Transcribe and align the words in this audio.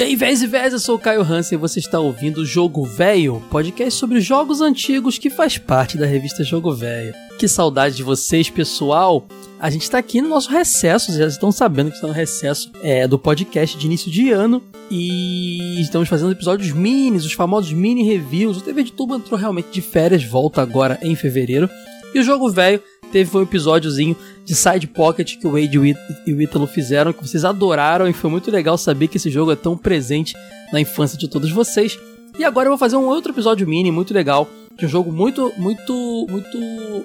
E 0.00 0.02
aí, 0.02 0.16
véis 0.16 0.40
e 0.40 0.46
véis, 0.46 0.72
eu 0.72 0.78
sou 0.78 0.96
o 0.96 0.98
Caio 0.98 1.20
Hansen 1.20 1.58
e 1.58 1.60
você 1.60 1.78
está 1.78 2.00
ouvindo 2.00 2.38
o 2.38 2.46
Jogo 2.46 2.86
Velho, 2.86 3.42
podcast 3.50 4.00
sobre 4.00 4.18
jogos 4.18 4.62
antigos 4.62 5.18
que 5.18 5.28
faz 5.28 5.58
parte 5.58 5.98
da 5.98 6.06
revista 6.06 6.42
Jogo 6.42 6.72
Velho. 6.74 7.12
Que 7.38 7.46
saudade 7.46 7.96
de 7.96 8.02
vocês, 8.02 8.48
pessoal! 8.48 9.28
A 9.60 9.68
gente 9.68 9.82
está 9.82 9.98
aqui 9.98 10.22
no 10.22 10.30
nosso 10.30 10.50
recesso, 10.50 11.12
já 11.12 11.26
estão 11.26 11.52
sabendo 11.52 11.90
que 11.90 11.96
está 11.96 12.06
no 12.06 12.14
recesso 12.14 12.72
é, 12.82 13.06
do 13.06 13.18
podcast 13.18 13.76
de 13.76 13.84
início 13.84 14.10
de 14.10 14.30
ano 14.30 14.62
e 14.90 15.78
estamos 15.82 16.08
fazendo 16.08 16.32
episódios 16.32 16.72
minis, 16.72 17.26
os 17.26 17.34
famosos 17.34 17.70
mini 17.70 18.02
reviews. 18.02 18.56
O 18.56 18.62
TV 18.62 18.84
de 18.84 18.92
Tubo 18.92 19.16
entrou 19.16 19.38
realmente 19.38 19.68
de 19.70 19.82
férias, 19.82 20.24
volta 20.24 20.62
agora 20.62 20.98
em 21.02 21.14
fevereiro. 21.14 21.68
E 22.14 22.20
o 22.20 22.22
Jogo 22.22 22.48
Velho 22.48 22.82
teve 23.10 23.36
um 23.36 23.42
episódiozinho 23.42 24.16
de 24.44 24.54
Side 24.54 24.86
Pocket 24.86 25.36
que 25.36 25.46
o 25.46 25.52
Wade 25.52 25.78
e 26.26 26.32
o 26.32 26.42
Ítalo 26.42 26.66
fizeram, 26.66 27.12
que 27.12 27.26
vocês 27.26 27.44
adoraram 27.44 28.08
e 28.08 28.12
foi 28.12 28.30
muito 28.30 28.50
legal 28.50 28.78
saber 28.78 29.08
que 29.08 29.16
esse 29.16 29.30
jogo 29.30 29.52
é 29.52 29.56
tão 29.56 29.76
presente 29.76 30.34
na 30.72 30.80
infância 30.80 31.18
de 31.18 31.28
todos 31.28 31.50
vocês. 31.50 31.98
E 32.38 32.44
agora 32.44 32.66
eu 32.66 32.70
vou 32.70 32.78
fazer 32.78 32.96
um 32.96 33.06
outro 33.06 33.32
episódio 33.32 33.66
mini 33.66 33.90
muito 33.90 34.14
legal 34.14 34.48
de 34.78 34.86
um 34.86 34.88
jogo 34.88 35.12
muito, 35.12 35.52
muito, 35.58 36.26
muito, 36.28 36.58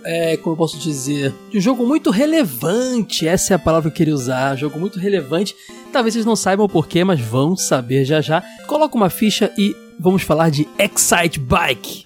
é, 0.06 0.38
como 0.38 0.54
eu 0.54 0.58
posso 0.58 0.78
dizer, 0.78 1.34
de 1.52 1.58
um 1.58 1.62
jogo 1.62 1.86
muito 1.86 2.10
relevante. 2.10 3.28
Essa 3.28 3.54
é 3.54 3.56
a 3.56 3.60
palavra 3.60 3.90
que 3.90 3.96
eu 3.96 3.98
queria 3.98 4.14
usar. 4.14 4.54
Um 4.54 4.58
jogo 4.58 4.80
muito 4.80 4.98
relevante. 4.98 5.54
Talvez 5.92 6.14
vocês 6.14 6.26
não 6.26 6.38
saibam 6.38 6.66
o 6.66 6.70
porquê, 6.70 7.04
mas 7.04 7.20
vão 7.20 7.56
saber 7.58 8.06
já 8.06 8.22
já. 8.22 8.42
Coloca 8.66 8.96
uma 8.96 9.10
ficha 9.10 9.52
e 9.58 9.76
vamos 10.00 10.24
falar 10.24 10.50
de 10.50 10.68
Excite 10.80 11.40
Bike. 11.40 12.06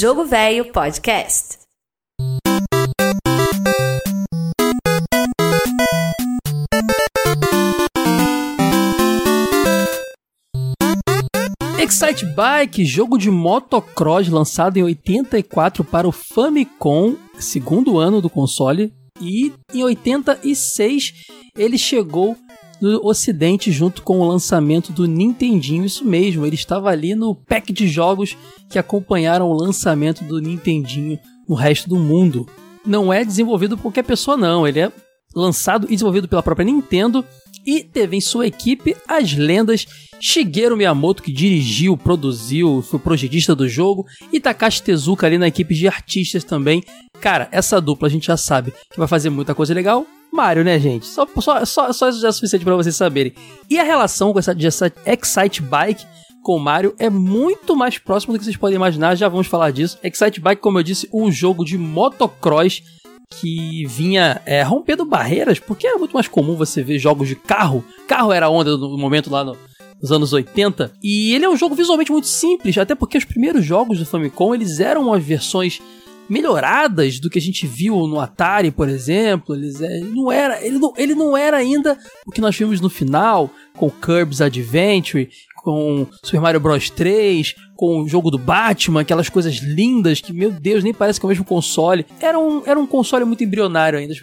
Jogo 0.00 0.24
Velho 0.24 0.70
Podcast. 0.72 1.58
Excite 11.80 12.26
Bike, 12.26 12.84
jogo 12.84 13.18
de 13.18 13.28
motocross 13.30 14.28
lançado 14.28 14.76
em 14.76 14.84
84 14.84 15.82
para 15.82 16.06
o 16.06 16.12
Famicom, 16.12 17.16
segundo 17.40 17.98
ano 17.98 18.20
do 18.20 18.30
console, 18.30 18.92
e 19.20 19.52
em 19.74 19.82
86 19.82 21.12
ele 21.58 21.76
chegou 21.76 22.36
no 22.80 23.04
Ocidente 23.04 23.72
junto 23.72 24.02
com 24.02 24.20
o 24.20 24.28
lançamento 24.28 24.92
do 24.92 25.06
Nintendinho. 25.06 25.84
Isso 25.84 26.04
mesmo, 26.04 26.46
ele 26.46 26.54
estava 26.54 26.90
ali 26.90 27.14
no 27.14 27.34
pack 27.34 27.72
de 27.72 27.88
jogos 27.88 28.36
que 28.68 28.78
acompanharam 28.78 29.50
o 29.50 29.54
lançamento 29.54 30.24
do 30.24 30.40
Nintendinho 30.40 31.18
no 31.48 31.54
resto 31.54 31.88
do 31.88 31.96
mundo. 31.96 32.46
Não 32.86 33.12
é 33.12 33.24
desenvolvido 33.24 33.76
por 33.76 33.82
qualquer 33.82 34.04
pessoa, 34.04 34.36
não. 34.36 34.66
Ele 34.66 34.80
é 34.80 34.92
lançado 35.40 35.86
e 35.86 35.92
desenvolvido 35.92 36.28
pela 36.28 36.42
própria 36.42 36.64
Nintendo 36.64 37.24
e 37.66 37.82
teve 37.82 38.16
em 38.16 38.20
sua 38.20 38.46
equipe 38.46 38.96
as 39.06 39.34
lendas 39.34 39.86
Shigeru 40.20 40.76
Miyamoto, 40.76 41.22
que 41.22 41.32
dirigiu, 41.32 41.96
produziu, 41.96 42.82
foi 42.82 42.98
projetista 42.98 43.54
do 43.54 43.68
jogo, 43.68 44.04
e 44.32 44.40
Takashi 44.40 44.82
Tezuka 44.82 45.26
ali 45.26 45.38
na 45.38 45.48
equipe 45.48 45.74
de 45.74 45.86
artistas 45.86 46.44
também. 46.44 46.82
Cara, 47.20 47.48
essa 47.52 47.80
dupla 47.80 48.08
a 48.08 48.10
gente 48.10 48.26
já 48.26 48.36
sabe 48.36 48.72
que 48.90 48.98
vai 48.98 49.06
fazer 49.06 49.30
muita 49.30 49.54
coisa 49.54 49.74
legal, 49.74 50.06
Mario, 50.32 50.64
né, 50.64 50.78
gente? 50.78 51.06
Só, 51.06 51.26
só, 51.40 51.64
só, 51.64 51.92
só 51.92 52.08
isso 52.08 52.20
já 52.20 52.28
é 52.28 52.32
suficiente 52.32 52.64
para 52.64 52.76
vocês 52.76 52.96
saberem. 52.96 53.32
E 53.68 53.78
a 53.78 53.82
relação 53.82 54.32
com 54.32 54.38
essa, 54.38 54.56
essa 54.58 54.92
Excite 55.06 55.62
Bike 55.62 56.04
com 56.42 56.56
o 56.56 56.60
Mario 56.60 56.94
é 56.98 57.10
muito 57.10 57.76
mais 57.76 57.98
próximo 57.98 58.32
do 58.32 58.38
que 58.38 58.44
vocês 58.44 58.56
podem 58.56 58.76
imaginar, 58.76 59.14
já 59.14 59.28
vamos 59.28 59.46
falar 59.46 59.70
disso. 59.70 59.98
Excite 60.02 60.40
Bike, 60.40 60.62
como 60.62 60.78
eu 60.78 60.82
disse, 60.82 61.08
um 61.12 61.30
jogo 61.30 61.64
de 61.64 61.76
motocross 61.76 62.82
que 63.30 63.86
vinha 63.86 64.40
é, 64.46 64.62
rompendo 64.62 65.04
barreiras, 65.04 65.58
porque 65.58 65.86
era 65.86 65.98
muito 65.98 66.12
mais 66.12 66.28
comum 66.28 66.56
você 66.56 66.82
ver 66.82 66.98
jogos 66.98 67.28
de 67.28 67.36
carro. 67.36 67.84
Carro 68.06 68.32
era 68.32 68.46
a 68.46 68.50
onda 68.50 68.76
no 68.76 68.96
momento 68.96 69.30
lá 69.30 69.44
no, 69.44 69.56
nos 70.00 70.10
anos 70.10 70.32
80. 70.32 70.92
E 71.02 71.34
ele 71.34 71.44
é 71.44 71.48
um 71.48 71.56
jogo 71.56 71.74
visualmente 71.74 72.12
muito 72.12 72.26
simples, 72.26 72.78
até 72.78 72.94
porque 72.94 73.18
os 73.18 73.24
primeiros 73.24 73.64
jogos 73.64 73.98
do 73.98 74.06
Famicom 74.06 74.54
eles 74.54 74.80
eram 74.80 75.12
as 75.12 75.22
versões 75.22 75.80
melhoradas 76.28 77.18
do 77.18 77.30
que 77.30 77.38
a 77.38 77.42
gente 77.42 77.66
viu 77.66 78.06
no 78.06 78.20
Atari, 78.20 78.70
por 78.70 78.88
exemplo. 78.88 79.54
Eles, 79.54 79.80
é, 79.80 79.98
ele, 79.98 80.10
não 80.10 80.30
era, 80.30 80.64
ele, 80.64 80.78
não, 80.78 80.92
ele 80.96 81.14
não 81.14 81.36
era 81.36 81.56
ainda 81.56 81.98
o 82.26 82.30
que 82.30 82.40
nós 82.40 82.56
vimos 82.56 82.80
no 82.80 82.90
final, 82.90 83.50
com 83.74 83.90
Kirby's 83.90 84.40
Adventure, 84.40 85.28
com 85.56 86.06
Super 86.22 86.40
Mario 86.40 86.60
Bros 86.60 86.90
3, 86.90 87.54
com 87.78 88.00
o 88.00 88.08
jogo 88.08 88.28
do 88.28 88.38
Batman, 88.38 89.02
aquelas 89.02 89.28
coisas 89.28 89.58
lindas 89.58 90.20
que, 90.20 90.32
meu 90.32 90.50
Deus, 90.50 90.82
nem 90.82 90.92
parece 90.92 91.20
que 91.20 91.24
é 91.24 91.28
o 91.28 91.30
mesmo 91.30 91.44
console. 91.44 92.04
Era 92.18 92.36
um, 92.36 92.60
era 92.66 92.78
um 92.78 92.88
console 92.88 93.24
muito 93.24 93.44
embrionário 93.44 94.00
ainda. 94.00 94.14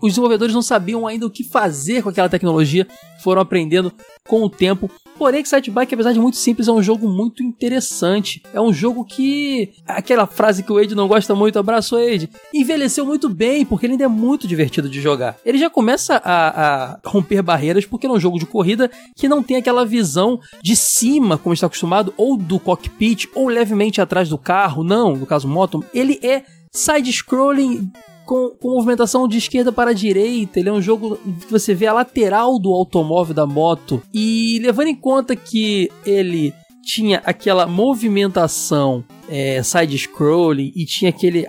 Os 0.00 0.12
desenvolvedores 0.12 0.54
não 0.54 0.62
sabiam 0.62 1.04
ainda 1.04 1.26
o 1.26 1.30
que 1.30 1.42
fazer 1.42 2.04
com 2.04 2.10
aquela 2.10 2.28
tecnologia, 2.28 2.86
foram 3.20 3.42
aprendendo 3.42 3.92
com 4.28 4.44
o 4.44 4.48
tempo. 4.48 4.88
Porém, 5.18 5.42
Excite 5.42 5.70
Bike, 5.70 5.94
apesar 5.94 6.12
de 6.12 6.18
muito 6.18 6.36
simples, 6.36 6.66
é 6.66 6.72
um 6.72 6.82
jogo 6.82 7.08
muito 7.08 7.42
interessante. 7.42 8.42
É 8.52 8.60
um 8.60 8.72
jogo 8.72 9.04
que. 9.04 9.72
Aquela 9.86 10.26
frase 10.26 10.62
que 10.62 10.72
o 10.72 10.74
Wade 10.74 10.94
não 10.94 11.06
gosta 11.06 11.34
muito, 11.34 11.58
abraço 11.58 11.96
Wade, 11.96 12.28
envelheceu 12.52 13.06
muito 13.06 13.28
bem, 13.28 13.64
porque 13.64 13.86
ele 13.86 13.92
ainda 13.92 14.04
é 14.04 14.08
muito 14.08 14.48
divertido 14.48 14.88
de 14.88 15.00
jogar. 15.00 15.36
Ele 15.44 15.58
já 15.58 15.70
começa 15.70 16.20
a, 16.24 16.94
a 16.94 17.00
romper 17.04 17.42
barreiras, 17.42 17.86
porque 17.86 18.06
é 18.06 18.10
um 18.10 18.18
jogo 18.18 18.38
de 18.38 18.46
corrida 18.46 18.90
que 19.14 19.28
não 19.28 19.42
tem 19.42 19.58
aquela 19.58 19.84
visão 19.84 20.40
de 20.60 20.74
cima, 20.74 21.38
como 21.38 21.54
está 21.54 21.66
acostumado, 21.66 22.12
ou 22.16 22.36
do 22.36 22.58
cockpit, 22.58 22.91
ou 23.34 23.48
levemente 23.48 24.00
atrás 24.00 24.28
do 24.28 24.38
carro. 24.38 24.84
Não, 24.84 25.16
no 25.16 25.26
caso 25.26 25.48
moto. 25.48 25.84
Ele 25.92 26.18
é 26.22 26.44
side-scrolling 26.72 27.90
com, 28.24 28.50
com, 28.50 28.70
movimentação 28.70 29.28
de 29.28 29.38
esquerda 29.38 29.72
para 29.72 29.92
direita. 29.94 30.58
Ele 30.58 30.68
é 30.68 30.72
um 30.72 30.82
jogo 30.82 31.16
que 31.16 31.50
você 31.50 31.74
vê 31.74 31.86
a 31.86 31.92
lateral 31.92 32.58
do 32.58 32.72
automóvel 32.72 33.34
da 33.34 33.46
moto. 33.46 34.02
E 34.12 34.58
levando 34.62 34.88
em 34.88 34.94
conta 34.94 35.36
que 35.36 35.90
ele 36.04 36.54
tinha 36.82 37.22
aquela 37.24 37.66
movimentação 37.66 39.04
é, 39.28 39.62
side-scrolling 39.62 40.72
e 40.74 40.84
tinha 40.84 41.10
aquele 41.10 41.46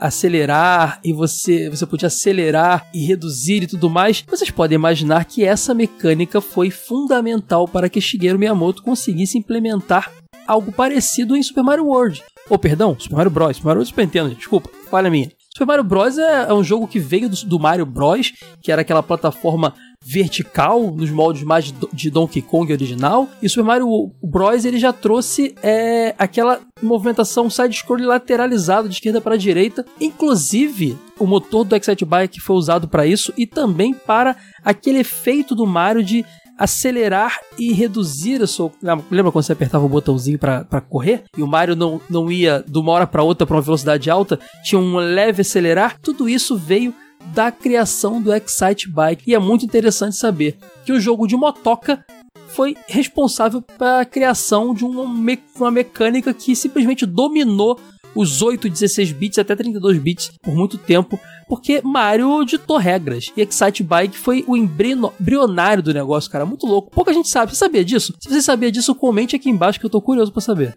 acelerar 0.00 1.00
e 1.04 1.12
você, 1.12 1.70
você 1.70 1.86
podia 1.86 2.08
acelerar 2.08 2.88
e 2.92 3.04
reduzir 3.04 3.62
e 3.62 3.66
tudo 3.68 3.88
mais, 3.88 4.24
vocês 4.28 4.50
podem 4.50 4.74
imaginar 4.74 5.24
que 5.24 5.44
essa 5.44 5.72
mecânica 5.72 6.40
foi 6.40 6.70
fundamental 6.70 7.68
para 7.68 7.88
que 7.88 8.00
Shigeru 8.00 8.38
Miyamoto 8.38 8.82
conseguisse 8.82 9.38
implementar 9.38 10.10
algo 10.46 10.72
parecido 10.72 11.36
em 11.36 11.42
Super 11.42 11.62
Mario 11.62 11.86
World. 11.86 12.22
Ou, 12.48 12.56
oh, 12.56 12.58
perdão, 12.58 12.96
Super 12.98 13.16
Mario 13.16 13.30
Bros. 13.30 13.56
Super 13.56 13.66
Mario 13.66 13.78
World 13.78 13.88
Super 13.88 14.04
Nintendo, 14.04 14.34
desculpa, 14.34 14.70
falha 14.90 15.10
minha. 15.10 15.30
Super 15.54 15.66
Mario 15.66 15.84
Bros. 15.84 16.18
É, 16.18 16.46
é 16.48 16.54
um 16.54 16.64
jogo 16.64 16.88
que 16.88 16.98
veio 16.98 17.28
do, 17.28 17.36
do, 17.46 17.58
Mario 17.58 17.86
Bros., 17.86 18.32
que 18.60 18.72
era 18.72 18.82
aquela 18.82 19.02
plataforma 19.02 19.74
vertical, 20.04 20.90
nos 20.90 21.10
moldes 21.10 21.44
mais 21.44 21.66
de, 21.66 21.74
de 21.92 22.10
Donkey 22.10 22.42
Kong 22.42 22.72
original. 22.72 23.28
E 23.42 23.48
Super 23.48 23.64
Mario 23.64 24.10
Bros. 24.22 24.64
ele 24.64 24.78
já 24.78 24.92
trouxe 24.92 25.54
é, 25.62 26.14
aquela 26.18 26.60
movimentação 26.82 27.48
side-scroll 27.48 28.00
lateralizada 28.00 28.88
de 28.88 28.94
esquerda 28.94 29.20
para 29.20 29.36
direita. 29.36 29.84
Inclusive, 30.00 30.98
o 31.18 31.26
motor 31.26 31.64
do 31.64 31.76
Excite 31.76 32.04
Bike 32.04 32.40
foi 32.40 32.56
usado 32.56 32.88
para 32.88 33.06
isso 33.06 33.32
e 33.36 33.46
também 33.46 33.94
para 33.94 34.36
aquele 34.64 34.98
efeito 34.98 35.54
do 35.54 35.66
Mario 35.66 36.02
de 36.02 36.24
acelerar 36.58 37.38
e 37.58 37.72
reduzir 37.72 38.42
a 38.42 38.46
sua. 38.46 38.70
Lembra 39.10 39.32
quando 39.32 39.44
você 39.44 39.52
apertava 39.52 39.84
o 39.84 39.88
botãozinho 39.88 40.38
para 40.38 40.80
correr 40.80 41.24
e 41.36 41.42
o 41.42 41.46
Mario 41.46 41.76
não, 41.76 42.00
não 42.08 42.30
ia 42.30 42.64
de 42.66 42.78
uma 42.78 42.92
hora 42.92 43.06
para 43.06 43.22
outra 43.22 43.46
para 43.46 43.56
uma 43.56 43.62
velocidade 43.62 44.10
alta? 44.10 44.38
Tinha 44.62 44.80
um 44.80 44.96
leve 44.96 45.42
acelerar. 45.42 45.98
Tudo 46.00 46.28
isso 46.28 46.56
veio 46.56 46.94
da 47.26 47.52
criação 47.52 48.20
do 48.20 48.32
Excite 48.34 48.88
Bike. 48.88 49.24
E 49.30 49.34
é 49.34 49.38
muito 49.38 49.64
interessante 49.64 50.16
saber 50.16 50.56
que 50.84 50.92
o 50.92 51.00
jogo 51.00 51.26
de 51.26 51.36
motoca 51.36 52.04
foi 52.48 52.76
responsável 52.86 53.62
pela 53.62 54.04
criação 54.04 54.74
de 54.74 54.84
uma 54.84 55.70
mecânica 55.70 56.34
que 56.34 56.54
simplesmente 56.54 57.06
dominou 57.06 57.80
os 58.14 58.42
8, 58.42 58.68
16 58.68 59.12
bits 59.12 59.38
até 59.38 59.54
32 59.56 59.98
bits 59.98 60.32
por 60.42 60.54
muito 60.54 60.78
tempo, 60.78 61.18
porque 61.48 61.80
Mario 61.82 62.44
ditou 62.44 62.76
regras. 62.76 63.32
E 63.36 63.42
Excite 63.42 63.82
Bike 63.82 64.16
foi 64.16 64.44
o 64.46 64.56
embrionário 64.56 65.82
do 65.82 65.92
negócio, 65.92 66.30
cara. 66.30 66.46
Muito 66.46 66.66
louco. 66.66 66.90
Pouca 66.90 67.12
gente 67.12 67.28
sabe. 67.28 67.52
Você 67.52 67.58
sabia 67.58 67.84
disso? 67.84 68.14
Se 68.20 68.28
você 68.28 68.42
sabia 68.42 68.72
disso, 68.72 68.94
comente 68.94 69.36
aqui 69.36 69.50
embaixo 69.50 69.78
que 69.78 69.86
eu 69.86 69.90
tô 69.90 70.00
curioso 70.00 70.32
para 70.32 70.40
saber. 70.40 70.76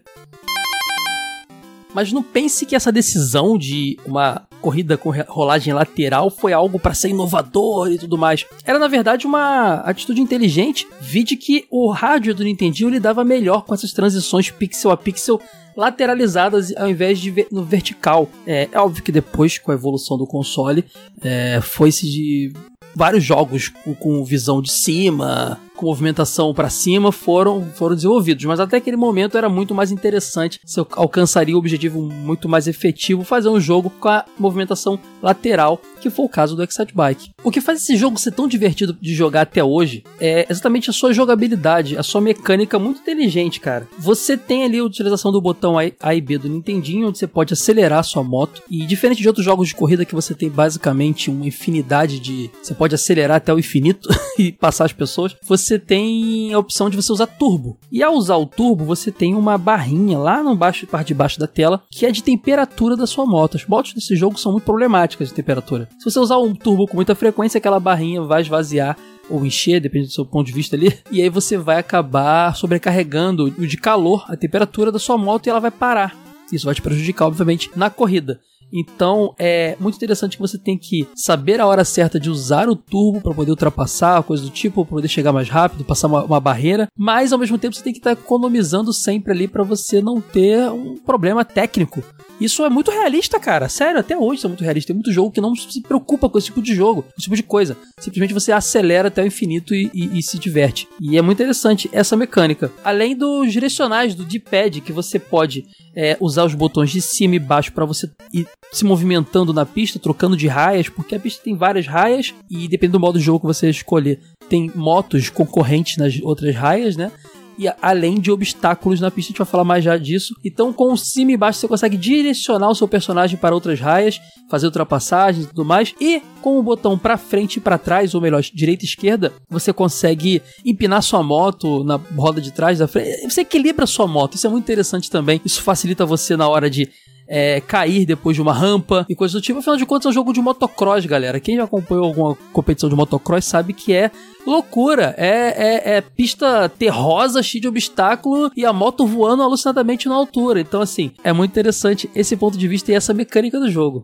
Mas 1.94 2.12
não 2.12 2.22
pense 2.22 2.66
que 2.66 2.76
essa 2.76 2.92
decisão 2.92 3.56
de 3.56 3.98
uma 4.04 4.46
corrida 4.66 4.96
com 4.96 5.12
rolagem 5.28 5.72
lateral 5.72 6.28
foi 6.28 6.52
algo 6.52 6.76
para 6.76 6.92
ser 6.92 7.10
inovador 7.10 7.92
e 7.92 7.98
tudo 7.98 8.18
mais. 8.18 8.44
Era 8.64 8.80
na 8.80 8.88
verdade 8.88 9.24
uma 9.24 9.74
atitude 9.74 10.20
inteligente, 10.20 10.88
vide 11.00 11.36
que 11.36 11.66
o 11.70 11.88
rádio 11.92 12.34
do 12.34 12.42
Nintendinho 12.42 12.90
lidava 12.90 13.22
melhor 13.22 13.64
com 13.64 13.72
essas 13.72 13.92
transições 13.92 14.50
pixel 14.50 14.90
a 14.90 14.96
pixel 14.96 15.40
lateralizadas 15.76 16.74
ao 16.76 16.90
invés 16.90 17.20
de 17.20 17.46
no 17.52 17.62
vertical. 17.62 18.28
É, 18.44 18.68
é 18.72 18.80
óbvio 18.80 19.04
que 19.04 19.12
depois, 19.12 19.56
com 19.56 19.70
a 19.70 19.74
evolução 19.74 20.18
do 20.18 20.26
console, 20.26 20.84
é, 21.22 21.60
foi-se 21.62 22.10
de 22.10 22.52
vários 22.92 23.22
jogos 23.22 23.70
com, 24.00 24.24
visão 24.24 24.60
de 24.60 24.72
cima, 24.72 25.60
com 25.76 25.86
movimentação 25.86 26.52
para 26.54 26.70
cima 26.70 27.12
foram, 27.12 27.64
foram 27.74 27.94
desenvolvidos, 27.94 28.44
mas 28.44 28.58
até 28.58 28.78
aquele 28.78 28.96
momento 28.96 29.36
era 29.36 29.48
muito 29.48 29.74
mais 29.74 29.92
interessante, 29.92 30.58
você 30.64 30.84
alcançaria 30.92 31.54
o 31.54 31.58
objetivo 31.58 32.00
muito 32.00 32.48
mais 32.48 32.66
efetivo, 32.66 33.22
fazer 33.22 33.48
um 33.48 33.60
jogo 33.60 33.90
com 33.90 34.08
a 34.08 34.24
movimentação 34.38 34.98
lateral, 35.22 35.80
que 36.00 36.10
foi 36.10 36.24
o 36.24 36.28
caso 36.28 36.56
do 36.56 36.62
Excite 36.62 36.94
Bike. 36.94 37.30
O 37.42 37.50
que 37.50 37.60
faz 37.60 37.82
esse 37.82 37.96
jogo 37.96 38.18
ser 38.18 38.32
tão 38.32 38.48
divertido 38.48 38.96
de 39.00 39.14
jogar 39.14 39.42
até 39.42 39.62
hoje 39.62 40.04
é 40.20 40.46
exatamente 40.48 40.88
a 40.90 40.92
sua 40.92 41.12
jogabilidade, 41.12 41.96
a 41.96 42.02
sua 42.02 42.20
mecânica 42.20 42.78
muito 42.78 43.00
inteligente, 43.00 43.60
cara. 43.60 43.88
Você 43.98 44.36
tem 44.36 44.64
ali 44.64 44.78
a 44.78 44.84
utilização 44.84 45.32
do 45.32 45.40
botão 45.40 45.76
A 45.78 46.14
e 46.14 46.20
B 46.20 46.38
do 46.38 46.48
Nintendinho, 46.48 47.08
onde 47.08 47.18
você 47.18 47.26
pode 47.26 47.52
acelerar 47.52 48.00
a 48.00 48.04
sua 48.04 48.22
moto, 48.22 48.62
e 48.70 48.86
diferente 48.86 49.20
de 49.20 49.28
outros 49.28 49.44
jogos 49.44 49.68
de 49.68 49.74
corrida 49.74 50.04
que 50.04 50.14
você 50.14 50.34
tem 50.34 50.48
basicamente 50.48 51.30
uma 51.30 51.46
infinidade 51.46 52.18
de... 52.18 52.50
você 52.62 52.74
pode 52.74 52.94
acelerar 52.94 53.38
até 53.38 53.52
o 53.52 53.58
infinito 53.58 54.08
e 54.38 54.52
passar 54.52 54.84
as 54.84 54.92
pessoas, 54.92 55.34
você 55.42 55.65
tem 55.78 56.52
a 56.52 56.58
opção 56.58 56.88
de 56.88 56.96
você 56.96 57.12
usar 57.12 57.26
turbo. 57.26 57.76
E 57.90 58.02
ao 58.02 58.14
usar 58.14 58.36
o 58.36 58.46
turbo, 58.46 58.84
você 58.84 59.10
tem 59.10 59.34
uma 59.34 59.58
barrinha 59.58 60.18
lá 60.18 60.42
no 60.42 60.54
baixo, 60.54 60.86
parte 60.86 61.08
de 61.08 61.14
baixo 61.14 61.38
da 61.38 61.46
tela, 61.46 61.82
que 61.90 62.06
é 62.06 62.10
de 62.10 62.22
temperatura 62.22 62.96
da 62.96 63.06
sua 63.06 63.26
moto. 63.26 63.56
As 63.56 63.66
motos 63.66 63.92
desse 63.92 64.14
jogo 64.14 64.38
são 64.38 64.52
muito 64.52 64.64
problemáticas 64.64 65.28
de 65.28 65.34
temperatura. 65.34 65.88
Se 65.98 66.04
você 66.04 66.18
usar 66.18 66.38
um 66.38 66.54
turbo 66.54 66.86
com 66.86 66.96
muita 66.96 67.14
frequência, 67.14 67.58
aquela 67.58 67.80
barrinha 67.80 68.22
vai 68.22 68.42
esvaziar 68.42 68.96
ou 69.28 69.44
encher, 69.44 69.80
depende 69.80 70.06
do 70.06 70.12
seu 70.12 70.24
ponto 70.24 70.46
de 70.46 70.52
vista 70.52 70.76
ali, 70.76 70.96
e 71.10 71.20
aí 71.20 71.28
você 71.28 71.56
vai 71.58 71.78
acabar 71.78 72.54
sobrecarregando 72.54 73.50
de 73.50 73.76
calor 73.76 74.24
a 74.28 74.36
temperatura 74.36 74.92
da 74.92 74.98
sua 74.98 75.18
moto 75.18 75.46
e 75.46 75.50
ela 75.50 75.60
vai 75.60 75.70
parar. 75.70 76.16
Isso 76.52 76.64
vai 76.64 76.74
te 76.74 76.82
prejudicar, 76.82 77.26
obviamente, 77.26 77.70
na 77.74 77.90
corrida. 77.90 78.40
Então 78.72 79.34
é 79.38 79.76
muito 79.78 79.96
interessante 79.96 80.36
que 80.36 80.42
você 80.42 80.58
tem 80.58 80.76
que 80.76 81.06
saber 81.14 81.60
a 81.60 81.66
hora 81.66 81.84
certa 81.84 82.18
de 82.18 82.30
usar 82.30 82.68
o 82.68 82.76
turbo 82.76 83.20
para 83.20 83.34
poder 83.34 83.50
ultrapassar, 83.50 84.22
coisa 84.22 84.42
do 84.42 84.50
tipo, 84.50 84.84
para 84.84 84.96
poder 84.96 85.08
chegar 85.08 85.32
mais 85.32 85.48
rápido, 85.48 85.84
passar 85.84 86.08
uma, 86.08 86.24
uma, 86.24 86.40
barreira, 86.40 86.88
mas 86.96 87.32
ao 87.32 87.38
mesmo 87.38 87.58
tempo 87.58 87.74
você 87.74 87.82
tem 87.82 87.92
que 87.92 87.98
estar 87.98 88.14
tá 88.14 88.20
economizando 88.20 88.92
sempre 88.92 89.32
ali 89.32 89.48
para 89.48 89.62
você 89.62 90.00
não 90.00 90.20
ter 90.20 90.70
um 90.70 90.96
problema 90.96 91.44
técnico. 91.44 92.02
Isso 92.40 92.64
é 92.64 92.68
muito 92.68 92.90
realista, 92.90 93.40
cara. 93.40 93.68
Sério, 93.68 94.00
até 94.00 94.16
hoje 94.16 94.38
isso 94.38 94.46
é 94.46 94.48
muito 94.48 94.64
realista. 94.64 94.88
Tem 94.88 94.96
muito 94.96 95.12
jogo 95.12 95.30
que 95.30 95.40
não 95.40 95.54
se 95.54 95.80
preocupa 95.80 96.28
com 96.28 96.36
esse 96.36 96.48
tipo 96.48 96.60
de 96.60 96.74
jogo, 96.74 97.04
esse 97.10 97.24
tipo 97.24 97.36
de 97.36 97.42
coisa. 97.42 97.76
Simplesmente 97.98 98.34
você 98.34 98.52
acelera 98.52 99.08
até 99.08 99.22
o 99.22 99.26
infinito 99.26 99.74
e, 99.74 99.90
e, 99.94 100.18
e 100.18 100.22
se 100.22 100.38
diverte. 100.38 100.86
E 101.00 101.16
é 101.16 101.22
muito 101.22 101.38
interessante 101.38 101.88
essa 101.92 102.16
mecânica. 102.16 102.70
Além 102.84 103.16
dos 103.16 103.50
direcionais 103.50 104.14
do 104.14 104.24
D-pad, 104.24 104.82
que 104.82 104.92
você 104.92 105.18
pode 105.18 105.64
é, 105.94 106.16
usar 106.20 106.44
os 106.44 106.54
botões 106.54 106.90
de 106.90 107.00
cima 107.00 107.36
e 107.36 107.38
baixo 107.38 107.72
para 107.72 107.86
você 107.86 108.10
ir 108.32 108.46
se 108.72 108.84
movimentando 108.84 109.52
na 109.52 109.64
pista, 109.64 109.98
trocando 109.98 110.36
de 110.36 110.48
raias, 110.48 110.88
porque 110.88 111.14
a 111.14 111.20
pista 111.20 111.42
tem 111.42 111.56
várias 111.56 111.86
raias 111.86 112.34
e 112.50 112.68
depende 112.68 112.92
do 112.92 113.00
modo 113.00 113.18
de 113.18 113.24
jogo 113.24 113.40
que 113.40 113.46
você 113.46 113.70
escolher, 113.70 114.20
tem 114.48 114.70
motos 114.74 115.30
concorrentes 115.30 115.96
nas 115.96 116.20
outras 116.22 116.54
raias, 116.54 116.96
né? 116.96 117.10
e 117.58 117.66
além 117.80 118.20
de 118.20 118.30
obstáculos 118.30 119.00
na 119.00 119.10
pista, 119.10 119.28
a 119.28 119.32
gente 119.32 119.38
vai 119.38 119.46
falar 119.46 119.64
mais 119.64 119.82
já 119.82 119.96
disso. 119.96 120.34
Então, 120.44 120.72
com 120.72 120.92
o 120.92 120.96
cima 120.96 121.32
e 121.32 121.36
baixo, 121.36 121.60
você 121.60 121.68
consegue 121.68 121.96
direcionar 121.96 122.68
o 122.68 122.74
seu 122.74 122.86
personagem 122.86 123.38
para 123.38 123.54
outras 123.54 123.80
raias, 123.80 124.20
fazer 124.50 124.66
ultrapassagens 124.66 125.44
e 125.44 125.48
tudo 125.48 125.64
mais. 125.64 125.94
E 126.00 126.22
com 126.42 126.58
o 126.58 126.62
botão 126.62 126.98
para 126.98 127.16
frente 127.16 127.56
e 127.56 127.60
para 127.60 127.78
trás, 127.78 128.14
ou 128.14 128.20
melhor, 128.20 128.42
direita 128.42 128.84
e 128.84 128.88
esquerda, 128.88 129.32
você 129.48 129.72
consegue 129.72 130.42
empinar 130.64 131.02
sua 131.02 131.22
moto 131.22 131.82
na 131.82 131.96
roda 131.96 132.40
de 132.40 132.52
trás 132.52 132.78
da 132.78 132.86
frente. 132.86 133.28
Você 133.28 133.40
equilibra 133.40 133.86
sua 133.86 134.06
moto, 134.06 134.34
isso 134.34 134.46
é 134.46 134.50
muito 134.50 134.64
interessante 134.64 135.10
também. 135.10 135.40
Isso 135.44 135.62
facilita 135.62 136.04
você 136.04 136.36
na 136.36 136.48
hora 136.48 136.68
de 136.68 136.88
é, 137.28 137.60
cair 137.60 138.06
depois 138.06 138.36
de 138.36 138.42
uma 138.42 138.52
rampa 138.52 139.06
e 139.08 139.14
coisas 139.14 139.32
do 139.32 139.40
tipo. 139.40 139.58
Afinal 139.58 139.76
de 139.76 139.86
contas, 139.86 140.06
é 140.06 140.08
um 140.10 140.12
jogo 140.12 140.32
de 140.32 140.40
motocross, 140.40 141.04
galera. 141.06 141.40
Quem 141.40 141.56
já 141.56 141.64
acompanhou 141.64 142.04
alguma 142.04 142.36
competição 142.52 142.88
de 142.88 142.96
motocross 142.96 143.44
sabe 143.44 143.72
que 143.72 143.92
é 143.92 144.10
loucura. 144.46 145.14
É, 145.16 145.94
é, 145.94 145.96
é 145.96 146.00
pista 146.00 146.68
terrosa, 146.68 147.42
cheia 147.42 147.62
de 147.62 147.68
obstáculo 147.68 148.50
e 148.56 148.64
a 148.64 148.72
moto 148.72 149.06
voando 149.06 149.42
alucinadamente 149.42 150.08
na 150.08 150.14
altura. 150.14 150.60
Então, 150.60 150.80
assim, 150.80 151.10
é 151.24 151.32
muito 151.32 151.50
interessante 151.50 152.08
esse 152.14 152.36
ponto 152.36 152.56
de 152.56 152.68
vista 152.68 152.92
e 152.92 152.94
essa 152.94 153.12
mecânica 153.12 153.58
do 153.58 153.70
jogo. 153.70 154.02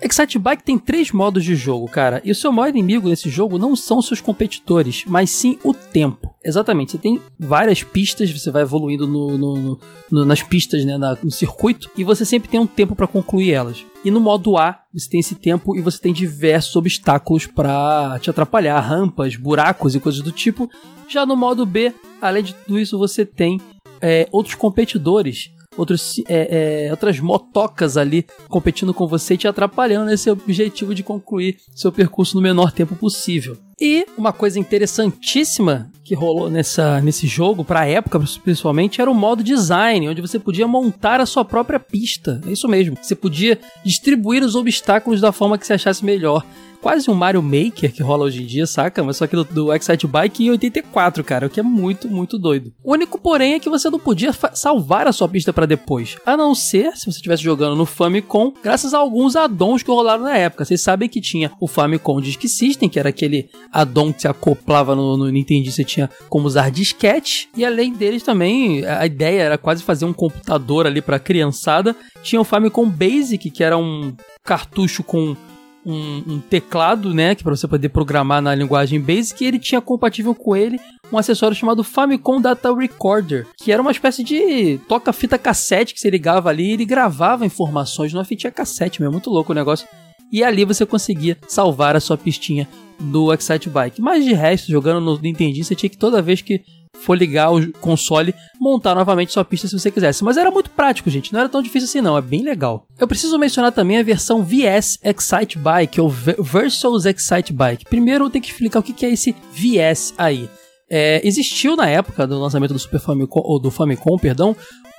Excite 0.00 0.38
Bike 0.38 0.62
tem 0.62 0.78
três 0.78 1.10
modos 1.10 1.42
de 1.42 1.54
jogo, 1.54 1.88
cara, 1.88 2.20
e 2.24 2.30
o 2.30 2.34
seu 2.34 2.52
maior 2.52 2.68
inimigo 2.68 3.08
nesse 3.08 3.30
jogo 3.30 3.58
não 3.58 3.74
são 3.74 4.02
seus 4.02 4.20
competidores, 4.20 5.04
mas 5.06 5.30
sim 5.30 5.58
o 5.64 5.72
tempo. 5.72 6.34
Exatamente, 6.44 6.92
você 6.92 6.98
tem 6.98 7.20
várias 7.38 7.82
pistas, 7.82 8.30
você 8.30 8.50
vai 8.50 8.62
evoluindo 8.62 9.06
no, 9.06 9.38
no, 9.38 9.80
no, 10.10 10.24
nas 10.24 10.42
pistas, 10.42 10.84
né, 10.84 10.98
na, 10.98 11.16
no 11.22 11.30
circuito, 11.30 11.90
e 11.96 12.04
você 12.04 12.24
sempre 12.24 12.48
tem 12.48 12.60
um 12.60 12.66
tempo 12.66 12.94
para 12.94 13.06
concluir 13.06 13.52
elas. 13.52 13.84
E 14.04 14.10
no 14.10 14.20
modo 14.20 14.56
A, 14.56 14.80
você 14.92 15.08
tem 15.08 15.20
esse 15.20 15.34
tempo 15.34 15.74
e 15.74 15.80
você 15.80 15.98
tem 15.98 16.12
diversos 16.12 16.76
obstáculos 16.76 17.46
para 17.46 18.18
te 18.20 18.30
atrapalhar, 18.30 18.78
rampas, 18.80 19.34
buracos 19.34 19.94
e 19.94 20.00
coisas 20.00 20.20
do 20.20 20.30
tipo. 20.30 20.70
Já 21.08 21.24
no 21.26 21.34
modo 21.34 21.66
B, 21.66 21.92
além 22.20 22.44
de 22.44 22.54
tudo 22.54 22.78
isso, 22.78 22.98
você 22.98 23.24
tem 23.24 23.60
é, 24.00 24.28
outros 24.30 24.54
competidores 24.54 25.50
outros, 25.76 26.18
é, 26.28 26.86
é, 26.86 26.90
outras 26.90 27.18
motocas 27.20 27.96
ali 27.96 28.26
competindo 28.48 28.94
com 28.94 29.06
você 29.06 29.34
e 29.34 29.38
te 29.38 29.48
atrapalhando 29.48 30.06
nesse 30.06 30.30
objetivo 30.30 30.94
de 30.94 31.02
concluir 31.02 31.58
seu 31.74 31.92
percurso 31.92 32.36
no 32.36 32.42
menor 32.42 32.72
tempo 32.72 32.94
possível. 32.94 33.56
E 33.78 34.06
uma 34.16 34.32
coisa 34.32 34.58
interessantíssima 34.58 35.90
que 36.02 36.14
rolou 36.14 36.48
nessa, 36.48 37.00
nesse 37.02 37.26
jogo, 37.26 37.64
para 37.64 37.80
a 37.80 37.86
época 37.86 38.18
principalmente, 38.42 39.00
era 39.00 39.10
o 39.10 39.14
modo 39.14 39.42
design, 39.42 40.08
onde 40.08 40.22
você 40.22 40.38
podia 40.38 40.66
montar 40.66 41.20
a 41.20 41.26
sua 41.26 41.44
própria 41.44 41.78
pista. 41.78 42.40
É 42.46 42.52
isso 42.52 42.66
mesmo. 42.68 42.96
Você 43.00 43.14
podia 43.14 43.58
distribuir 43.84 44.42
os 44.42 44.54
obstáculos 44.54 45.20
da 45.20 45.30
forma 45.30 45.58
que 45.58 45.66
você 45.66 45.74
achasse 45.74 46.04
melhor 46.04 46.44
quase 46.86 47.10
um 47.10 47.14
Mario 47.14 47.42
Maker 47.42 47.92
que 47.92 48.00
rola 48.00 48.26
hoje 48.26 48.44
em 48.44 48.46
dia, 48.46 48.64
saca? 48.64 49.02
Mas 49.02 49.16
só 49.16 49.26
que 49.26 49.34
do, 49.34 49.42
do 49.42 49.74
Excite 49.74 50.06
Bike 50.06 50.44
em 50.44 50.50
84, 50.50 51.24
cara, 51.24 51.48
o 51.48 51.50
que 51.50 51.58
é 51.58 51.62
muito, 51.62 52.08
muito 52.08 52.38
doido. 52.38 52.72
O 52.84 52.92
único, 52.92 53.20
porém, 53.20 53.54
é 53.54 53.58
que 53.58 53.68
você 53.68 53.90
não 53.90 53.98
podia 53.98 54.32
salvar 54.54 55.08
a 55.08 55.12
sua 55.12 55.28
pista 55.28 55.52
para 55.52 55.66
depois. 55.66 56.16
A 56.24 56.36
não 56.36 56.54
ser 56.54 56.96
se 56.96 57.06
você 57.06 57.18
estivesse 57.18 57.42
jogando 57.42 57.74
no 57.74 57.86
Famicom, 57.86 58.52
graças 58.62 58.94
a 58.94 58.98
alguns 58.98 59.34
addons 59.34 59.82
que 59.82 59.90
rolaram 59.90 60.22
na 60.22 60.36
época. 60.36 60.64
Vocês 60.64 60.80
sabem 60.80 61.08
que 61.08 61.20
tinha 61.20 61.50
o 61.60 61.66
Famicom 61.66 62.20
Disk 62.20 62.46
System, 62.46 62.88
que 62.88 63.00
era 63.00 63.08
aquele 63.08 63.50
addon 63.76 64.12
que 64.12 64.22
se 64.22 64.28
acoplava 64.28 64.94
no, 64.94 65.16
no 65.16 65.28
Nintendo, 65.28 65.70
você 65.70 65.84
tinha 65.84 66.08
como 66.28 66.46
usar 66.46 66.70
disquete. 66.70 67.48
E 67.56 67.64
além 67.64 67.92
deles 67.92 68.22
também, 68.22 68.84
a 68.86 69.04
ideia 69.04 69.42
era 69.42 69.58
quase 69.58 69.82
fazer 69.82 70.04
um 70.04 70.12
computador 70.12 70.86
ali 70.86 71.02
pra 71.02 71.18
criançada. 71.18 71.94
Tinha 72.22 72.40
o 72.40 72.44
Famicom 72.44 72.88
Basic, 72.88 73.50
que 73.50 73.62
era 73.62 73.76
um 73.76 74.14
cartucho 74.42 75.02
com 75.02 75.36
um, 75.84 76.22
um 76.26 76.40
teclado, 76.40 77.14
né, 77.14 77.34
que 77.36 77.44
para 77.44 77.54
você 77.54 77.68
poder 77.68 77.90
programar 77.90 78.42
na 78.42 78.54
linguagem 78.54 79.00
Basic, 79.00 79.44
e 79.44 79.46
ele 79.46 79.58
tinha 79.58 79.80
compatível 79.80 80.34
com 80.34 80.56
ele 80.56 80.80
um 81.12 81.16
acessório 81.16 81.56
chamado 81.56 81.84
Famicom 81.84 82.40
Data 82.40 82.74
Recorder, 82.74 83.46
que 83.56 83.70
era 83.70 83.80
uma 83.80 83.92
espécie 83.92 84.24
de 84.24 84.78
toca-fita 84.88 85.38
cassete 85.38 85.94
que 85.94 86.00
você 86.00 86.10
ligava 86.10 86.48
ali 86.48 86.70
e 86.70 86.72
ele 86.72 86.84
gravava 86.84 87.46
informações 87.46 88.12
numa 88.12 88.24
fitinha 88.24 88.50
cassete, 88.50 89.00
meu, 89.00 89.12
muito 89.12 89.30
louco 89.30 89.52
o 89.52 89.54
negócio. 89.54 89.86
E 90.32 90.42
ali 90.42 90.64
você 90.64 90.84
conseguia 90.84 91.38
salvar 91.46 91.94
a 91.94 92.00
sua 92.00 92.18
pistinha 92.18 92.66
do 92.98 93.32
Excite 93.32 93.68
Bike. 93.68 94.00
Mas 94.00 94.24
de 94.24 94.32
resto, 94.32 94.70
jogando 94.70 95.00
no 95.00 95.18
Nintendo, 95.18 95.62
você 95.62 95.74
tinha 95.74 95.90
que 95.90 95.98
toda 95.98 96.22
vez 96.22 96.40
que 96.40 96.62
for 96.96 97.16
ligar 97.16 97.52
o 97.52 97.72
console, 97.74 98.34
montar 98.58 98.94
novamente 98.94 99.32
sua 99.32 99.44
pista 99.44 99.68
se 99.68 99.78
você 99.78 99.90
quisesse. 99.90 100.24
Mas 100.24 100.36
era 100.36 100.50
muito 100.50 100.70
prático, 100.70 101.10
gente. 101.10 101.32
Não 101.32 101.40
era 101.40 101.48
tão 101.48 101.62
difícil 101.62 101.88
assim, 101.88 102.00
não. 102.00 102.16
É 102.16 102.22
bem 102.22 102.42
legal. 102.42 102.86
Eu 102.98 103.06
preciso 103.06 103.38
mencionar 103.38 103.72
também 103.72 103.98
a 103.98 104.02
versão 104.02 104.42
VS 104.42 104.98
Excite 105.02 105.58
Bike, 105.58 106.00
ou 106.00 106.08
Versus 106.08 107.04
Excite 107.04 107.52
Bike. 107.52 107.84
Primeiro, 107.84 108.24
eu 108.24 108.30
tenho 108.30 108.42
que 108.42 108.50
explicar 108.50 108.80
o 108.80 108.82
que 108.82 109.04
é 109.04 109.10
esse 109.10 109.34
VS 109.52 110.14
aí. 110.16 110.48
É, 110.88 111.20
existiu 111.26 111.74
na 111.76 111.88
época 111.88 112.26
do 112.26 112.38
lançamento 112.38 112.72
do 112.72 112.78
Super 112.78 113.00
Famicom, 113.00 113.42
ou 113.44 113.58
do 113.58 113.70
Famicom, 113.70 114.16
perdão, 114.16 114.56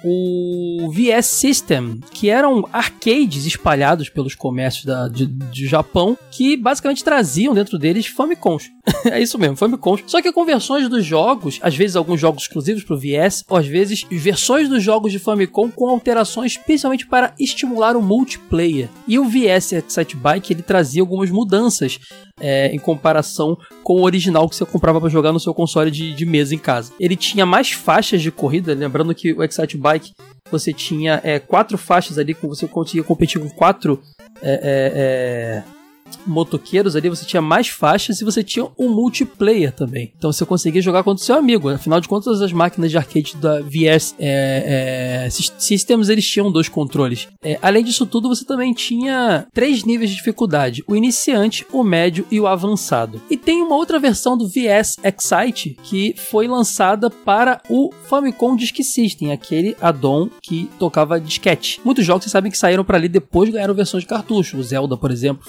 o 0.07 0.91
VS 0.91 1.25
System, 1.25 1.99
que 2.11 2.29
eram 2.29 2.67
arcades 2.71 3.45
espalhados 3.45 4.09
pelos 4.09 4.35
comércios 4.35 4.85
da, 4.85 5.07
de, 5.07 5.25
de 5.25 5.67
Japão, 5.67 6.17
que 6.31 6.55
basicamente 6.55 7.03
traziam 7.03 7.53
dentro 7.53 7.77
deles 7.77 8.07
Famicoms. 8.07 8.69
é 9.11 9.21
isso 9.21 9.37
mesmo, 9.37 9.55
Famicoms. 9.55 10.03
Só 10.07 10.21
que 10.21 10.31
com 10.31 10.45
versões 10.45 10.87
dos 10.89 11.05
jogos, 11.05 11.59
às 11.61 11.75
vezes 11.75 11.95
alguns 11.95 12.19
jogos 12.19 12.43
exclusivos 12.43 12.83
para 12.83 12.95
o 12.95 12.99
VS, 12.99 13.43
ou 13.47 13.57
às 13.57 13.67
vezes 13.67 14.05
versões 14.09 14.69
dos 14.69 14.81
jogos 14.81 15.11
de 15.11 15.19
Famicom 15.19 15.69
com 15.69 15.89
alterações 15.89 16.53
especialmente 16.53 17.05
para 17.05 17.33
estimular 17.39 17.95
o 17.95 18.01
multiplayer. 18.01 18.89
E 19.07 19.19
o 19.19 19.25
VS 19.25 19.73
Excite 19.73 20.15
Bike 20.15 20.53
ele 20.53 20.61
trazia 20.61 21.01
algumas 21.01 21.29
mudanças 21.29 21.99
é, 22.39 22.67
em 22.67 22.79
comparação 22.79 23.57
com 23.83 23.95
o 23.95 24.03
original 24.03 24.47
que 24.47 24.55
você 24.55 24.65
comprava 24.65 25.01
para 25.01 25.09
jogar 25.09 25.31
no 25.31 25.39
seu 25.39 25.53
console 25.53 25.91
de, 25.91 26.13
de 26.13 26.25
mesa 26.25 26.53
em 26.55 26.59
casa. 26.59 26.93
Ele 26.99 27.15
tinha 27.15 27.45
mais 27.45 27.71
faixas 27.71 28.21
de 28.21 28.31
corrida, 28.31 28.73
lembrando 28.73 29.13
que 29.13 29.33
o 29.33 29.43
Excite 29.43 29.77
Bike 29.77 30.13
você 30.49 30.71
tinha 30.71 31.19
é, 31.23 31.39
quatro 31.39 31.77
faixas 31.77 32.17
ali, 32.17 32.33
que 32.33 32.47
você 32.47 32.67
conseguia 32.67 33.03
competir 33.03 33.41
com 33.41 33.49
quatro 33.49 34.01
é, 34.41 34.51
é, 34.51 35.63
é 35.63 35.76
motoqueiros 36.25 36.95
ali, 36.95 37.09
você 37.09 37.25
tinha 37.25 37.41
mais 37.41 37.67
faixas 37.67 38.21
e 38.21 38.25
você 38.25 38.43
tinha 38.43 38.67
o 38.77 38.89
multiplayer 38.89 39.71
também. 39.71 40.11
Então 40.17 40.31
você 40.31 40.45
conseguia 40.45 40.81
jogar 40.81 41.03
contra 41.03 41.21
o 41.21 41.25
seu 41.25 41.35
amigo. 41.35 41.69
Afinal 41.69 41.99
de 41.99 42.07
contas, 42.07 42.41
as 42.41 42.51
máquinas 42.51 42.91
de 42.91 42.97
arcade 42.97 43.35
da 43.37 43.61
VS 43.61 44.15
é, 44.19 45.25
é, 45.25 45.29
Systems 45.29 46.09
eles 46.09 46.27
tinham 46.27 46.51
dois 46.51 46.69
controles. 46.69 47.27
É, 47.43 47.57
além 47.61 47.83
disso 47.83 48.05
tudo, 48.05 48.29
você 48.29 48.45
também 48.45 48.73
tinha 48.73 49.47
três 49.53 49.83
níveis 49.83 50.09
de 50.09 50.17
dificuldade: 50.17 50.83
o 50.87 50.95
iniciante, 50.95 51.65
o 51.71 51.83
médio 51.83 52.25
e 52.29 52.39
o 52.39 52.47
avançado. 52.47 53.21
E 53.29 53.37
tem 53.37 53.61
uma 53.61 53.75
outra 53.75 53.99
versão 53.99 54.37
do 54.37 54.47
VS 54.47 54.97
Excite 55.03 55.77
que 55.83 56.13
foi 56.17 56.47
lançada 56.47 57.09
para 57.09 57.61
o 57.69 57.91
Famicom 58.07 58.55
Disk 58.55 58.77
System, 58.83 59.31
aquele 59.31 59.75
addon 59.81 60.29
que 60.41 60.69
tocava 60.77 61.19
disquete. 61.19 61.79
Muitos 61.83 62.05
jogos 62.05 62.23
vocês 62.23 62.31
sabem 62.31 62.51
que 62.51 62.57
saíram 62.57 62.83
para 62.83 62.97
ali 62.97 63.07
depois 63.07 63.49
ganharam 63.49 63.73
versões 63.73 64.03
de 64.03 64.09
cartucho. 64.09 64.57
O 64.57 64.63
Zelda, 64.63 64.97
por 64.97 65.11
exemplo, 65.11 65.47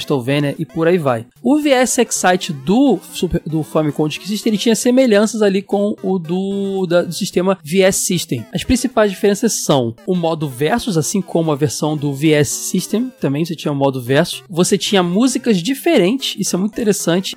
Castlevania 0.00 0.54
e 0.58 0.64
por 0.64 0.88
aí 0.88 0.98
vai. 0.98 1.26
O 1.42 1.58
VS 1.58 1.98
Excite 1.98 2.52
do, 2.52 2.98
do 3.46 3.62
Famicom 3.62 4.08
Disk 4.08 4.26
System 4.26 4.50
ele 4.50 4.58
tinha 4.58 4.74
semelhanças 4.74 5.42
ali 5.42 5.62
com 5.62 5.94
o 6.02 6.18
do, 6.18 6.86
da, 6.86 7.02
do 7.02 7.12
sistema 7.12 7.58
VS 7.62 7.96
System. 7.96 8.44
As 8.52 8.64
principais 8.64 9.10
diferenças 9.10 9.52
são 9.52 9.94
o 10.06 10.14
modo 10.14 10.48
versus, 10.48 10.96
assim 10.96 11.20
como 11.20 11.52
a 11.52 11.56
versão 11.56 11.96
do 11.96 12.12
VS 12.12 12.48
System, 12.48 13.12
também 13.20 13.44
você 13.44 13.54
tinha 13.54 13.72
o 13.72 13.76
modo 13.76 14.00
versus. 14.00 14.42
Você 14.48 14.76
tinha 14.78 15.02
músicas 15.02 15.62
diferentes, 15.62 16.34
isso 16.38 16.56
é 16.56 16.58
muito 16.58 16.72
interessante. 16.72 17.36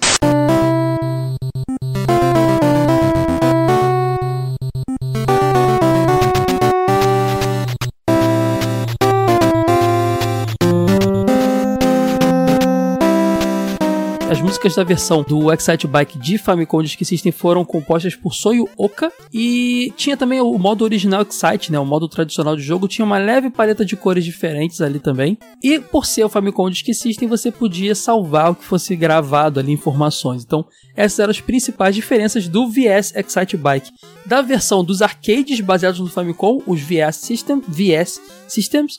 Músicas 14.64 14.76
da 14.76 14.84
versão 14.86 15.24
do 15.24 15.52
Excite 15.52 15.86
Bike 15.88 16.18
de 16.18 16.38
Famicom 16.38 16.82
Disk 16.82 17.04
System 17.04 17.34
foram 17.34 17.66
compostas 17.66 18.16
por 18.16 18.34
Soyu 18.34 18.70
Oka 18.78 19.12
e 19.34 19.92
tinha 19.98 20.16
também 20.16 20.40
o 20.40 20.58
modo 20.58 20.86
original 20.86 21.24
Excite, 21.24 21.70
né, 21.70 21.78
o 21.78 21.86
modo 21.86 22.08
tradicional 22.08 22.56
de 22.56 22.62
jogo, 22.62 22.88
tinha 22.88 23.04
uma 23.04 23.18
leve 23.18 23.50
paleta 23.50 23.84
de 23.84 23.98
cores 23.98 24.24
diferentes 24.24 24.80
ali 24.80 25.00
também. 25.00 25.38
E 25.62 25.80
por 25.80 26.06
ser 26.06 26.24
o 26.24 26.30
Famicom 26.30 26.70
Disk 26.70 26.94
System, 26.94 27.28
você 27.28 27.52
podia 27.52 27.94
salvar 27.94 28.52
o 28.52 28.56
que 28.56 28.64
fosse 28.64 28.96
gravado 28.96 29.60
ali 29.60 29.74
informações. 29.74 30.44
Então, 30.44 30.66
essas 30.96 31.20
eram 31.20 31.32
as 31.32 31.42
principais 31.42 31.94
diferenças 31.94 32.48
do 32.48 32.70
VS 32.70 33.14
Excite 33.16 33.58
Bike. 33.58 33.92
Da 34.26 34.42
versão 34.42 34.82
dos 34.82 35.02
arcades 35.02 35.60
baseados 35.60 36.00
no 36.00 36.08
Famicom, 36.08 36.62
os 36.66 36.80
VS 36.80 37.18
System, 37.18 37.62
VS 37.68 38.22
Systems 38.48 38.96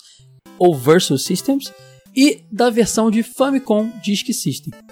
ou 0.58 0.76
Versus 0.76 1.24
Systems, 1.24 1.72
e 2.14 2.42
da 2.52 2.68
versão 2.68 3.10
de 3.10 3.22
Famicom 3.22 3.90
Disk 4.02 4.26
System 4.32 4.83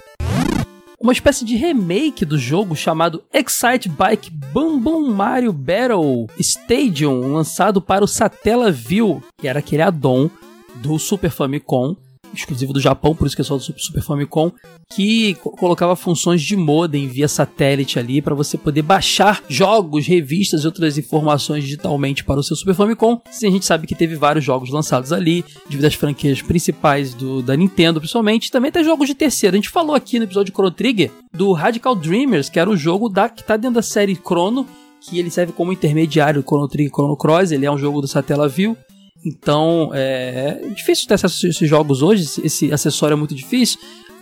uma 1.03 1.13
espécie 1.13 1.45
de 1.45 1.57
remake 1.57 2.25
do 2.25 2.39
jogo 2.39 2.77
chamado 2.77 3.25
Excite 3.35 3.89
Bike 3.89 4.31
Bum 4.31 5.11
Mario 5.11 5.53
Battle 5.53 6.29
Stadium, 6.39 7.33
lançado 7.33 7.83
para 7.83 8.05
o 8.05 8.09
Satellaview, 8.09 9.21
que 9.37 9.49
era 9.49 9.59
aquele 9.59 9.83
addon 9.83 10.31
do 10.77 10.99
Super 10.99 11.31
Famicom 11.31 11.97
exclusivo 12.35 12.73
do 12.73 12.81
Japão, 12.81 13.15
por 13.15 13.27
isso 13.27 13.37
que 13.37 13.43
é 13.43 13.45
só 13.45 13.57
do 13.57 13.63
Super 13.63 14.03
Famicom, 14.03 14.53
que 14.95 15.35
colocava 15.35 15.97
funções 15.97 16.43
de 16.43 16.57
modem 16.57 17.09
via 17.09 17.29
satélite 17.29 17.99
ali 17.99 18.21
para 18.21 18.35
você 18.35 18.59
poder 18.59 18.83
baixar 18.83 19.43
jogos, 19.49 20.07
revistas 20.07 20.63
e 20.63 20.67
outras 20.67 20.99
informações 20.99 21.65
digitalmente 21.65 22.25
para 22.25 22.41
o 22.41 22.43
seu 22.43 22.57
Super 22.57 22.75
Famicom. 22.75 23.21
Sim, 23.31 23.49
a 23.49 23.51
gente 23.51 23.65
sabe 23.67 23.87
que 23.87 23.95
teve 23.95 24.15
vários 24.15 24.45
jogos 24.45 24.71
lançados 24.71 25.13
ali, 25.13 25.45
devido 25.69 25.85
às 25.87 25.95
franquias 25.95 26.43
principais 26.43 27.15
do, 27.15 27.43
da 27.43 27.57
Nintendo, 27.57 28.01
principalmente. 28.01 28.51
Também 28.51 28.71
tem 28.71 28.85
jogos 28.85 29.07
de 29.07 29.15
terceira. 29.15 29.57
A 29.57 29.59
gente 29.59 29.69
falou 29.69 29.95
aqui 29.95 30.19
no 30.19 30.25
episódio 30.25 30.53
de 30.53 30.57
Chrono 30.57 30.71
Trigger 30.71 31.11
do 31.33 31.53
Radical 31.53 31.95
Dreamers, 31.95 32.49
que 32.49 32.59
era 32.59 32.69
o 32.69 32.77
jogo 32.77 33.09
da, 33.09 33.29
que 33.29 33.41
está 33.41 33.57
dentro 33.57 33.77
da 33.77 33.83
série 33.83 34.15
Chrono, 34.15 34.67
que 35.01 35.19
ele 35.19 35.31
serve 35.31 35.53
como 35.53 35.73
intermediário 35.73 36.43
do 36.43 36.47
Chrono 36.47 36.69
Trigger 36.69 36.91
e 36.91 36.95
Chrono 36.95 37.17
Cross, 37.17 37.51
ele 37.51 37.67
é 37.67 37.71
um 37.71 37.79
jogo 37.79 38.01
do 38.01 38.09
Satellaview. 38.09 38.77
Então, 39.25 39.91
é, 39.93 40.61
é 40.63 40.69
difícil 40.69 41.07
ter 41.07 41.15
acesso 41.15 41.47
a 41.47 41.49
esses 41.49 41.69
jogos 41.69 42.03
hoje, 42.03 42.25
esse 42.43 42.73
acessório 42.73 43.15
é 43.15 43.17
muito 43.17 43.35
difícil, 43.35 43.79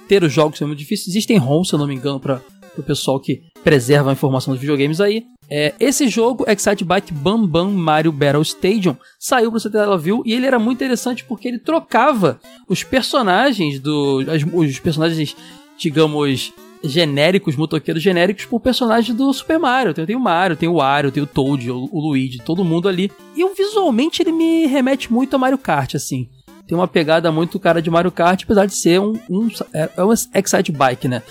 ter 0.09 0.23
os 0.23 0.33
jogos 0.33 0.61
é 0.61 0.66
muito 0.66 0.78
difícil. 0.78 1.11
Existem 1.11 1.37
ROMs, 1.37 1.69
se 1.69 1.75
eu 1.75 1.78
não 1.78 1.87
me 1.87 1.95
engano, 1.95 2.21
para 2.21 2.42
o 2.76 2.83
pessoal 2.83 3.19
que 3.19 3.42
preserva 3.62 4.11
a 4.11 4.12
informação 4.12 4.52
dos 4.52 4.61
videogames 4.61 5.00
aí. 5.00 5.25
É, 5.49 5.75
esse 5.80 6.09
jogo, 6.09 6.45
Excite 6.49 6.85
Bike 6.85 7.12
Bam 7.12 7.45
Bam 7.45 7.71
Mario 7.71 8.12
Battle 8.12 8.42
Stadium, 8.42 8.97
saiu 9.19 9.50
para 9.50 9.57
o 9.57 9.61
Satellaview 9.61 10.23
e 10.25 10.33
ele 10.33 10.47
era 10.47 10.61
muito 10.61 10.78
interessante 10.78 11.25
porque 11.25 11.49
ele 11.49 11.59
trocava 11.59 12.38
os 12.69 12.85
personagens 12.85 13.80
do. 13.80 14.25
As, 14.28 14.42
os 14.52 14.78
personagens, 14.78 15.37
digamos, 15.76 16.52
genéricos, 16.83 17.57
motoqueiros 17.57 18.03
genéricos, 18.03 18.45
por 18.45 18.61
personagens 18.61 19.17
do 19.17 19.33
Super 19.33 19.59
Mario. 19.59 19.95
Tem, 19.95 20.07
tem 20.07 20.17
o 20.17 20.21
Mario, 20.21 20.57
tem 20.57 20.69
o 20.69 20.75
Wario, 20.75 21.11
tem 21.11 21.23
o 21.23 21.27
Toad, 21.27 21.71
o, 21.71 21.89
o 21.93 22.01
Luigi, 22.01 22.39
todo 22.39 22.65
mundo 22.65 22.89
ali. 22.89 23.11
E 23.37 23.41
eu, 23.41 23.55
visualmente 23.55 24.23
ele 24.23 24.33
me 24.33 24.67
remete 24.67 25.13
muito 25.13 25.37
a 25.37 25.39
Mario 25.39 25.59
Kart, 25.59 25.95
assim. 25.95 26.29
Tem 26.67 26.77
uma 26.77 26.89
pegada 26.89 27.33
muito 27.33 27.59
cara 27.59 27.83
de 27.83 27.91
Mario 27.91 28.13
Kart, 28.13 28.45
apesar 28.45 28.67
de 28.67 28.77
ser 28.77 29.01
um, 29.01 29.19
um 29.29 29.49
é, 29.75 29.91
é 29.97 30.05
um 30.05 30.13
Excite 30.13 30.73
Bike, 30.73 31.09
né? 31.09 31.23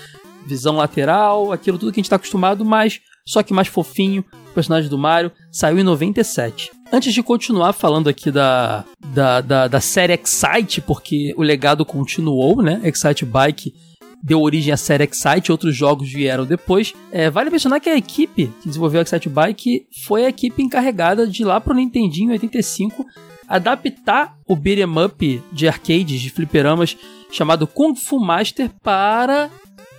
Visão 0.46 0.76
lateral, 0.76 1.52
aquilo 1.52 1.78
tudo 1.78 1.92
que 1.92 2.00
a 2.00 2.02
gente 2.02 2.10
tá 2.10 2.16
acostumado, 2.16 2.64
mas 2.64 3.00
só 3.26 3.42
que 3.42 3.54
mais 3.54 3.68
fofinho, 3.68 4.24
o 4.50 4.54
personagem 4.54 4.90
do 4.90 4.98
Mario, 4.98 5.30
saiu 5.50 5.78
em 5.78 5.84
97. 5.84 6.70
Antes 6.92 7.14
de 7.14 7.22
continuar 7.22 7.72
falando 7.72 8.08
aqui 8.08 8.30
da, 8.30 8.84
da, 9.14 9.40
da, 9.40 9.68
da 9.68 9.80
série 9.80 10.12
Excite, 10.12 10.80
porque 10.80 11.32
o 11.36 11.42
legado 11.42 11.84
continuou, 11.84 12.60
né? 12.60 12.80
Excite 12.82 13.24
Bike 13.24 13.72
deu 14.22 14.40
origem 14.40 14.72
à 14.72 14.76
série 14.76 15.04
Excite, 15.04 15.50
outros 15.50 15.74
jogos 15.74 16.10
vieram 16.12 16.44
depois. 16.44 16.92
É, 17.10 17.30
vale 17.30 17.50
mencionar 17.50 17.80
que 17.80 17.88
a 17.88 17.96
equipe 17.96 18.52
que 18.60 18.68
desenvolveu 18.68 19.02
Excite 19.02 19.28
Bike 19.28 19.86
foi 20.04 20.24
a 20.24 20.28
equipe 20.28 20.62
encarregada 20.62 21.26
de 21.26 21.44
lá 21.44 21.60
pro 21.60 21.74
Nintendinho 21.74 22.30
85 22.30 23.06
adaptar 23.50 24.36
o 24.46 24.54
beat'em 24.54 25.04
up 25.04 25.42
de 25.50 25.66
arcades, 25.66 26.20
de 26.20 26.30
fliperamas, 26.30 26.96
chamado 27.32 27.66
Kung 27.66 27.96
Fu 27.96 28.20
Master 28.20 28.70
para 28.80 29.50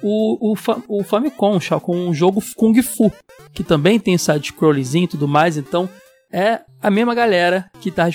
o, 0.02 0.54
o, 0.54 0.56
o 0.88 1.04
Famicom, 1.04 1.60
com 1.82 1.98
um 1.98 2.14
jogo 2.14 2.42
Kung 2.56 2.82
Fu, 2.82 3.12
que 3.54 3.62
também 3.62 4.00
tem 4.00 4.18
side-scrollzinho 4.18 5.04
e 5.04 5.08
tudo 5.08 5.28
mais, 5.28 5.58
então 5.58 5.90
é 6.32 6.62
a 6.82 6.90
mesma 6.90 7.14
galera 7.14 7.70
que, 7.82 7.92
tá 7.92 8.08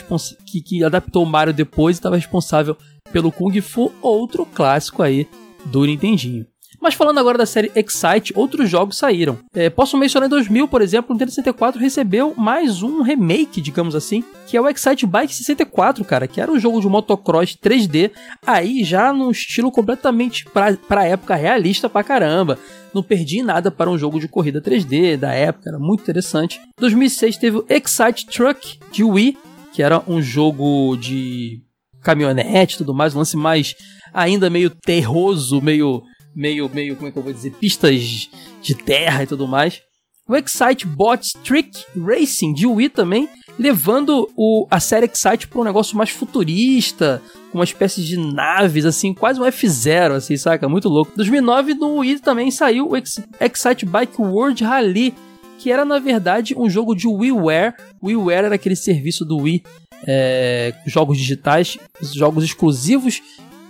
que, 0.47 0.63
que 0.63 0.83
adaptou 0.83 1.23
o 1.23 1.27
Mario 1.27 1.53
depois 1.53 1.97
e 1.97 1.99
estava 1.99 2.17
responsável 2.17 2.75
pelo 3.13 3.31
Kung 3.31 3.61
Fu, 3.61 3.93
outro 4.01 4.47
clássico 4.47 5.03
aí 5.03 5.29
do 5.67 5.85
Nintendinho. 5.85 6.47
Mas 6.81 6.95
falando 6.95 7.19
agora 7.19 7.39
da 7.39 7.47
série 7.47 7.73
Excite, 7.75 8.33
outros 8.37 8.69
jogos 8.69 8.99
saíram. 8.99 9.39
É, 9.55 9.71
posso 9.71 9.97
mencionar 9.97 10.27
em 10.27 10.31
2000, 10.31 10.69
por 10.69 10.83
exemplo, 10.83 11.11
o 11.11 11.15
Nintendo 11.15 11.31
64 11.31 11.81
recebeu 11.81 12.35
mais 12.37 12.83
um 12.83 13.03
remake, 13.03 13.61
digamos 13.61 13.95
assim, 13.95 14.23
que 14.47 14.57
é 14.57 14.61
o 14.61 14.69
Excite 14.69 15.07
Bike 15.07 15.35
64, 15.35 16.05
cara, 16.05 16.29
que 16.29 16.41
era 16.41 16.51
um 16.51 16.59
jogo 16.59 16.81
de 16.81 16.89
motocross 16.89 17.57
3D, 17.57 18.11
aí 18.47 18.85
já 18.85 19.13
num 19.13 19.31
estilo 19.31 19.73
completamente 19.73 20.45
pra, 20.45 20.77
pra 20.77 21.07
época 21.07 21.35
realista 21.35 21.89
pra 21.89 22.05
caramba. 22.05 22.59
Não 22.93 23.03
perdi 23.03 23.43
nada 23.43 23.71
para 23.71 23.91
um 23.91 23.99
jogo 23.99 24.21
de 24.21 24.29
corrida 24.29 24.61
3D 24.61 25.17
da 25.17 25.33
época, 25.33 25.71
era 25.71 25.79
muito 25.79 26.03
interessante. 26.03 26.61
2006 26.79 27.37
teve 27.37 27.57
o 27.59 27.67
Excite 27.69 28.27
Truck 28.27 28.79
de 28.93 29.03
Wii, 29.03 29.37
que 29.73 29.83
era 29.83 30.03
um 30.07 30.23
jogo 30.23 30.97
de 30.97 31.61
caminhonete 32.07 32.77
e 32.77 32.79
tudo 32.79 32.95
mais, 32.95 33.17
um 33.17 33.19
lance 33.19 33.37
mais 33.37 33.75
ainda 34.15 34.49
meio 34.49 34.71
terroso, 34.71 35.61
meio, 35.61 36.05
meio, 36.35 36.71
meio, 36.73 36.95
como 36.95 37.09
é 37.09 37.11
que 37.11 37.19
eu 37.19 37.23
vou 37.23 37.33
dizer, 37.33 37.51
pistas 37.51 38.31
de 38.63 38.75
terra 38.77 39.25
e 39.25 39.27
tudo 39.27 39.49
mais. 39.49 39.81
O 40.29 40.37
Excite 40.37 40.87
Bot 40.87 41.33
Trick 41.45 41.85
Racing 41.97 42.53
de 42.53 42.67
Wii 42.67 42.91
também, 42.91 43.29
levando 43.59 44.29
o, 44.37 44.67
a 44.71 44.79
série 44.79 45.07
Excite 45.07 45.49
para 45.49 45.61
um 45.61 45.65
negócio 45.65 45.97
mais 45.97 46.11
futurista, 46.11 47.21
com 47.51 47.59
uma 47.59 47.65
espécie 47.65 48.03
de 48.05 48.17
naves, 48.17 48.85
assim, 48.85 49.13
quase 49.13 49.41
um 49.41 49.45
F-Zero, 49.45 50.15
assim, 50.15 50.37
saca? 50.37 50.69
Muito 50.69 50.89
louco. 50.89 51.13
2009, 51.17 51.75
no 51.75 51.99
Wii 51.99 52.21
também 52.21 52.51
saiu 52.53 52.89
o 52.89 52.97
Ex 52.97 53.21
Excite 53.41 53.85
Bike 53.85 54.21
World 54.21 54.63
Rally, 54.63 55.15
que 55.59 55.71
era, 55.73 55.85
na 55.85 55.99
verdade, 55.99 56.55
um 56.57 56.69
jogo 56.69 56.95
de 56.95 57.09
WiiWare. 57.09 57.75
WiiWare 58.03 58.47
era 58.47 58.55
aquele 58.55 58.77
serviço 58.77 59.25
do 59.25 59.39
Wii, 59.39 59.63
é, 60.07 60.75
jogos 60.87 61.19
digitais, 61.19 61.79
jogos 62.01 62.45
exclusivos 62.45 63.23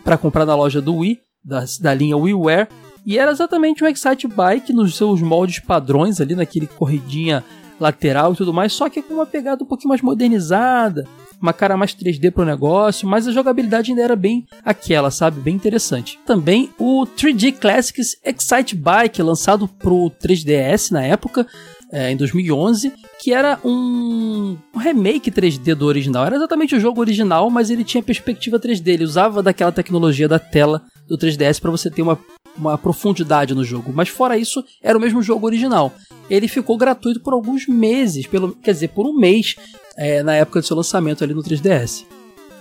para 0.04 0.16
comprar 0.16 0.46
na 0.46 0.54
loja 0.54 0.80
do 0.80 0.96
Wii, 0.96 1.20
da, 1.44 1.64
da 1.80 1.94
linha 1.94 2.16
WiiWare, 2.16 2.68
e 3.04 3.18
era 3.18 3.30
exatamente 3.30 3.84
um 3.84 3.86
Excite 3.86 4.26
Bike 4.26 4.72
nos 4.72 4.96
seus 4.96 5.20
moldes 5.20 5.60
padrões 5.60 6.20
ali, 6.20 6.34
naquele 6.34 6.66
corridinha 6.66 7.44
lateral 7.78 8.32
e 8.32 8.36
tudo 8.36 8.52
mais, 8.52 8.72
só 8.72 8.88
que 8.88 9.02
com 9.02 9.14
uma 9.14 9.26
pegada 9.26 9.62
um 9.62 9.66
pouquinho 9.66 9.90
mais 9.90 10.02
modernizada, 10.02 11.06
uma 11.40 11.52
cara 11.52 11.76
mais 11.76 11.94
3D 11.94 12.30
pro 12.30 12.44
negócio, 12.44 13.06
mas 13.06 13.28
a 13.28 13.32
jogabilidade 13.32 13.90
ainda 13.90 14.02
era 14.02 14.16
bem 14.16 14.46
aquela, 14.64 15.10
sabe? 15.10 15.40
Bem 15.40 15.54
interessante. 15.54 16.18
Também 16.26 16.70
o 16.78 17.06
3D 17.06 17.52
Classics 17.52 18.16
Excite 18.24 18.74
Bike, 18.74 19.22
lançado 19.22 19.68
pro 19.68 20.10
3DS 20.22 20.90
na 20.90 21.02
época, 21.02 21.46
é, 21.92 22.10
em 22.10 22.16
2011, 22.16 22.92
que 23.20 23.32
era 23.32 23.58
um, 23.64 24.56
um, 24.74 24.78
remake 24.78 25.30
3D 25.30 25.74
do 25.74 25.86
original. 25.86 26.26
Era 26.26 26.36
exatamente 26.36 26.74
o 26.74 26.80
jogo 26.80 27.00
original, 27.00 27.48
mas 27.50 27.70
ele 27.70 27.84
tinha 27.84 28.02
perspectiva 28.02 28.58
3D. 28.58 28.88
Ele 28.88 29.04
usava 29.04 29.42
daquela 29.42 29.72
tecnologia 29.72 30.28
da 30.28 30.38
tela 30.38 30.82
do 31.06 31.16
3DS 31.16 31.60
para 31.60 31.70
você 31.70 31.90
ter 31.90 32.02
uma, 32.02 32.18
uma 32.56 32.76
profundidade 32.76 33.54
no 33.54 33.64
jogo. 33.64 33.92
Mas 33.94 34.08
fora 34.08 34.36
isso, 34.36 34.64
era 34.82 34.98
o 34.98 35.00
mesmo 35.00 35.22
jogo 35.22 35.46
original. 35.46 35.92
Ele 36.28 36.48
ficou 36.48 36.76
gratuito 36.76 37.20
por 37.20 37.32
alguns 37.32 37.66
meses, 37.68 38.26
pelo, 38.26 38.52
quer 38.54 38.72
dizer, 38.72 38.88
por 38.88 39.06
um 39.06 39.16
mês, 39.16 39.54
é, 39.96 40.22
na 40.22 40.34
época 40.34 40.60
do 40.60 40.66
seu 40.66 40.76
lançamento 40.76 41.22
ali 41.22 41.34
no 41.34 41.42
3DS. 41.42 42.04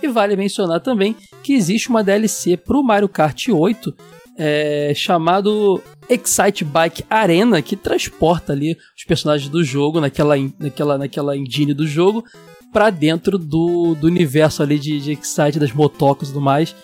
E 0.02 0.08
vale 0.08 0.36
mencionar 0.36 0.80
também 0.80 1.16
que 1.42 1.54
existe 1.54 1.88
uma 1.88 2.04
DLC 2.04 2.56
para 2.56 2.76
o 2.76 2.82
Mario 2.82 3.08
Kart 3.08 3.48
8 3.48 3.94
é, 4.36 4.92
chamado 4.94 5.82
Excite 6.08 6.64
Bike 6.64 7.04
Arena, 7.08 7.62
que 7.62 7.76
transporta 7.76 8.52
ali 8.52 8.76
os 8.96 9.04
personagens 9.04 9.50
do 9.50 9.64
jogo 9.64 10.00
naquela, 10.00 10.34
naquela, 10.58 10.98
naquela 10.98 11.36
engine 11.36 11.72
do 11.72 11.86
jogo 11.86 12.24
para 12.72 12.90
dentro 12.90 13.38
do, 13.38 13.94
do 13.94 14.06
universo 14.06 14.62
ali 14.62 14.78
de, 14.78 15.00
de 15.00 15.12
Excite, 15.12 15.58
das 15.58 15.72
motocas 15.72 16.28
e 16.28 16.32
tudo 16.32 16.42
mais. 16.42 16.74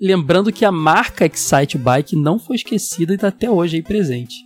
Lembrando 0.00 0.52
que 0.52 0.64
a 0.64 0.72
marca 0.72 1.26
Excite 1.26 1.76
Bike 1.76 2.16
não 2.16 2.38
foi 2.38 2.56
esquecida 2.56 3.12
e 3.12 3.16
está 3.16 3.28
até 3.28 3.50
hoje 3.50 3.76
aí 3.76 3.82
presente. 3.82 4.36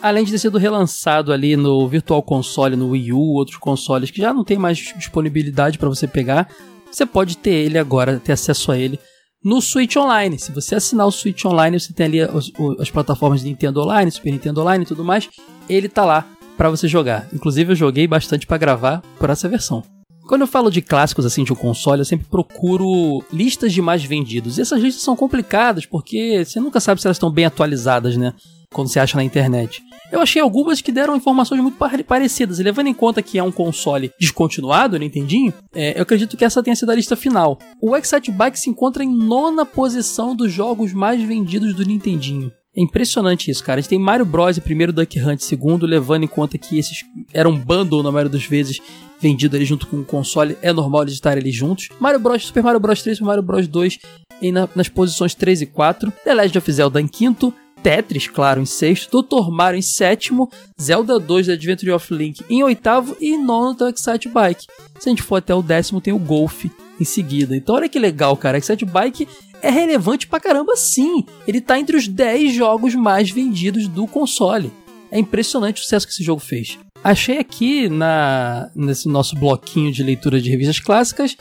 Além 0.00 0.24
de 0.24 0.30
ter 0.30 0.38
sido 0.38 0.58
relançado 0.58 1.32
ali 1.32 1.56
no 1.56 1.88
Virtual 1.88 2.22
Console, 2.22 2.76
no 2.76 2.90
Wii 2.90 3.12
U, 3.12 3.34
outros 3.34 3.56
consoles 3.56 4.10
que 4.10 4.20
já 4.20 4.32
não 4.32 4.44
tem 4.44 4.56
mais 4.56 4.78
disponibilidade 4.78 5.76
para 5.76 5.88
você 5.88 6.06
pegar, 6.06 6.48
você 6.90 7.04
pode 7.04 7.36
ter 7.36 7.50
ele 7.50 7.78
agora, 7.78 8.20
ter 8.20 8.32
acesso 8.32 8.70
a 8.70 8.78
ele 8.78 8.98
no 9.44 9.60
Switch 9.60 9.96
Online. 9.96 10.38
Se 10.38 10.52
você 10.52 10.74
assinar 10.74 11.06
o 11.06 11.12
Switch 11.12 11.44
Online, 11.44 11.78
você 11.78 11.92
tem 11.92 12.06
ali 12.06 12.20
as, 12.20 12.50
as 12.78 12.90
plataformas 12.90 13.40
de 13.40 13.46
Nintendo 13.46 13.80
Online, 13.80 14.10
Super 14.10 14.32
Nintendo 14.32 14.60
Online 14.60 14.84
e 14.84 14.86
tudo 14.86 15.04
mais. 15.04 15.28
Ele 15.68 15.88
tá 15.88 16.04
lá 16.04 16.26
para 16.56 16.70
você 16.70 16.88
jogar. 16.88 17.28
Inclusive 17.32 17.72
eu 17.72 17.76
joguei 17.76 18.06
bastante 18.06 18.46
para 18.46 18.58
gravar 18.58 19.02
por 19.18 19.30
essa 19.30 19.48
versão. 19.48 19.82
Quando 20.26 20.42
eu 20.42 20.46
falo 20.46 20.70
de 20.70 20.82
clássicos 20.82 21.24
assim 21.24 21.42
de 21.42 21.52
um 21.52 21.56
console, 21.56 22.02
eu 22.02 22.04
sempre 22.04 22.26
procuro 22.26 23.24
listas 23.32 23.72
de 23.72 23.80
mais 23.80 24.04
vendidos. 24.04 24.58
E 24.58 24.60
essas 24.60 24.82
listas 24.82 25.02
são 25.02 25.16
complicadas 25.16 25.86
porque 25.86 26.44
você 26.44 26.60
nunca 26.60 26.80
sabe 26.80 27.00
se 27.00 27.06
elas 27.06 27.16
estão 27.16 27.30
bem 27.30 27.46
atualizadas, 27.46 28.16
né? 28.16 28.34
Quando 28.72 28.88
você 28.88 29.00
acha 29.00 29.16
na 29.16 29.24
internet. 29.24 29.82
Eu 30.10 30.20
achei 30.20 30.40
algumas 30.40 30.80
que 30.80 30.90
deram 30.90 31.16
informações 31.16 31.60
muito 31.60 31.76
parecidas, 32.04 32.58
e 32.58 32.62
levando 32.62 32.86
em 32.86 32.94
conta 32.94 33.22
que 33.22 33.38
é 33.38 33.42
um 33.42 33.52
console 33.52 34.10
descontinuado, 34.18 34.98
Nintendinho, 34.98 35.52
é, 35.74 35.98
eu 35.98 36.02
acredito 36.02 36.36
que 36.36 36.44
essa 36.44 36.62
tenha 36.62 36.76
sido 36.76 36.90
a 36.90 36.94
lista 36.94 37.14
final. 37.14 37.58
O 37.80 37.94
Excite 37.94 38.30
Bike 38.30 38.58
se 38.58 38.70
encontra 38.70 39.04
em 39.04 39.10
nona 39.10 39.66
posição 39.66 40.34
dos 40.34 40.50
jogos 40.50 40.92
mais 40.92 41.22
vendidos 41.22 41.74
do 41.74 41.84
Nintendinho. 41.84 42.50
É 42.76 42.80
impressionante 42.80 43.50
isso, 43.50 43.64
cara. 43.64 43.78
A 43.78 43.80
gente 43.80 43.90
tem 43.90 43.98
Mario 43.98 44.24
Bros. 44.24 44.56
e 44.56 44.60
primeiro 44.60 44.92
Duck 44.92 45.18
Hunt 45.18 45.40
segundo, 45.40 45.84
levando 45.84 46.22
em 46.22 46.28
conta 46.28 46.56
que 46.56 46.78
esses 46.78 47.04
eram 47.34 47.50
um 47.50 47.58
bundle 47.58 48.02
na 48.02 48.12
maioria 48.12 48.30
das 48.30 48.44
vezes 48.44 48.80
vendido 49.20 49.56
ali 49.56 49.64
junto 49.64 49.86
com 49.86 49.96
o 49.96 50.04
console, 50.04 50.56
é 50.62 50.72
normal 50.72 51.02
eles 51.02 51.14
estarem 51.14 51.42
ali 51.42 51.50
juntos. 51.50 51.88
Mario 51.98 52.20
Bros, 52.20 52.46
Super 52.46 52.62
Mario 52.62 52.78
Bros 52.78 53.02
3 53.02 53.18
e 53.18 53.22
Mario 53.22 53.42
Bros 53.42 53.66
2 53.66 53.98
em 54.40 54.52
na, 54.52 54.68
nas 54.76 54.88
posições 54.88 55.34
3 55.34 55.62
e 55.62 55.66
4. 55.66 56.12
The 56.24 56.34
Legend 56.34 56.58
of 56.58 56.72
Zelda 56.72 57.00
em 57.00 57.08
quinto. 57.08 57.52
Tetris, 57.82 58.26
claro, 58.26 58.60
em 58.60 58.66
sexto, 58.66 59.22
Dr. 59.22 59.50
Mario 59.50 59.78
em 59.78 59.82
sétimo, 59.82 60.50
Zelda 60.80 61.18
2 61.18 61.46
The 61.46 61.52
Adventure 61.52 61.92
of 61.92 62.14
Link 62.14 62.44
em 62.48 62.62
oitavo 62.62 63.16
e 63.20 63.36
nono 63.36 63.74
do 63.74 63.88
Excite 63.88 64.28
Bike. 64.28 64.66
Se 64.98 65.08
a 65.08 65.10
gente 65.10 65.22
for 65.22 65.36
até 65.36 65.54
o 65.54 65.62
décimo, 65.62 66.00
tem 66.00 66.12
o 66.12 66.18
Golf 66.18 66.64
em 67.00 67.04
seguida. 67.04 67.56
Então 67.56 67.76
olha 67.76 67.88
que 67.88 67.98
legal, 67.98 68.36
cara. 68.36 68.58
Excite 68.58 68.84
Bike 68.84 69.28
é 69.62 69.70
relevante 69.70 70.26
pra 70.26 70.40
caramba 70.40 70.76
sim. 70.76 71.24
Ele 71.46 71.60
tá 71.60 71.78
entre 71.78 71.96
os 71.96 72.08
10 72.08 72.54
jogos 72.54 72.94
mais 72.94 73.30
vendidos 73.30 73.88
do 73.88 74.06
console. 74.06 74.72
É 75.10 75.18
impressionante 75.18 75.80
o 75.80 75.84
sucesso 75.84 76.06
que 76.06 76.12
esse 76.12 76.22
jogo 76.22 76.40
fez. 76.40 76.78
Achei 77.02 77.38
aqui 77.38 77.88
na 77.88 78.70
nesse 78.74 79.08
nosso 79.08 79.36
bloquinho 79.36 79.92
de 79.92 80.02
leitura 80.02 80.40
de 80.40 80.50
revistas 80.50 80.80
clássicas 80.80 81.36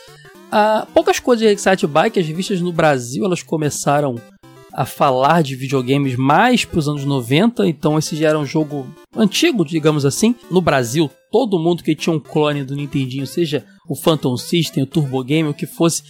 uh, 0.48 0.86
poucas 0.94 1.20
coisas 1.20 1.48
de 1.48 1.54
Excite 1.54 1.88
Bike. 1.88 2.20
As 2.20 2.28
revistas 2.28 2.62
no 2.62 2.72
Brasil 2.72 3.26
elas 3.26 3.44
começaram 3.44 4.16
a 4.78 4.86
falar 4.86 5.42
de 5.42 5.56
videogames 5.56 6.16
mais 6.16 6.64
para 6.64 6.78
os 6.78 6.88
anos 6.88 7.04
90, 7.04 7.68
então 7.68 7.98
esse 7.98 8.16
já 8.16 8.30
era 8.30 8.38
um 8.38 8.46
jogo 8.46 8.86
antigo, 9.16 9.66
digamos 9.66 10.06
assim. 10.06 10.36
No 10.52 10.62
Brasil, 10.62 11.10
todo 11.32 11.58
mundo 11.58 11.82
que 11.82 11.96
tinha 11.96 12.16
um 12.16 12.20
clone 12.20 12.64
do 12.64 12.76
Nintendinho, 12.76 13.26
seja 13.26 13.66
o 13.90 13.96
Phantom 13.96 14.38
System, 14.38 14.84
o 14.84 14.86
Turbo 14.86 15.24
Game, 15.24 15.50
o 15.50 15.54
que 15.54 15.66
fosse, 15.66 16.04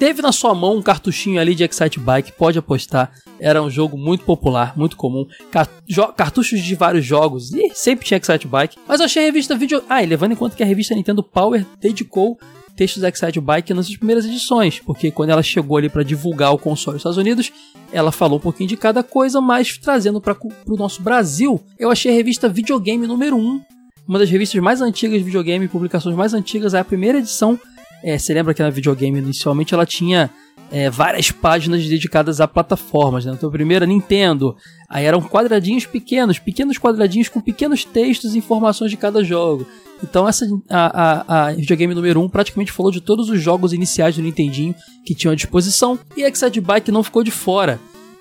teve 0.00 0.20
na 0.20 0.32
sua 0.32 0.52
mão 0.52 0.78
um 0.78 0.82
cartuchinho 0.82 1.40
ali 1.40 1.54
de 1.54 1.62
Excite 1.62 2.00
Bike, 2.00 2.32
pode 2.32 2.58
apostar. 2.58 3.12
Era 3.38 3.62
um 3.62 3.70
jogo 3.70 3.96
muito 3.96 4.24
popular, 4.24 4.76
muito 4.76 4.96
comum. 4.96 5.24
Cartuchos 6.16 6.60
de 6.60 6.74
vários 6.74 7.06
jogos 7.06 7.54
e 7.54 7.70
sempre 7.72 8.04
tinha 8.04 8.18
Excite 8.18 8.48
Bike. 8.48 8.78
Mas 8.88 8.98
eu 8.98 9.06
achei 9.06 9.22
a 9.22 9.26
revista 9.26 9.54
vídeo. 9.54 9.80
Ah, 9.88 10.02
e 10.02 10.06
levando 10.06 10.32
em 10.32 10.36
conta 10.36 10.56
que 10.56 10.62
a 10.64 10.66
revista 10.66 10.92
Nintendo 10.92 11.22
Power 11.22 11.64
dedicou 11.80 12.36
textos 12.80 13.02
da 13.02 13.10
Excite 13.10 13.38
Bike 13.38 13.74
nas 13.74 13.94
primeiras 13.94 14.24
edições, 14.24 14.80
porque 14.80 15.10
quando 15.10 15.28
ela 15.28 15.42
chegou 15.42 15.76
ali 15.76 15.90
para 15.90 16.02
divulgar 16.02 16.54
o 16.54 16.56
console 16.56 16.94
nos 16.94 17.00
Estados 17.00 17.18
Unidos, 17.18 17.52
ela 17.92 18.10
falou 18.10 18.38
um 18.38 18.40
pouquinho 18.40 18.70
de 18.70 18.76
cada 18.76 19.02
coisa, 19.02 19.38
mas 19.38 19.76
trazendo 19.76 20.18
para 20.18 20.34
o 20.66 20.76
nosso 20.78 21.02
Brasil, 21.02 21.62
eu 21.78 21.90
achei 21.90 22.10
a 22.10 22.14
revista 22.14 22.48
Videogame 22.48 23.06
número 23.06 23.36
1, 23.36 23.60
uma 24.08 24.18
das 24.18 24.30
revistas 24.30 24.58
mais 24.62 24.80
antigas 24.80 25.18
de 25.18 25.24
videogame, 25.24 25.68
publicações 25.68 26.16
mais 26.16 26.32
antigas, 26.32 26.72
é 26.72 26.78
a 26.78 26.84
primeira 26.84 27.18
edição. 27.18 27.60
É, 28.02 28.16
você 28.16 28.32
lembra 28.32 28.54
que 28.54 28.62
na 28.62 28.70
videogame 28.70 29.18
inicialmente 29.18 29.74
ela 29.74 29.84
tinha 29.84 30.30
é, 30.72 30.88
várias 30.88 31.30
páginas 31.30 31.86
dedicadas 31.86 32.40
a 32.40 32.48
plataformas. 32.48 33.26
Né? 33.26 33.32
Então, 33.34 33.50
a 33.50 33.52
primeira, 33.52 33.84
Nintendo. 33.84 34.56
Aí 34.90 35.04
eram 35.04 35.22
quadradinhos 35.22 35.86
pequenos, 35.86 36.40
pequenos 36.40 36.76
quadradinhos 36.76 37.28
com 37.28 37.40
pequenos 37.40 37.84
textos 37.84 38.34
e 38.34 38.38
informações 38.38 38.90
de 38.90 38.96
cada 38.96 39.22
jogo. 39.22 39.64
Então 40.02 40.26
essa 40.26 40.44
a, 40.68 41.02
a, 41.02 41.46
a 41.46 41.52
videogame 41.52 41.94
número 41.94 42.20
1 42.20 42.24
um 42.24 42.28
praticamente 42.28 42.72
falou 42.72 42.90
de 42.90 43.00
todos 43.00 43.30
os 43.30 43.40
jogos 43.40 43.72
iniciais 43.72 44.16
do 44.16 44.22
Nintendinho 44.22 44.74
que 45.04 45.14
tinham 45.14 45.32
à 45.32 45.36
disposição 45.36 45.96
e 46.16 46.22
Excite 46.22 46.60
Bike 46.60 46.90
não 46.90 47.04
ficou 47.04 47.22
de 47.22 47.30
fora. 47.30 47.78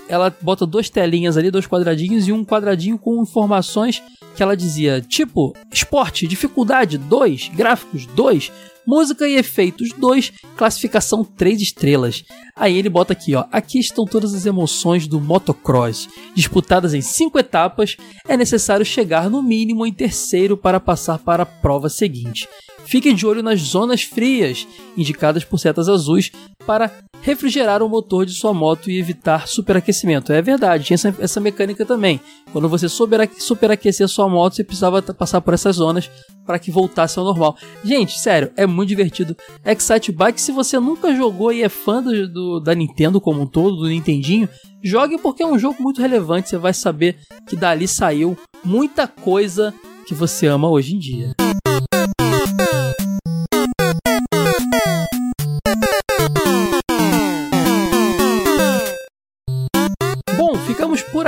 Ela 0.09 0.35
bota 0.41 0.65
duas 0.65 0.89
telinhas 0.89 1.37
ali, 1.37 1.49
dois 1.51 1.67
quadradinhos 1.67 2.27
e 2.27 2.33
um 2.33 2.43
quadradinho 2.43 2.97
com 2.97 3.21
informações 3.21 4.03
que 4.35 4.43
ela 4.43 4.57
dizia, 4.57 5.01
tipo, 5.01 5.55
esporte, 5.71 6.27
dificuldade 6.27 6.97
2, 6.97 7.51
gráficos 7.55 8.05
2, 8.07 8.51
Música 8.89 9.27
e 9.27 9.35
efeitos 9.35 9.89
2, 9.95 10.31
classificação 10.57 11.23
3 11.23 11.61
estrelas. 11.61 12.23
Aí 12.55 12.75
ele 12.75 12.89
bota 12.89 13.13
aqui, 13.13 13.35
ó. 13.35 13.45
Aqui 13.51 13.77
estão 13.77 14.03
todas 14.03 14.33
as 14.33 14.47
emoções 14.47 15.05
do 15.05 15.21
motocross. 15.21 16.09
Disputadas 16.33 16.95
em 16.95 17.01
5 17.01 17.37
etapas, 17.37 17.95
é 18.27 18.35
necessário 18.35 18.83
chegar 18.83 19.29
no 19.29 19.43
mínimo 19.43 19.85
em 19.85 19.93
terceiro 19.93 20.57
para 20.57 20.79
passar 20.79 21.19
para 21.19 21.43
a 21.43 21.45
prova 21.45 21.87
seguinte. 21.87 22.47
Fique 22.83 23.13
de 23.13 23.27
olho 23.27 23.43
nas 23.43 23.59
zonas 23.59 24.01
frias, 24.01 24.67
indicadas 24.97 25.43
por 25.43 25.59
setas 25.59 25.87
azuis, 25.87 26.31
para 26.65 26.91
refrigerar 27.21 27.81
o 27.83 27.89
motor 27.89 28.25
de 28.25 28.33
sua 28.33 28.53
moto 28.53 28.89
e 28.89 28.97
evitar 28.97 29.47
superaquecimento. 29.47 30.31
É 30.31 30.41
verdade, 30.41 30.85
tinha 30.85 30.95
essa, 30.95 31.15
essa 31.19 31.39
mecânica 31.39 31.85
também. 31.85 32.19
Quando 32.51 32.69
você 32.69 32.87
superaquecer 32.89 34.07
sua 34.07 34.27
moto, 34.27 34.55
você 34.55 34.63
precisava 34.63 35.01
passar 35.01 35.41
por 35.41 35.53
essas 35.53 35.77
zonas 35.77 36.09
para 36.45 36.57
que 36.57 36.71
voltasse 36.71 37.19
ao 37.19 37.25
normal. 37.25 37.55
Gente, 37.83 38.17
sério, 38.17 38.51
é 38.55 38.65
muito 38.65 38.89
divertido. 38.89 39.35
Excite 39.63 40.11
Bike, 40.11 40.41
se 40.41 40.51
você 40.51 40.79
nunca 40.79 41.15
jogou 41.15 41.51
e 41.53 41.61
é 41.61 41.69
fã 41.69 42.01
do, 42.01 42.27
do, 42.27 42.59
da 42.59 42.73
Nintendo 42.73 43.21
como 43.21 43.41
um 43.41 43.47
todo, 43.47 43.77
do 43.77 43.87
Nintendinho, 43.87 44.49
jogue 44.83 45.17
porque 45.19 45.43
é 45.43 45.47
um 45.47 45.59
jogo 45.59 45.81
muito 45.81 46.01
relevante. 46.01 46.49
Você 46.49 46.57
vai 46.57 46.73
saber 46.73 47.17
que 47.47 47.55
dali 47.55 47.87
saiu 47.87 48.37
muita 48.63 49.07
coisa 49.07 49.73
que 50.05 50.15
você 50.15 50.47
ama 50.47 50.69
hoje 50.69 50.95
em 50.95 50.99
dia. 50.99 51.48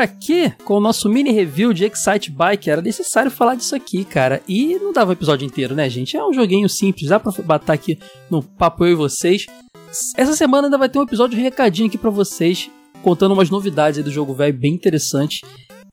Aqui 0.01 0.51
com 0.65 0.75
o 0.75 0.79
nosso 0.79 1.07
mini 1.09 1.31
review 1.31 1.73
de 1.73 1.85
Excite 1.85 2.31
Bike. 2.31 2.69
Era 2.69 2.81
necessário 2.81 3.31
falar 3.31 3.55
disso 3.55 3.75
aqui, 3.75 4.03
cara. 4.03 4.41
E 4.47 4.75
não 4.75 4.91
dava 4.91 5.11
o 5.11 5.13
episódio 5.13 5.45
inteiro, 5.45 5.75
né, 5.75 5.89
gente? 5.89 6.17
É 6.17 6.25
um 6.25 6.33
joguinho 6.33 6.67
simples, 6.67 7.09
dá 7.09 7.19
pra 7.19 7.31
bater 7.43 7.71
aqui 7.71 7.99
no 8.29 8.41
papo 8.41 8.85
eu 8.85 8.91
e 8.91 8.95
vocês. 8.95 9.45
Essa 10.15 10.35
semana 10.35 10.67
ainda 10.67 10.77
vai 10.77 10.89
ter 10.89 10.99
um 10.99 11.03
episódio 11.03 11.39
recadinho 11.39 11.87
aqui 11.87 11.97
para 11.97 12.09
vocês, 12.09 12.69
contando 13.01 13.33
umas 13.33 13.49
novidades 13.49 14.03
do 14.03 14.11
jogo 14.11 14.33
velho 14.33 14.57
bem 14.57 14.73
interessantes. 14.73 15.41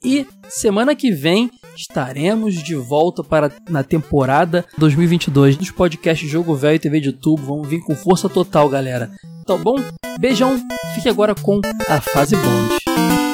E 0.05 0.27
semana 0.49 0.95
que 0.95 1.11
vem 1.11 1.51
estaremos 1.77 2.55
de 2.55 2.75
volta 2.75 3.23
para 3.23 3.53
na 3.69 3.83
temporada 3.83 4.65
2022 4.79 5.57
dos 5.57 5.71
podcasts 5.71 6.29
Jogo 6.29 6.55
Velho 6.55 6.77
e 6.77 6.79
TV 6.79 7.01
de 7.01 7.07
YouTube. 7.09 7.43
Vamos 7.43 7.69
vir 7.69 7.81
com 7.81 7.95
força 7.95 8.29
total, 8.29 8.69
galera. 8.69 9.11
Tá 9.47 9.57
bom? 9.57 9.77
Beijão. 10.19 10.61
Fique 10.95 11.09
agora 11.09 11.35
com 11.35 11.61
a 11.89 12.01
fase 12.01 12.37
bônus. 12.37 13.28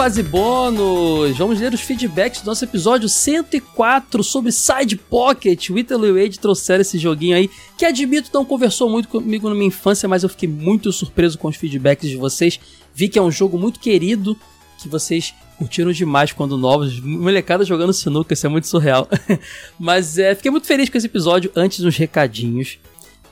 Fase 0.00 0.22
bônus! 0.22 1.36
Vamos 1.36 1.60
ler 1.60 1.74
os 1.74 1.82
feedbacks 1.82 2.40
do 2.40 2.46
nosso 2.46 2.64
episódio 2.64 3.06
104 3.06 4.24
sobre 4.24 4.50
Side 4.50 4.96
Pocket. 4.96 5.68
O 5.68 5.78
Ítalo 5.78 6.06
e 6.06 6.10
o 6.10 6.14
Wade 6.14 6.40
trouxeram 6.40 6.80
esse 6.80 6.96
joguinho 6.96 7.36
aí, 7.36 7.50
que 7.76 7.84
admito 7.84 8.30
não 8.32 8.42
conversou 8.42 8.88
muito 8.88 9.08
comigo 9.08 9.46
na 9.46 9.54
minha 9.54 9.66
infância, 9.66 10.08
mas 10.08 10.22
eu 10.22 10.30
fiquei 10.30 10.48
muito 10.48 10.90
surpreso 10.90 11.36
com 11.36 11.48
os 11.48 11.56
feedbacks 11.56 12.08
de 12.08 12.16
vocês. 12.16 12.58
Vi 12.94 13.10
que 13.10 13.18
é 13.18 13.22
um 13.22 13.30
jogo 13.30 13.58
muito 13.58 13.78
querido, 13.78 14.34
que 14.78 14.88
vocês 14.88 15.34
curtiram 15.58 15.92
demais 15.92 16.32
quando 16.32 16.56
novos. 16.56 16.98
Molecada 16.98 17.62
jogando 17.62 17.92
sinuca, 17.92 18.32
isso 18.32 18.46
é 18.46 18.48
muito 18.48 18.68
surreal. 18.68 19.06
mas 19.78 20.16
é, 20.16 20.34
fiquei 20.34 20.50
muito 20.50 20.66
feliz 20.66 20.88
com 20.88 20.96
esse 20.96 21.08
episódio. 21.08 21.52
Antes, 21.54 21.84
uns 21.84 21.98
recadinhos. 21.98 22.78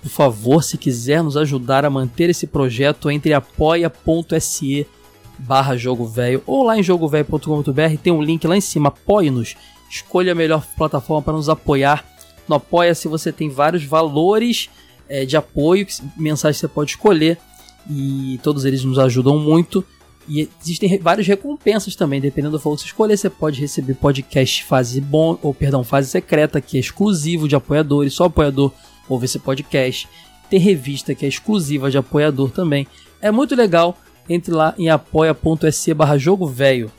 Por 0.02 0.10
favor, 0.10 0.62
se 0.62 0.76
quiser 0.76 1.22
nos 1.22 1.34
ajudar 1.38 1.86
a 1.86 1.90
manter 1.90 2.28
esse 2.28 2.46
projeto, 2.46 3.10
entre 3.10 3.32
apoia.se 3.32 4.86
barra 5.38 5.76
jogo 5.76 6.04
velho 6.04 6.42
ou 6.46 6.64
lá 6.64 6.78
em 6.78 6.82
jogovelho.com.br 6.82 7.96
tem 8.02 8.12
um 8.12 8.22
link 8.22 8.46
lá 8.46 8.56
em 8.56 8.60
cima, 8.60 8.88
apoie-nos. 8.88 9.56
Escolha 9.90 10.32
a 10.32 10.34
melhor 10.34 10.66
plataforma 10.76 11.22
para 11.22 11.32
nos 11.32 11.48
apoiar. 11.48 12.04
No 12.46 12.56
Apoia-se 12.56 13.08
você 13.08 13.32
tem 13.32 13.48
vários 13.48 13.84
valores 13.84 14.68
é, 15.08 15.24
de 15.24 15.36
apoio, 15.36 15.86
mensagens 16.16 16.58
você 16.58 16.68
pode 16.68 16.90
escolher 16.90 17.38
e 17.88 18.38
todos 18.42 18.64
eles 18.64 18.84
nos 18.84 18.98
ajudam 18.98 19.38
muito. 19.38 19.84
E 20.28 20.46
existem 20.60 20.98
várias 20.98 21.26
recompensas 21.26 21.96
também, 21.96 22.20
dependendo 22.20 22.58
do 22.58 22.62
valor 22.62 22.76
que 22.76 22.82
você 22.82 22.88
escolher, 22.88 23.16
você 23.16 23.30
pode 23.30 23.60
receber 23.60 23.94
podcast 23.94 24.62
fase 24.64 25.00
bom, 25.00 25.38
ou 25.42 25.54
perdão, 25.54 25.82
fase 25.82 26.10
secreta, 26.10 26.60
que 26.60 26.76
é 26.76 26.80
exclusivo 26.80 27.48
de 27.48 27.56
apoiadores, 27.56 28.12
só 28.12 28.24
apoiador 28.24 28.70
ouve 29.08 29.24
esse 29.24 29.38
podcast. 29.38 30.06
Tem 30.50 30.60
revista 30.60 31.14
que 31.14 31.24
é 31.24 31.28
exclusiva 31.28 31.90
de 31.90 31.96
apoiador 31.96 32.50
também. 32.50 32.86
É 33.22 33.30
muito 33.30 33.54
legal 33.54 33.96
entre 34.28 34.52
lá 34.52 34.74
em 34.78 34.88
apoia.se 34.88 35.94
barra 35.94 36.18
jogo 36.18 36.46
velho. 36.46 36.90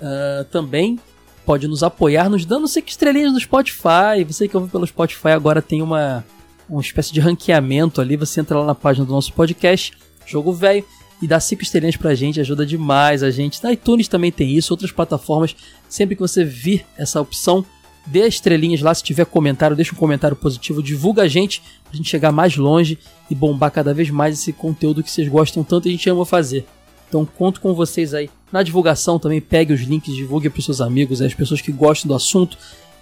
Uh, 0.00 0.44
também 0.44 0.98
pode 1.44 1.66
nos 1.66 1.82
apoiar 1.82 2.28
nos 2.28 2.44
dando 2.44 2.68
5 2.68 2.88
estrelinhas 2.88 3.32
no 3.32 3.40
Spotify. 3.40 4.22
Você 4.26 4.46
que 4.46 4.56
ouve 4.56 4.70
pelo 4.70 4.86
Spotify 4.86 5.28
agora 5.28 5.62
tem 5.62 5.80
uma, 5.80 6.24
uma 6.68 6.80
espécie 6.80 7.12
de 7.12 7.20
ranqueamento 7.20 8.00
ali. 8.00 8.16
Você 8.16 8.40
entra 8.40 8.58
lá 8.58 8.66
na 8.66 8.74
página 8.74 9.06
do 9.06 9.12
nosso 9.12 9.32
podcast, 9.32 9.92
Jogo 10.26 10.52
Velho, 10.52 10.84
e 11.22 11.26
dá 11.26 11.40
5 11.40 11.62
estrelinhas 11.62 11.96
pra 11.96 12.14
gente, 12.14 12.40
ajuda 12.40 12.66
demais 12.66 13.22
a 13.22 13.30
gente. 13.30 13.62
Na 13.64 13.72
iTunes 13.72 14.08
também 14.08 14.30
tem 14.30 14.54
isso, 14.54 14.72
outras 14.72 14.92
plataformas. 14.92 15.56
Sempre 15.88 16.14
que 16.14 16.20
você 16.20 16.44
vir 16.44 16.84
essa 16.96 17.20
opção, 17.20 17.64
dê 18.08 18.26
estrelinhas 18.26 18.80
lá. 18.80 18.94
Se 18.94 19.02
tiver 19.02 19.26
comentário, 19.26 19.76
deixa 19.76 19.94
um 19.94 19.98
comentário 19.98 20.36
positivo, 20.36 20.82
divulga 20.82 21.22
a 21.22 21.28
gente 21.28 21.62
pra 21.84 21.96
gente 21.96 22.08
chegar 22.08 22.32
mais 22.32 22.56
longe 22.56 22.98
e 23.30 23.34
bombar 23.34 23.70
cada 23.70 23.94
vez 23.94 24.10
mais 24.10 24.38
esse 24.38 24.52
conteúdo 24.52 25.02
que 25.02 25.10
vocês 25.10 25.28
gostam 25.28 25.62
tanto 25.62 25.86
e 25.86 25.90
a 25.90 25.92
gente 25.92 26.08
ama 26.08 26.24
fazer. 26.24 26.66
Então 27.08 27.24
conto 27.24 27.60
com 27.60 27.74
vocês 27.74 28.12
aí 28.12 28.30
na 28.52 28.62
divulgação 28.62 29.18
também. 29.18 29.40
Pegue 29.40 29.72
os 29.72 29.80
links, 29.80 30.14
divulgue 30.14 30.50
para 30.50 30.62
seus 30.62 30.80
amigos, 30.80 31.22
as 31.22 31.34
pessoas 31.34 31.60
que 31.60 31.72
gostam 31.72 32.08
do 32.08 32.14
assunto. 32.14 32.58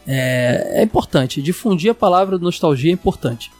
É, 0.06 0.80
é 0.80 0.82
importante. 0.82 1.42
Difundir 1.42 1.90
a 1.90 1.94
palavra 1.94 2.38
nostalgia 2.38 2.90
é 2.90 2.94
importante. 2.94 3.50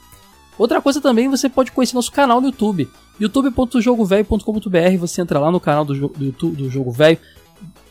Outra 0.57 0.81
coisa 0.81 0.99
também, 0.99 1.29
você 1.29 1.47
pode 1.49 1.71
conhecer 1.71 1.93
nosso 1.93 2.11
canal 2.11 2.41
no 2.41 2.47
YouTube, 2.47 2.89
youtube.jogovelho.com.br. 3.19 4.97
Você 4.99 5.21
entra 5.21 5.39
lá 5.39 5.51
no 5.51 5.59
canal 5.59 5.85
do, 5.85 5.93
do 5.93 6.49
do 6.49 6.69
Jogo 6.69 6.91
Velho, 6.91 7.19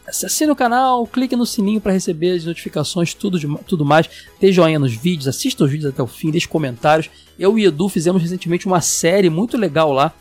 assine 0.08 0.50
o 0.50 0.56
canal, 0.56 1.06
clique 1.06 1.34
no 1.34 1.44
sininho 1.44 1.80
para 1.80 1.92
receber 1.92 2.32
as 2.32 2.44
notificações, 2.44 3.12
tudo, 3.12 3.38
de, 3.38 3.48
tudo 3.66 3.84
mais. 3.84 4.08
Dê 4.40 4.52
joinha 4.52 4.78
nos 4.78 4.94
vídeos, 4.94 5.26
assista 5.26 5.64
os 5.64 5.70
vídeos 5.70 5.92
até 5.92 6.02
o 6.02 6.06
fim, 6.06 6.30
deixe 6.30 6.46
comentários. 6.46 7.10
Eu 7.38 7.58
e 7.58 7.64
Edu 7.64 7.88
fizemos 7.88 8.22
recentemente 8.22 8.66
uma 8.66 8.80
série 8.80 9.28
muito 9.28 9.56
legal 9.56 9.92
lá. 9.92 10.12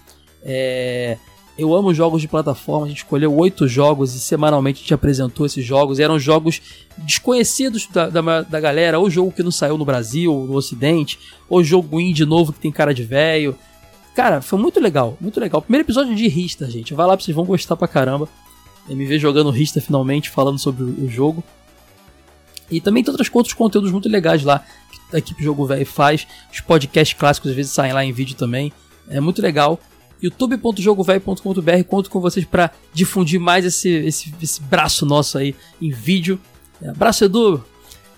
É, 0.44 1.18
eu 1.58 1.74
amo 1.74 1.94
jogos 1.94 2.22
de 2.22 2.28
plataforma, 2.28 2.86
a 2.86 2.90
gente 2.90 2.98
escolheu 2.98 3.34
oito 3.34 3.68
jogos 3.68 4.14
e 4.14 4.20
semanalmente 4.20 4.80
a 4.80 4.82
gente 4.82 4.94
apresentou 4.94 5.46
esses 5.46 5.64
jogos. 5.64 6.00
Eram 6.00 6.20
jogos 6.20 6.62
desconhecidos 6.98 7.88
da, 7.88 8.10
da, 8.10 8.42
da, 8.42 8.60
galera, 8.60 9.00
ou 9.00 9.10
jogo 9.10 9.32
que 9.32 9.44
não 9.44 9.52
saiu 9.52 9.78
no 9.78 9.86
Brasil, 9.86 10.34
no 10.34 10.56
Ocidente, 10.56 11.18
ou 11.48 11.64
jogo 11.64 12.00
indie 12.00 12.26
novo 12.26 12.52
que 12.52 12.60
tem 12.60 12.72
cara 12.72 12.94
de 12.94 13.04
velho. 13.04 13.56
Cara, 14.14 14.42
foi 14.42 14.60
muito 14.60 14.80
legal, 14.80 15.18
muito 15.22 15.40
legal. 15.40 15.62
Primeiro 15.62 15.86
episódio 15.86 16.16
de 16.16 16.28
Rista, 16.28 16.70
gente. 16.70 16.94
Vai 16.94 17.08
lá, 17.08 17.16
vocês 17.16 17.36
vão 17.36 17.46
gostar 17.46 17.76
pra 17.76 17.88
caramba. 17.88 18.28
Ver 18.88 19.20
jogando 19.20 19.50
Rista 19.50 19.82
finalmente, 19.82 20.30
falando 20.30 20.60
sobre 20.60 20.84
o 20.84 21.10
jogo. 21.10 21.44
E 22.70 22.82
também 22.82 23.04
tem 23.04 23.12
outros, 23.12 23.30
outros 23.34 23.54
conteúdos 23.54 23.92
muito 23.92 24.10
legais 24.10 24.44
lá 24.44 24.64
que 25.10 25.16
a 25.16 25.20
equipe 25.20 25.44
Jogo 25.44 25.66
Velho 25.66 25.86
faz. 25.86 26.28
Os 26.52 26.62
podcasts 26.62 27.18
clássicos 27.18 27.52
às 27.52 27.56
vezes 27.56 27.72
saem 27.72 27.94
lá 27.94 28.04
em 28.04 28.12
vídeo 28.12 28.36
também. 28.36 28.72
É 29.08 29.20
muito 29.20 29.42
legal 29.42 29.80
youtube.jogovelho.com.br. 30.22 31.84
Conto 31.88 32.10
com 32.10 32.20
vocês 32.20 32.46
para 32.46 32.72
difundir 32.94 33.40
mais 33.40 33.66
esse, 33.66 33.90
esse, 33.90 34.34
esse, 34.42 34.62
braço 34.62 35.06
nosso 35.06 35.38
aí 35.38 35.56
em 35.82 35.92
vídeo. 35.92 36.40
É, 36.82 36.90
abraço, 36.90 37.26
Edu! 37.26 37.64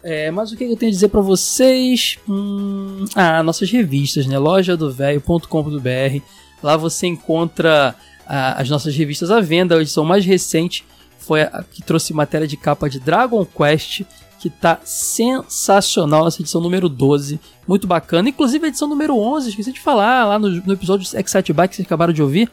É, 0.03 0.31
mas 0.31 0.51
o 0.51 0.57
que 0.57 0.63
eu 0.63 0.77
tenho 0.77 0.89
a 0.89 0.93
dizer 0.93 1.09
para 1.09 1.21
vocês? 1.21 2.17
Hum, 2.29 3.03
ah, 3.13 3.43
nossas 3.43 3.69
revistas, 3.69 4.25
né? 4.25 4.37
lojadovelho.com.br. 4.37 6.21
Lá 6.63 6.77
você 6.77 7.07
encontra 7.07 7.93
ah, 8.27 8.61
as 8.61 8.69
nossas 8.69 8.95
revistas 8.95 9.31
à 9.31 9.39
venda. 9.39 9.75
A 9.75 9.81
edição 9.81 10.03
mais 10.03 10.25
recente 10.25 10.85
foi 11.19 11.41
a 11.41 11.63
que 11.71 11.81
trouxe 11.81 12.13
matéria 12.13 12.47
de 12.47 12.57
capa 12.57 12.89
de 12.89 12.99
Dragon 12.99 13.45
Quest 13.45 14.03
que 14.39 14.49
tá 14.49 14.79
sensacional 14.83 16.27
essa 16.27 16.41
edição 16.41 16.61
número 16.61 16.87
12, 16.87 17.39
muito 17.67 17.87
bacana. 17.87 18.29
Inclusive 18.29 18.65
a 18.65 18.67
edição 18.69 18.87
número 18.87 19.17
11, 19.17 19.49
esqueci 19.49 19.71
de 19.71 19.79
falar 19.79 20.25
lá 20.25 20.39
no, 20.39 20.49
no 20.49 20.73
episódio 20.73 21.07
Excite 21.19 21.51
Bike 21.51 21.69
que 21.69 21.75
vocês 21.77 21.85
acabaram 21.85 22.13
de 22.13 22.21
ouvir. 22.21 22.49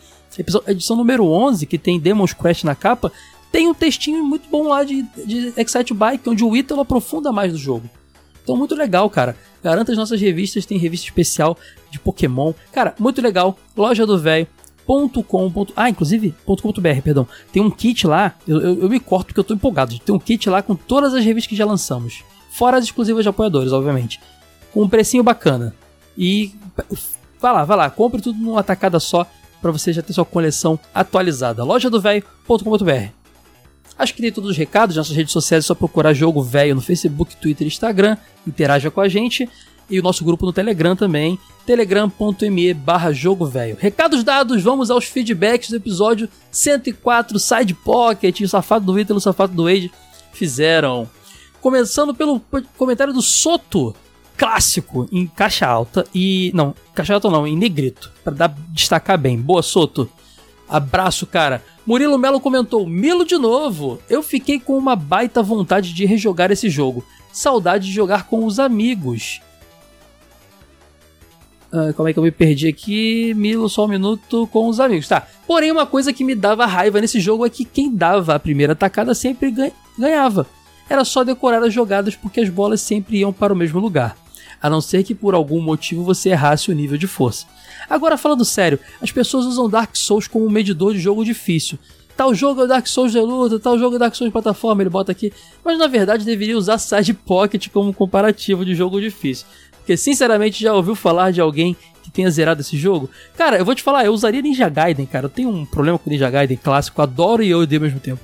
A 0.67 0.71
edição 0.71 0.97
número 0.97 1.27
11, 1.27 1.67
que 1.67 1.79
tem 1.79 2.01
Demon's 2.01 2.33
Quest 2.33 2.65
na 2.65 2.75
capa, 2.75 3.13
tem 3.53 3.69
um 3.69 3.75
textinho 3.75 4.25
muito 4.25 4.49
bom 4.49 4.69
lá 4.69 4.83
de, 4.83 5.03
de 5.25 5.53
Excite 5.57 5.95
Bike, 5.95 6.29
onde 6.29 6.43
o 6.43 6.57
Ítalo 6.57 6.81
aprofunda 6.81 7.31
mais 7.31 7.53
do 7.53 7.59
jogo. 7.59 7.89
Então, 8.43 8.57
muito 8.57 8.75
legal, 8.75 9.09
cara. 9.09 9.37
Garanta 9.63 9.93
as 9.93 9.99
nossas 9.99 10.21
revistas, 10.21 10.67
tem 10.67 10.77
revista 10.77 11.07
especial 11.07 11.57
de 11.91 11.99
Pokémon. 11.99 12.53
Cara, 12.73 12.95
muito 12.99 13.23
legal. 13.23 13.57
Loja 13.77 14.05
do 14.05 14.19
Velho. 14.19 14.47
.com. 14.87 15.66
Ah, 15.77 15.88
inclusive, 15.88 16.35
.com.br, 16.44 17.01
perdão. 17.03 17.27
Tem 17.53 17.62
um 17.62 17.70
kit 17.70 18.07
lá, 18.07 18.35
eu, 18.47 18.61
eu, 18.61 18.83
eu, 18.83 18.88
me 18.88 19.01
corto 19.01 19.27
porque 19.27 19.40
eu 19.40 19.44
tô 19.44 19.55
empolgado. 19.55 19.99
Tem 19.99 20.14
um 20.14 20.18
kit 20.18 20.49
lá 20.49 20.62
com 20.62 20.75
todas 20.75 21.14
as 21.14 21.25
revistas 21.25 21.49
que 21.49 21.57
já 21.57 21.64
lançamos. 21.64 22.23
Fora 22.51 22.77
as 22.77 22.85
exclusivas 22.85 23.25
de 23.25 23.29
apoiadores, 23.29 23.73
obviamente. 23.73 24.20
Com 24.73 24.83
um 24.83 24.88
precinho 24.88 25.23
bacana. 25.23 25.75
E 26.16 26.55
vai 27.40 27.53
lá, 27.53 27.64
vai 27.64 27.77
lá, 27.77 27.90
compre 27.90 28.20
tudo 28.20 28.38
numa 28.38 28.62
tacada 28.62 29.01
só 29.01 29.27
para 29.61 29.70
você 29.70 29.92
já 29.92 30.03
ter 30.03 30.12
sua 30.12 30.25
coleção 30.25 30.79
atualizada. 30.94 31.64
Loja 31.64 31.88
do 31.88 32.01
velho.com.br. 32.01 33.09
Acho 33.97 34.14
que 34.14 34.23
tem 34.23 34.33
todos 34.33 34.51
os 34.51 34.57
recados, 34.57 34.97
nossas 34.97 35.14
redes 35.14 35.33
sociais 35.33 35.64
é 35.64 35.66
só 35.66 35.75
procurar 35.75 36.12
Jogo 36.12 36.42
Velho 36.42 36.75
no 36.75 36.81
Facebook, 36.81 37.37
Twitter 37.37 37.64
e 37.64 37.68
Instagram. 37.68 38.16
Interaja 38.47 38.90
com 38.90 39.01
a 39.01 39.09
gente 39.09 39.49
e 39.88 39.99
o 39.99 40.03
nosso 40.03 40.25
grupo 40.25 40.47
no 40.47 40.53
Telegram 40.53 40.94
também, 40.94 41.38
telegram.me 41.66 42.75
barra 42.75 43.12
jogo 43.12 43.47
velho. 43.47 43.77
Recados 43.79 44.23
dados, 44.23 44.62
vamos 44.62 44.90
aos 44.90 45.05
feedbacks 45.05 45.70
do 45.70 45.77
episódio 45.77 46.29
104, 46.51 47.38
Side 47.38 47.75
Pocket, 47.75 48.40
o 48.40 48.49
Safado 48.49 48.87
do 48.87 48.99
Ítalo, 48.99 49.18
o 49.18 49.20
Safado 49.20 49.55
do 49.55 49.64
Wade 49.64 49.90
fizeram. 50.33 51.09
Começando 51.61 52.14
pelo 52.14 52.40
comentário 52.77 53.14
do 53.14 53.23
Soto, 53.23 53.94
clássico, 54.37 55.09
em 55.11 55.27
caixa 55.27 55.66
alta 55.66 56.07
e... 56.14 56.51
não, 56.55 56.75
caixa 56.94 57.14
alta 57.14 57.31
não, 57.31 57.47
em 57.47 57.57
negrito, 57.57 58.12
para 58.23 58.35
dar 58.35 58.57
destacar 58.70 59.18
bem. 59.18 59.40
Boa, 59.40 59.62
Soto. 59.62 60.11
Abraço, 60.68 61.27
cara. 61.27 61.62
Murilo 61.87 62.18
Melo 62.18 62.40
comentou: 62.40 62.87
Milo 62.87 63.25
de 63.25 63.37
novo. 63.37 64.01
Eu 64.09 64.23
fiquei 64.23 64.59
com 64.59 64.77
uma 64.77 64.97
baita 64.97 65.42
vontade 65.42 65.92
de 65.92 66.05
rejogar 66.07 66.51
esse 66.51 66.68
jogo. 66.68 67.05
Saudade 67.33 67.87
de 67.87 67.92
jogar 67.92 68.27
com 68.27 68.44
os 68.44 68.59
amigos. 68.59 69.40
Uh, 71.75 71.93
como 71.95 72.09
é 72.09 72.13
que 72.13 72.19
eu 72.21 72.23
me 72.23 72.31
perdi 72.31 72.69
aqui? 72.69 73.35
Milo, 73.35 73.69
só 73.69 73.85
um 73.85 73.89
minuto 73.89 74.47
com 74.53 74.69
os 74.69 74.79
amigos. 74.79 75.09
Tá. 75.09 75.27
Porém, 75.45 75.73
uma 75.73 75.85
coisa 75.85 76.13
que 76.13 76.23
me 76.23 76.33
dava 76.33 76.65
raiva 76.67 77.01
nesse 77.01 77.19
jogo 77.19 77.45
é 77.45 77.51
que 77.51 77.65
quem 77.65 77.93
dava 77.93 78.37
a 78.37 78.39
primeira 78.39 78.75
atacada 78.75 79.13
sempre 79.13 79.53
ganhava. 79.99 80.47
Era 80.89 81.05
só 81.05 81.25
decorar 81.25 81.65
as 81.65 81.75
jogadas 81.75 82.15
porque 82.15 82.41
as 82.41 82.49
bolas 82.49 82.81
sempre 82.81 83.19
iam 83.19 83.33
para 83.33 83.53
o 83.53 83.57
mesmo 83.57 83.81
lugar. 83.81 84.17
A 84.63 84.71
não 84.71 84.81
ser 84.81 85.03
que 85.03 85.17
por 85.17 85.35
algum 85.35 85.61
motivo 85.61 86.05
você 86.05 86.29
errasse 86.29 86.71
o 86.71 86.75
nível 86.75 86.97
de 86.97 87.09
força. 87.09 87.45
Agora, 87.91 88.17
falando 88.17 88.45
sério, 88.45 88.79
as 89.03 89.11
pessoas 89.11 89.45
usam 89.45 89.69
Dark 89.69 89.97
Souls 89.97 90.29
como 90.29 90.49
medidor 90.49 90.93
de 90.93 91.01
jogo 91.01 91.25
difícil. 91.25 91.77
Tal 92.17 92.33
jogo 92.33 92.63
é 92.63 92.67
Dark 92.69 92.87
Souls 92.87 93.11
de 93.11 93.19
luta, 93.19 93.59
tal 93.59 93.77
jogo 93.77 93.97
é 93.97 93.99
Dark 93.99 94.15
Souls 94.15 94.29
de 94.29 94.33
plataforma, 94.33 94.83
ele 94.83 94.91
bota 94.91 95.11
aqui. 95.11 95.33
Mas 95.65 95.77
na 95.77 95.89
verdade 95.89 96.25
deveria 96.25 96.57
usar 96.57 96.79
Side 96.79 97.13
Pocket 97.13 97.69
como 97.71 97.93
comparativo 97.93 98.65
de 98.65 98.75
jogo 98.75 99.01
difícil. 99.01 99.47
Porque, 99.85 99.99
sinceramente, 99.99 100.62
já 100.62 100.73
ouviu 100.73 100.94
falar 100.94 101.31
de 101.31 101.42
alguém 101.42 101.77
que 102.03 102.11
tenha 102.11 102.31
zerado 102.31 102.62
esse 102.62 102.75
jogo? 102.75 103.11
Cara, 103.37 103.59
eu 103.59 103.66
vou 103.66 103.75
te 103.75 103.83
falar, 103.83 104.07
eu 104.07 104.14
usaria 104.14 104.40
Ninja 104.40 104.66
Gaiden, 104.66 105.05
cara. 105.05 105.27
Eu 105.27 105.31
tenho 105.31 105.51
um 105.51 105.66
problema 105.66 105.99
com 105.99 106.09
Ninja 106.09 106.31
Gaiden 106.31 106.57
clássico, 106.57 107.03
adoro 107.03 107.42
e 107.42 107.55
odeio 107.55 107.83
ao 107.83 107.85
mesmo 107.85 108.01
tempo. 108.01 108.20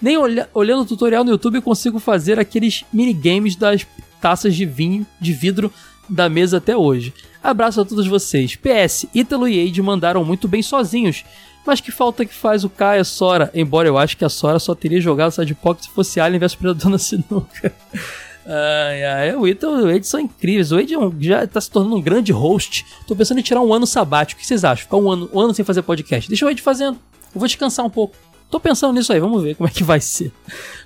Nem 0.00 0.16
olha, 0.16 0.48
olhando 0.54 0.82
o 0.82 0.86
tutorial 0.86 1.24
no 1.24 1.30
YouTube 1.30 1.56
eu 1.56 1.62
consigo 1.62 1.98
fazer 1.98 2.38
aqueles 2.38 2.84
minigames 2.90 3.54
das 3.54 3.86
taças 4.18 4.56
de 4.56 4.64
vinho, 4.64 5.06
de 5.20 5.34
vidro 5.34 5.70
da 6.08 6.26
mesa 6.26 6.56
até 6.56 6.74
hoje. 6.74 7.12
Abraço 7.42 7.82
a 7.82 7.84
todos 7.84 8.06
vocês. 8.06 8.56
PS, 8.56 9.06
Ítalo 9.14 9.46
e 9.46 9.68
Ade 9.68 9.82
mandaram 9.82 10.24
muito 10.24 10.48
bem 10.48 10.62
sozinhos. 10.62 11.22
Mas 11.66 11.82
que 11.82 11.92
falta 11.92 12.24
que 12.24 12.32
faz 12.32 12.64
o 12.64 12.70
Kai 12.70 12.98
a 12.98 13.04
Sora? 13.04 13.50
Embora 13.52 13.86
eu 13.86 13.98
acho 13.98 14.16
que 14.16 14.24
a 14.24 14.30
Sora 14.30 14.58
só 14.58 14.74
teria 14.74 15.02
jogado 15.02 15.32
Side 15.32 15.54
Pocket 15.54 15.84
se 15.84 15.90
fosse 15.90 16.18
Alien 16.18 16.40
vs 16.40 16.54
Predador 16.54 16.90
na 16.90 16.98
sinuca. 16.98 17.74
Ai, 18.50 19.04
ai, 19.04 19.36
o 19.36 19.46
Ito 19.46 19.66
e 19.66 19.82
o 19.82 19.90
Ed 19.90 20.06
são 20.06 20.18
incríveis. 20.18 20.72
O 20.72 20.78
Ed 20.80 20.94
é 20.94 20.98
já 21.20 21.46
tá 21.46 21.60
se 21.60 21.70
tornando 21.70 21.96
um 21.96 22.00
grande 22.00 22.32
host. 22.32 22.86
Tô 23.06 23.14
pensando 23.14 23.38
em 23.38 23.42
tirar 23.42 23.60
um 23.60 23.74
ano 23.74 23.86
sabático. 23.86 24.38
O 24.38 24.40
que 24.40 24.46
vocês 24.46 24.64
acham? 24.64 24.84
Ficar 24.84 24.96
um 24.96 25.10
ano, 25.10 25.30
um 25.34 25.38
ano 25.38 25.52
sem 25.52 25.64
fazer 25.64 25.82
podcast. 25.82 26.30
Deixa 26.30 26.46
o 26.46 26.50
Ed 26.50 26.62
fazendo. 26.62 26.94
Eu 27.34 27.38
vou 27.38 27.46
descansar 27.46 27.84
um 27.84 27.90
pouco. 27.90 28.16
Tô 28.50 28.58
pensando 28.58 28.94
nisso 28.94 29.12
aí, 29.12 29.20
vamos 29.20 29.42
ver 29.42 29.54
como 29.54 29.68
é 29.68 29.72
que 29.72 29.84
vai 29.84 30.00
ser. 30.00 30.32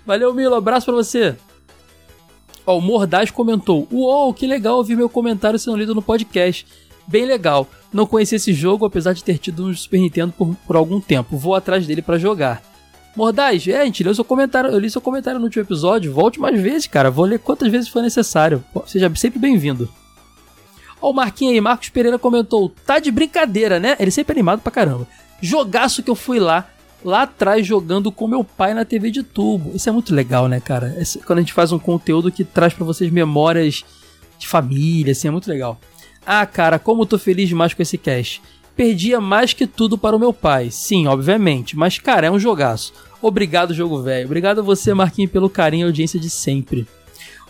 Valeu, 0.04 0.34
Milo, 0.34 0.56
abraço 0.56 0.86
pra 0.86 0.94
você. 0.96 1.36
Ó, 2.66 2.78
o 2.78 2.80
Mordaz 2.80 3.30
comentou: 3.30 3.86
Uou, 3.92 4.34
que 4.34 4.44
legal 4.44 4.78
ouvir 4.78 4.96
meu 4.96 5.08
comentário 5.08 5.56
sendo 5.56 5.76
lido 5.76 5.94
no 5.94 6.02
podcast. 6.02 6.66
Bem 7.06 7.26
legal. 7.26 7.68
Não 7.92 8.06
conheci 8.06 8.34
esse 8.34 8.52
jogo, 8.52 8.84
apesar 8.84 9.12
de 9.12 9.22
ter 9.22 9.38
tido 9.38 9.64
um 9.64 9.74
Super 9.74 10.00
Nintendo 10.00 10.32
por, 10.36 10.56
por 10.66 10.74
algum 10.74 11.00
tempo. 11.00 11.36
Vou 11.36 11.54
atrás 11.54 11.86
dele 11.86 12.02
para 12.02 12.18
jogar. 12.18 12.60
Mordaz, 13.14 13.66
é, 13.68 13.84
gente 13.84 14.02
leu 14.02 14.14
seu 14.14 14.24
comentário, 14.24 14.70
eu 14.70 14.78
li 14.78 14.90
seu 14.90 15.00
comentário 15.00 15.38
no 15.38 15.44
último 15.44 15.62
episódio. 15.62 16.12
Volte 16.12 16.40
mais 16.40 16.58
vezes, 16.60 16.86
cara. 16.86 17.10
Vou 17.10 17.26
ler 17.26 17.38
quantas 17.38 17.70
vezes 17.70 17.88
for 17.88 18.02
necessário. 18.02 18.64
Seja 18.86 19.12
sempre 19.14 19.38
bem-vindo. 19.38 19.88
Ó, 21.00 21.10
o 21.10 21.12
Marquinhos 21.12 21.52
aí, 21.52 21.60
Marcos 21.60 21.90
Pereira 21.90 22.18
comentou: 22.18 22.70
tá 22.86 22.98
de 22.98 23.10
brincadeira, 23.10 23.78
né? 23.78 23.96
Ele 23.98 24.10
sempre 24.10 24.32
animado 24.32 24.60
pra 24.60 24.72
caramba. 24.72 25.06
Jogaço 25.42 26.02
que 26.02 26.10
eu 26.10 26.14
fui 26.14 26.38
lá, 26.38 26.70
lá 27.04 27.22
atrás, 27.22 27.66
jogando 27.66 28.10
com 28.10 28.26
meu 28.26 28.42
pai 28.42 28.72
na 28.72 28.84
TV 28.84 29.10
de 29.10 29.22
tubo. 29.22 29.72
Isso 29.74 29.88
é 29.88 29.92
muito 29.92 30.14
legal, 30.14 30.48
né, 30.48 30.58
cara? 30.60 30.94
Esse, 30.98 31.18
quando 31.18 31.40
a 31.40 31.42
gente 31.42 31.52
faz 31.52 31.70
um 31.70 31.78
conteúdo 31.78 32.32
que 32.32 32.44
traz 32.44 32.72
para 32.72 32.86
vocês 32.86 33.10
memórias 33.10 33.84
de 34.38 34.48
família, 34.48 35.12
assim, 35.12 35.28
é 35.28 35.30
muito 35.30 35.50
legal. 35.50 35.78
Ah, 36.24 36.46
cara, 36.46 36.78
como 36.78 37.02
eu 37.02 37.06
tô 37.06 37.18
feliz 37.18 37.48
demais 37.48 37.74
com 37.74 37.82
esse 37.82 37.98
cast 37.98 38.40
perdia 38.76 39.20
mais 39.20 39.52
que 39.52 39.66
tudo 39.66 39.98
para 39.98 40.16
o 40.16 40.18
meu 40.18 40.32
pai. 40.32 40.70
Sim, 40.70 41.06
obviamente, 41.06 41.76
mas 41.76 41.98
cara, 41.98 42.26
é 42.26 42.30
um 42.30 42.38
jogaço. 42.38 42.92
Obrigado, 43.20 43.72
jogo 43.72 44.02
velho. 44.02 44.26
Obrigado 44.26 44.58
a 44.58 44.62
você, 44.62 44.92
Marquinhos, 44.92 45.30
pelo 45.30 45.48
carinho 45.48 45.84
e 45.84 45.86
audiência 45.86 46.18
de 46.18 46.28
sempre. 46.28 46.86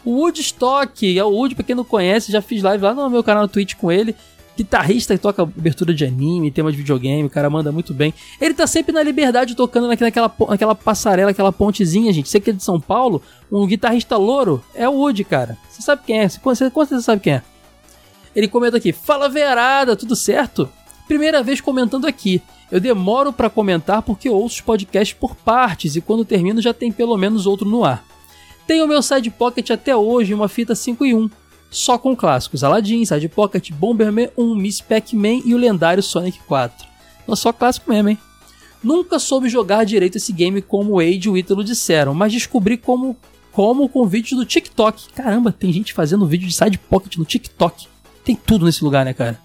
O 0.04 0.18
Woodstock, 0.18 1.18
é 1.18 1.24
o 1.24 1.30
Wood, 1.30 1.54
pra 1.54 1.64
quem 1.64 1.76
não 1.76 1.84
conhece, 1.84 2.32
já 2.32 2.42
fiz 2.42 2.62
live 2.62 2.82
lá 2.82 2.92
no 2.92 3.08
meu 3.08 3.22
canal 3.22 3.44
no 3.44 3.48
Twitch 3.48 3.74
com 3.74 3.90
ele. 3.90 4.14
Guitarrista 4.54 5.14
que 5.14 5.20
toca 5.20 5.42
abertura 5.42 5.94
de 5.94 6.04
anime, 6.04 6.50
tema 6.50 6.70
de 6.70 6.76
videogame, 6.76 7.24
o 7.24 7.30
cara 7.30 7.48
manda 7.48 7.72
muito 7.72 7.94
bem. 7.94 8.12
Ele 8.38 8.52
tá 8.52 8.66
sempre 8.66 8.92
na 8.92 9.02
liberdade 9.02 9.54
tocando 9.54 9.88
naquela, 9.88 10.30
naquela 10.48 10.74
passarela, 10.74 11.30
aquela 11.30 11.50
pontezinha, 11.50 12.12
gente. 12.12 12.28
Você 12.28 12.38
que 12.38 12.50
é 12.50 12.52
de 12.52 12.62
São 12.62 12.78
Paulo, 12.78 13.22
um 13.50 13.66
guitarrista 13.66 14.16
louro 14.18 14.62
é 14.74 14.86
o 14.86 14.92
Wood, 14.92 15.24
cara. 15.24 15.56
Você 15.70 15.80
sabe 15.80 16.02
quem 16.04 16.20
é? 16.20 16.28
Você 16.28 16.38
com 16.38 16.54
certeza 16.54 17.00
sabe 17.00 17.22
quem 17.22 17.34
é. 17.34 17.42
Ele 18.36 18.48
comenta 18.48 18.76
aqui: 18.76 18.92
Fala 18.92 19.28
verada, 19.28 19.96
tudo 19.96 20.14
certo? 20.14 20.68
Primeira 21.06 21.42
vez 21.42 21.60
comentando 21.60 22.06
aqui. 22.06 22.40
Eu 22.70 22.80
demoro 22.80 23.32
para 23.32 23.50
comentar 23.50 24.02
porque 24.02 24.30
ouço 24.30 24.56
os 24.56 24.60
podcasts 24.60 25.16
por 25.18 25.34
partes 25.36 25.94
e 25.94 26.00
quando 26.00 26.24
termino 26.24 26.60
já 26.60 26.72
tem 26.72 26.90
pelo 26.90 27.16
menos 27.16 27.46
outro 27.46 27.68
no 27.68 27.84
ar. 27.84 28.04
Tenho 28.66 28.88
meu 28.88 29.02
Side 29.02 29.30
Pocket 29.30 29.70
até 29.70 29.94
hoje 29.94 30.32
uma 30.32 30.48
fita 30.48 30.74
5 30.74 31.04
e 31.04 31.14
1, 31.14 31.28
só 31.70 31.98
com 31.98 32.16
clássicos 32.16 32.64
Aladdin, 32.64 33.04
Side 33.04 33.28
Pocket, 33.28 33.70
Bomberman 33.72 34.30
1, 34.36 34.54
Miss 34.54 34.80
Pac-Man 34.80 35.42
e 35.44 35.54
o 35.54 35.58
lendário 35.58 36.02
Sonic 36.02 36.38
4. 36.46 36.86
Não 37.26 37.36
só 37.36 37.52
clássico 37.52 37.90
mesmo, 37.90 38.10
hein? 38.10 38.18
Nunca 38.82 39.18
soube 39.18 39.48
jogar 39.48 39.84
direito 39.84 40.16
esse 40.16 40.32
game 40.32 40.60
como 40.60 40.94
o 40.94 41.00
Age 41.00 41.22
e 41.26 41.28
o 41.28 41.36
Ítalo 41.36 41.62
disseram, 41.62 42.14
mas 42.14 42.32
descobri 42.32 42.76
como, 42.76 43.16
como 43.52 43.88
com 43.88 44.06
vídeos 44.06 44.38
do 44.38 44.46
TikTok. 44.46 45.12
Caramba, 45.12 45.52
tem 45.52 45.72
gente 45.72 45.92
fazendo 45.92 46.26
vídeo 46.26 46.48
de 46.48 46.54
Side 46.54 46.78
Pocket 46.78 47.16
no 47.16 47.24
TikTok. 47.24 47.86
Tem 48.24 48.34
tudo 48.34 48.64
nesse 48.64 48.82
lugar, 48.82 49.04
né, 49.04 49.12
cara? 49.12 49.40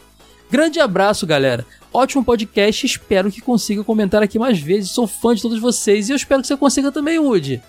Grande 0.49 0.79
abraço, 0.79 1.27
galera. 1.27 1.65
Ótimo 1.91 2.23
podcast, 2.23 2.85
espero 2.85 3.29
que 3.29 3.41
consiga 3.41 3.83
comentar 3.83 4.23
aqui 4.23 4.39
mais 4.39 4.57
vezes. 4.57 4.91
Sou 4.91 5.05
fã 5.05 5.35
de 5.35 5.41
todos 5.41 5.59
vocês 5.59 6.07
e 6.07 6.13
eu 6.13 6.15
espero 6.15 6.41
que 6.41 6.47
você 6.47 6.55
consiga 6.55 6.89
também, 6.89 7.19
Woody. 7.19 7.61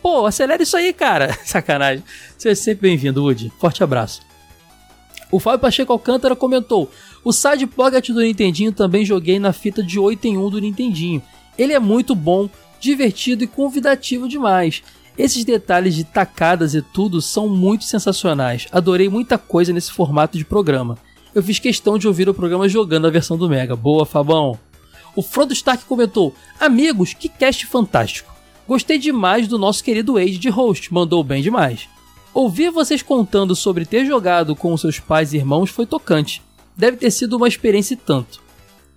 Pô, 0.00 0.24
acelera 0.24 0.62
isso 0.62 0.76
aí, 0.76 0.94
cara. 0.94 1.38
Sacanagem. 1.44 2.02
Seja 2.38 2.54
sempre 2.54 2.88
bem-vindo, 2.88 3.22
Woody. 3.22 3.52
Forte 3.60 3.84
abraço. 3.84 4.22
O 5.30 5.38
Fábio 5.38 5.60
Pacheco 5.60 5.92
Alcântara 5.92 6.34
comentou: 6.34 6.90
O 7.22 7.32
Side 7.32 7.66
Pocket 7.66 8.08
do 8.08 8.22
Nintendinho 8.22 8.72
também 8.72 9.04
joguei 9.04 9.38
na 9.38 9.52
fita 9.52 9.82
de 9.82 9.98
8 9.98 10.26
em 10.26 10.38
1 10.38 10.50
do 10.50 10.60
Nintendinho. 10.60 11.22
Ele 11.58 11.74
é 11.74 11.78
muito 11.78 12.14
bom, 12.14 12.48
divertido 12.80 13.44
e 13.44 13.46
convidativo 13.46 14.26
demais. 14.26 14.82
Esses 15.18 15.44
detalhes 15.44 15.94
de 15.94 16.04
tacadas 16.04 16.74
e 16.74 16.80
tudo 16.80 17.20
são 17.20 17.46
muito 17.46 17.84
sensacionais. 17.84 18.66
Adorei 18.72 19.10
muita 19.10 19.36
coisa 19.36 19.70
nesse 19.70 19.92
formato 19.92 20.38
de 20.38 20.46
programa 20.46 20.96
eu 21.34 21.42
fiz 21.42 21.58
questão 21.58 21.98
de 21.98 22.06
ouvir 22.06 22.28
o 22.28 22.34
programa 22.34 22.68
jogando 22.68 23.06
a 23.06 23.10
versão 23.10 23.36
do 23.36 23.48
Mega. 23.48 23.74
Boa, 23.74 24.04
Fabão! 24.04 24.58
O 25.14 25.22
Frodo 25.22 25.52
Stark 25.52 25.84
comentou: 25.84 26.34
Amigos, 26.60 27.14
que 27.14 27.28
cast 27.28 27.66
fantástico! 27.66 28.32
Gostei 28.66 28.98
demais 28.98 29.48
do 29.48 29.58
nosso 29.58 29.82
querido 29.82 30.16
Age 30.16 30.38
de 30.38 30.48
host, 30.48 30.92
mandou 30.92 31.22
bem 31.24 31.42
demais. 31.42 31.88
Ouvir 32.32 32.70
vocês 32.70 33.02
contando 33.02 33.54
sobre 33.54 33.84
ter 33.84 34.06
jogado 34.06 34.56
com 34.56 34.74
seus 34.76 34.98
pais 34.98 35.32
e 35.32 35.36
irmãos 35.36 35.70
foi 35.70 35.84
tocante. 35.84 36.42
Deve 36.76 36.96
ter 36.96 37.10
sido 37.10 37.36
uma 37.36 37.48
experiência 37.48 37.94
e 37.94 37.96
tanto. 37.98 38.40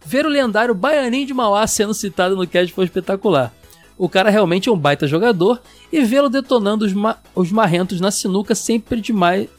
Ver 0.05 0.25
o 0.25 0.29
lendário 0.29 0.73
Baianinho 0.73 1.27
de 1.27 1.33
Mauá 1.33 1.65
sendo 1.67 1.93
citado 1.93 2.35
no 2.35 2.47
cast 2.47 2.71
foi 2.71 2.85
espetacular. 2.85 3.53
O 3.97 4.07
cara 4.07 4.29
realmente 4.29 4.69
é 4.69 4.71
um 4.71 4.77
baita 4.77 5.07
jogador 5.07 5.61
e 5.91 6.03
vê-lo 6.03 6.29
detonando 6.29 6.85
os, 6.85 6.93
ma 6.93 7.17
os 7.33 7.51
marrentos 7.51 7.99
na 7.99 8.11
sinuca 8.11 8.53
sempre 8.53 9.01
demais. 9.01 9.49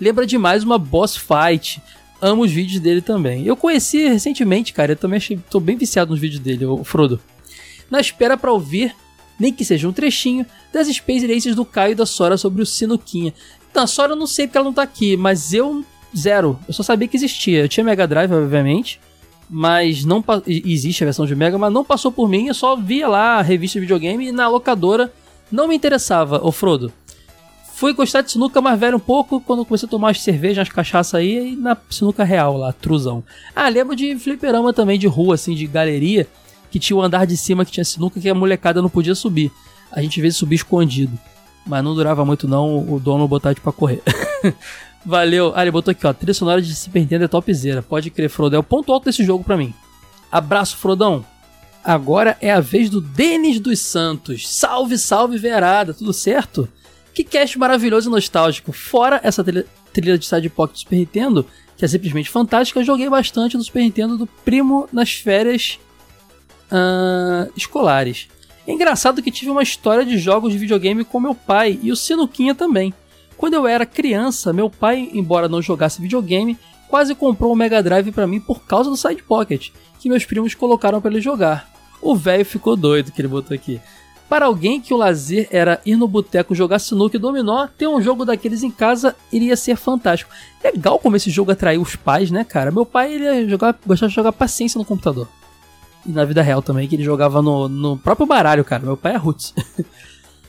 Lembra 0.00 0.26
demais 0.26 0.64
uma 0.64 0.78
boss 0.78 1.16
fight, 1.16 1.80
amo 2.24 2.42
os 2.42 2.50
vídeos 2.50 2.80
dele 2.80 3.02
também. 3.02 3.44
Eu 3.44 3.54
conheci 3.54 4.08
recentemente, 4.08 4.72
cara, 4.72 4.92
eu 4.92 4.96
também 4.96 5.18
achei, 5.18 5.38
tô 5.50 5.60
bem 5.60 5.76
viciado 5.76 6.10
nos 6.10 6.18
vídeos 6.18 6.40
dele, 6.40 6.64
o 6.64 6.82
Frodo. 6.82 7.20
Na 7.90 8.00
espera 8.00 8.34
para 8.36 8.50
ouvir, 8.50 8.96
nem 9.38 9.52
que 9.52 9.64
seja 9.64 9.86
um 9.86 9.92
trechinho, 9.92 10.46
das 10.72 10.88
Space 10.88 11.26
Races 11.26 11.54
do 11.54 11.66
Caio 11.66 11.92
e 11.92 11.94
da 11.94 12.06
Sora 12.06 12.38
sobre 12.38 12.62
o 12.62 12.66
Sinuquinha. 12.66 13.34
Então, 13.70 13.82
a 13.82 13.86
Sora 13.86 14.12
eu 14.12 14.16
não 14.16 14.26
sei 14.26 14.46
porque 14.46 14.56
ela 14.56 14.64
não 14.64 14.72
tá 14.72 14.82
aqui, 14.82 15.18
mas 15.18 15.52
eu, 15.52 15.84
zero. 16.16 16.58
Eu 16.66 16.72
só 16.72 16.82
sabia 16.82 17.06
que 17.06 17.16
existia. 17.16 17.60
Eu 17.60 17.68
tinha 17.68 17.84
Mega 17.84 18.06
Drive, 18.06 18.32
obviamente, 18.32 18.98
mas 19.50 20.02
não 20.04 20.24
existe 20.46 21.04
a 21.04 21.06
versão 21.06 21.26
de 21.26 21.36
Mega, 21.36 21.58
mas 21.58 21.72
não 21.72 21.84
passou 21.84 22.10
por 22.10 22.26
mim, 22.26 22.48
eu 22.48 22.54
só 22.54 22.74
via 22.74 23.06
lá 23.06 23.38
a 23.38 23.42
revista 23.42 23.78
de 23.78 23.80
videogame 23.80 24.28
e 24.28 24.32
na 24.32 24.48
locadora 24.48 25.12
não 25.52 25.68
me 25.68 25.76
interessava, 25.76 26.40
ô 26.42 26.50
Frodo. 26.50 26.90
Fui 27.74 27.92
gostar 27.92 28.20
de 28.20 28.30
sinuca 28.30 28.60
mais 28.60 28.78
velho 28.78 28.98
um 28.98 29.00
pouco 29.00 29.40
quando 29.40 29.64
comecei 29.64 29.88
a 29.88 29.90
tomar 29.90 30.10
as 30.10 30.22
cervejas, 30.22 30.68
as 30.68 30.68
cachaças 30.68 31.14
aí, 31.14 31.54
e 31.54 31.56
na 31.56 31.76
sinuca 31.90 32.22
real 32.22 32.56
lá, 32.56 32.72
truzão. 32.72 33.24
Ah, 33.54 33.68
lembro 33.68 33.96
de 33.96 34.16
fliperama 34.16 34.72
também 34.72 34.96
de 34.96 35.08
rua, 35.08 35.34
assim, 35.34 35.56
de 35.56 35.66
galeria, 35.66 36.28
que 36.70 36.78
tinha 36.78 36.96
o 36.96 37.02
andar 37.02 37.26
de 37.26 37.36
cima 37.36 37.64
que 37.64 37.72
tinha 37.72 37.84
sinuca 37.84 38.20
que 38.20 38.28
a 38.28 38.34
molecada 38.34 38.80
não 38.80 38.88
podia 38.88 39.14
subir. 39.16 39.50
A 39.90 40.00
gente 40.00 40.20
vezes 40.20 40.38
subir 40.38 40.54
escondido. 40.54 41.18
Mas 41.66 41.82
não 41.82 41.96
durava 41.96 42.24
muito 42.24 42.46
não, 42.46 42.78
o 42.88 43.00
dono 43.00 43.26
botar 43.26 43.52
de 43.52 43.60
pra 43.60 43.72
correr. 43.72 44.02
Valeu. 45.04 45.52
Ah, 45.56 45.62
ele 45.62 45.72
botou 45.72 45.90
aqui, 45.90 46.06
ó, 46.06 46.12
trilha 46.12 46.32
sonora 46.32 46.62
de 46.62 46.72
Super 46.76 47.00
Nintendo 47.00 47.24
é 47.24 47.28
topzera. 47.28 47.82
Pode 47.82 48.08
crer, 48.08 48.30
Frodo. 48.30 48.54
É 48.54 48.58
o 48.58 48.62
ponto 48.62 48.92
alto 48.92 49.06
desse 49.06 49.24
jogo 49.24 49.42
pra 49.42 49.56
mim. 49.56 49.74
Abraço, 50.30 50.76
Frodão. 50.76 51.24
Agora 51.82 52.36
é 52.40 52.52
a 52.52 52.60
vez 52.60 52.88
do 52.88 53.00
Denis 53.00 53.58
dos 53.58 53.80
Santos. 53.80 54.48
Salve, 54.48 54.96
salve, 54.96 55.38
verada. 55.38 55.92
Tudo 55.92 56.12
certo? 56.12 56.68
Que 57.14 57.22
cast 57.22 57.58
maravilhoso 57.58 58.10
e 58.10 58.12
nostálgico. 58.12 58.72
Fora 58.72 59.20
essa 59.22 59.44
trilha, 59.92 60.18
de 60.18 60.26
Side 60.26 60.50
Pocket 60.50 60.74
do 60.74 60.80
Super 60.80 60.96
Nintendo, 60.96 61.46
que 61.76 61.84
é 61.84 61.88
simplesmente 61.88 62.28
fantástica, 62.28 62.80
eu 62.80 62.84
joguei 62.84 63.08
bastante 63.08 63.56
no 63.56 63.62
Super 63.62 63.82
Nintendo 63.82 64.18
do 64.18 64.26
primo 64.26 64.88
nas 64.92 65.12
férias 65.12 65.78
uh, 66.64 67.50
escolares. 67.56 68.28
É 68.66 68.72
engraçado 68.72 69.22
que 69.22 69.30
tive 69.30 69.50
uma 69.50 69.62
história 69.62 70.04
de 70.04 70.18
jogos 70.18 70.52
de 70.52 70.58
videogame 70.58 71.04
com 71.04 71.20
meu 71.20 71.34
pai 71.34 71.78
e 71.82 71.92
o 71.92 71.96
Sinuquinha 71.96 72.54
também. 72.54 72.92
Quando 73.36 73.54
eu 73.54 73.66
era 73.66 73.86
criança, 73.86 74.52
meu 74.52 74.68
pai, 74.70 75.10
embora 75.12 75.48
não 75.48 75.62
jogasse 75.62 76.00
videogame, 76.00 76.58
quase 76.88 77.14
comprou 77.14 77.52
um 77.52 77.56
Mega 77.56 77.82
Drive 77.82 78.10
para 78.10 78.26
mim 78.26 78.40
por 78.40 78.64
causa 78.64 78.90
do 78.90 78.96
Side 78.96 79.22
Pocket, 79.22 79.70
que 80.00 80.08
meus 80.08 80.24
primos 80.24 80.54
colocaram 80.54 81.00
para 81.00 81.10
ele 81.10 81.20
jogar. 81.20 81.70
O 82.00 82.16
velho 82.16 82.44
ficou 82.44 82.76
doido 82.76 83.12
que 83.12 83.20
ele 83.20 83.28
botou 83.28 83.54
aqui. 83.54 83.80
Para 84.28 84.46
alguém 84.46 84.80
que 84.80 84.92
o 84.94 84.96
lazer 84.96 85.48
era 85.50 85.80
ir 85.84 85.96
no 85.96 86.08
boteco 86.08 86.54
jogar 86.54 86.78
sinuca 86.78 87.16
e 87.16 87.20
dominó, 87.20 87.68
ter 87.78 87.86
um 87.86 88.00
jogo 88.00 88.24
daqueles 88.24 88.62
em 88.62 88.70
casa 88.70 89.14
iria 89.30 89.56
ser 89.56 89.76
fantástico. 89.76 90.30
Legal 90.62 90.98
como 90.98 91.16
esse 91.16 91.30
jogo 91.30 91.52
atraiu 91.52 91.82
os 91.82 91.94
pais, 91.94 92.30
né, 92.30 92.42
cara? 92.42 92.70
Meu 92.70 92.86
pai 92.86 93.14
ele 93.14 93.48
jogar, 93.48 93.78
gostava 93.86 94.08
de 94.08 94.14
jogar 94.14 94.32
paciência 94.32 94.78
no 94.78 94.84
computador. 94.84 95.28
E 96.06 96.10
na 96.10 96.24
vida 96.24 96.42
real 96.42 96.62
também, 96.62 96.88
que 96.88 96.96
ele 96.96 97.02
jogava 97.02 97.40
no, 97.42 97.68
no 97.68 97.96
próprio 97.98 98.26
baralho, 98.26 98.64
cara. 98.64 98.82
Meu 98.82 98.96
pai 98.96 99.14
é 99.14 99.16
roots. 99.16 99.54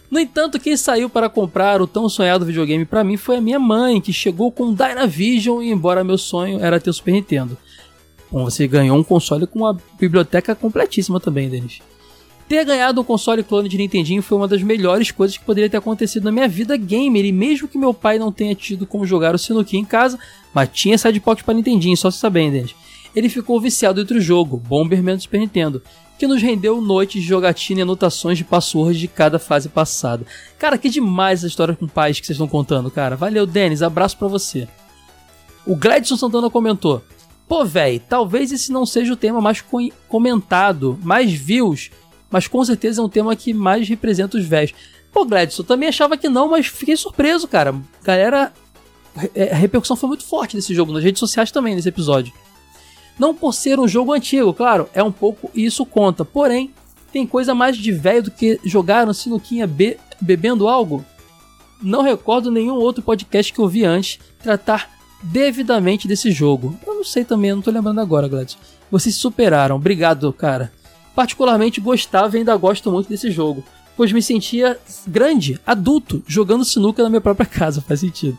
no 0.10 0.20
entanto, 0.20 0.60
quem 0.60 0.76
saiu 0.76 1.10
para 1.10 1.30
comprar 1.30 1.82
o 1.82 1.88
tão 1.88 2.08
sonhado 2.08 2.46
videogame 2.46 2.86
para 2.86 3.04
mim 3.04 3.18
foi 3.18 3.38
a 3.38 3.42
minha 3.42 3.60
mãe, 3.60 4.02
que 4.02 4.12
chegou 4.12 4.52
com 4.52 4.70
o 4.70 4.76
Dynavision, 4.76 5.62
e 5.62 5.72
embora 5.72 6.04
meu 6.04 6.18
sonho 6.18 6.60
era 6.60 6.80
ter 6.80 6.90
o 6.90 6.94
Super 6.94 7.12
Nintendo. 7.12 7.58
Bom, 8.32 8.46
você 8.46 8.68
ganhou 8.68 8.98
um 8.98 9.04
console 9.04 9.46
com 9.46 9.60
uma 9.60 9.78
biblioteca 10.00 10.56
completíssima 10.56 11.20
também, 11.20 11.50
Denis. 11.50 11.82
Ter 12.48 12.64
ganhado 12.64 13.02
um 13.02 13.04
console 13.04 13.44
clone 13.44 13.68
de 13.68 13.78
Nintendinho 13.78 14.22
foi 14.22 14.38
uma 14.38 14.48
das 14.48 14.62
melhores 14.62 15.10
coisas 15.10 15.36
que 15.36 15.44
poderia 15.44 15.70
ter 15.70 15.78
acontecido 15.78 16.26
na 16.26 16.32
minha 16.32 16.48
vida 16.48 16.78
gamer, 16.78 17.26
e 17.26 17.32
mesmo 17.32 17.68
que 17.68 17.78
meu 17.78 17.94
pai 17.94 18.20
não 18.20 18.32
tenha 18.32 18.54
tido 18.54 18.86
como 18.86 19.06
jogar 19.06 19.34
o 19.34 19.38
Sinuki 19.38 19.78
em 19.78 19.86
casa, 19.86 20.20
mas 20.54 20.70
tinha 20.72 20.98
side 20.98 21.20
pocket 21.20 21.44
para 21.44 21.56
Nintendinho, 21.56 21.98
só 21.98 22.12
se 22.12 22.20
saber, 22.20 22.52
Denis. 22.52 22.76
ele 23.16 23.30
ficou 23.30 23.60
viciado 23.60 24.00
em 24.00 24.04
outro 24.04 24.22
jogo, 24.22 24.58
Bomberman 24.58 25.16
do 25.16 25.22
Super 25.24 25.40
Nintendo, 25.40 25.82
que 26.20 26.28
nos 26.28 26.42
rendeu 26.42 26.80
noites 26.80 27.22
de 27.22 27.28
jogatina 27.28 27.80
e 27.80 27.84
anotações 27.84 28.38
de 28.38 28.44
passwords 28.44 29.00
de 29.00 29.08
cada 29.08 29.40
fase 29.40 29.68
passada. 29.68 30.26
Cara, 30.60 30.78
que 30.78 30.88
demais 30.88 31.40
essa 31.40 31.48
história 31.48 31.76
com 31.76 31.88
pais 31.88 32.20
que 32.20 32.26
vocês 32.28 32.36
estão 32.36 32.48
contando, 32.48 32.92
cara. 32.92 33.16
Valeu, 33.16 33.46
Denis, 33.46 33.82
abraço 33.82 34.18
para 34.18 34.28
você. 34.28 34.68
O 35.66 35.76
Gladson 35.76 36.16
Santana 36.16 36.50
comentou: 36.50 37.04
Pô, 37.48 37.66
véi, 37.66 38.00
talvez 38.00 38.52
esse 38.52 38.72
não 38.72 38.86
seja 38.86 39.14
o 39.14 39.18
tema 39.18 39.42
mais 39.42 39.62
co 39.62 39.80
comentado, 40.08 40.98
mais 41.04 41.34
views, 41.34 41.92
mas 42.36 42.48
com 42.48 42.66
certeza 42.66 43.02
é 43.02 43.06
um 43.06 43.08
tema 43.08 43.34
que 43.34 43.54
mais 43.54 43.88
representa 43.88 44.38
os 44.38 44.44
véis. 44.44 44.74
Pô, 45.10 45.24
Gladson, 45.24 45.62
eu 45.62 45.66
também 45.66 45.88
achava 45.88 46.18
que 46.18 46.28
não, 46.28 46.50
mas 46.50 46.68
fiquei 46.68 46.98
surpreso, 46.98 47.48
cara. 47.48 47.74
Galera, 48.04 48.52
a 49.18 49.56
repercussão 49.56 49.96
foi 49.96 50.10
muito 50.10 50.26
forte 50.26 50.54
desse 50.54 50.76
jogo, 50.76 50.92
nas 50.92 51.02
redes 51.02 51.22
sociais 51.22 51.50
também, 51.50 51.74
nesse 51.74 51.88
episódio. 51.88 52.34
Não 53.18 53.34
por 53.34 53.54
ser 53.54 53.80
um 53.80 53.88
jogo 53.88 54.12
antigo, 54.12 54.54
claro, 54.54 54.90
é 54.94 55.02
um 55.02 55.14
pouco 55.14 55.50
e 55.56 55.64
isso 55.64 55.86
conta. 55.86 56.26
Porém, 56.26 56.74
tem 57.10 57.26
coisa 57.26 57.56
mais 57.56 57.78
de 57.78 57.94
velho 57.94 58.24
do 58.24 58.32
que 58.32 58.60
jogar 58.66 59.06
no 59.06 59.14
sinuquinha 59.14 59.66
be 59.66 59.98
bebendo 60.20 60.68
algo? 60.68 61.06
Não 61.82 62.02
recordo 62.02 62.52
nenhum 62.52 62.76
outro 62.76 63.02
podcast 63.02 63.54
que 63.54 63.60
eu 63.60 63.68
vi 63.70 63.86
antes 63.86 64.20
tratar 64.44 64.92
devidamente 65.24 66.06
desse 66.06 66.32
jogo. 66.32 66.78
Eu 66.86 66.96
não 66.96 67.04
sei 67.06 67.24
também, 67.24 67.52
eu 67.52 67.56
não 67.56 67.64
tô 67.64 67.72
lembrando 67.72 68.02
agora, 68.02 68.28
Gladys. 68.28 68.58
Vocês 68.92 69.16
superaram, 69.16 69.78
obrigado, 69.78 70.34
cara. 70.34 70.74
Particularmente 71.16 71.80
gostava 71.80 72.36
e 72.36 72.40
ainda 72.40 72.56
gosto 72.58 72.92
muito 72.92 73.08
desse 73.08 73.32
jogo, 73.32 73.64
pois 73.96 74.12
me 74.12 74.22
sentia 74.22 74.78
grande, 75.08 75.60
adulto, 75.66 76.22
jogando 76.28 76.66
sinuca 76.66 77.02
na 77.02 77.10
minha 77.10 77.22
própria 77.22 77.46
casa, 77.46 77.82
faz 77.82 78.02
sentido. 78.02 78.38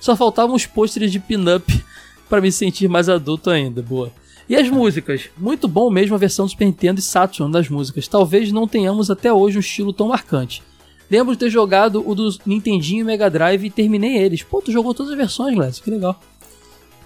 Só 0.00 0.14
faltavam 0.16 0.54
os 0.54 0.64
pôsteres 0.66 1.10
de 1.10 1.18
pin-up 1.18 1.84
para 2.28 2.40
me 2.40 2.50
sentir 2.50 2.88
mais 2.88 3.08
adulto 3.08 3.50
ainda. 3.50 3.82
Boa. 3.82 4.12
E 4.48 4.56
as 4.56 4.68
músicas? 4.68 5.30
Muito 5.36 5.68
bom 5.68 5.90
mesmo 5.90 6.14
a 6.14 6.18
versão 6.18 6.46
do 6.46 6.50
Super 6.50 6.66
Nintendo 6.66 7.00
e 7.00 7.02
Saturn 7.02 7.52
das 7.52 7.68
músicas. 7.68 8.08
Talvez 8.08 8.50
não 8.52 8.66
tenhamos 8.66 9.10
até 9.10 9.32
hoje 9.32 9.56
um 9.56 9.60
estilo 9.60 9.92
tão 9.92 10.08
marcante. 10.08 10.62
Lembro 11.10 11.34
de 11.34 11.40
ter 11.40 11.50
jogado 11.50 12.02
o 12.08 12.14
do 12.14 12.34
Nintendinho 12.46 13.02
e 13.02 13.04
Mega 13.04 13.28
Drive 13.28 13.66
e 13.66 13.70
terminei 13.70 14.16
eles. 14.16 14.42
Pô, 14.42 14.62
tu 14.62 14.72
jogou 14.72 14.94
todas 14.94 15.12
as 15.12 15.18
versões, 15.18 15.54
Glass, 15.54 15.78
que 15.78 15.90
legal. 15.90 16.18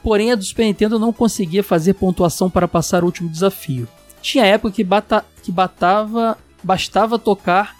Porém, 0.02 0.30
a 0.30 0.36
do 0.36 0.44
Super 0.44 0.64
Nintendo 0.64 0.98
não 0.98 1.12
conseguia 1.12 1.62
fazer 1.62 1.94
pontuação 1.94 2.48
para 2.48 2.68
passar 2.68 3.02
o 3.02 3.06
último 3.06 3.28
desafio. 3.28 3.88
Tinha 4.26 4.44
época 4.44 4.72
que, 4.72 4.82
bata, 4.82 5.24
que 5.40 5.52
batava, 5.52 6.36
bastava 6.60 7.16
tocar. 7.16 7.76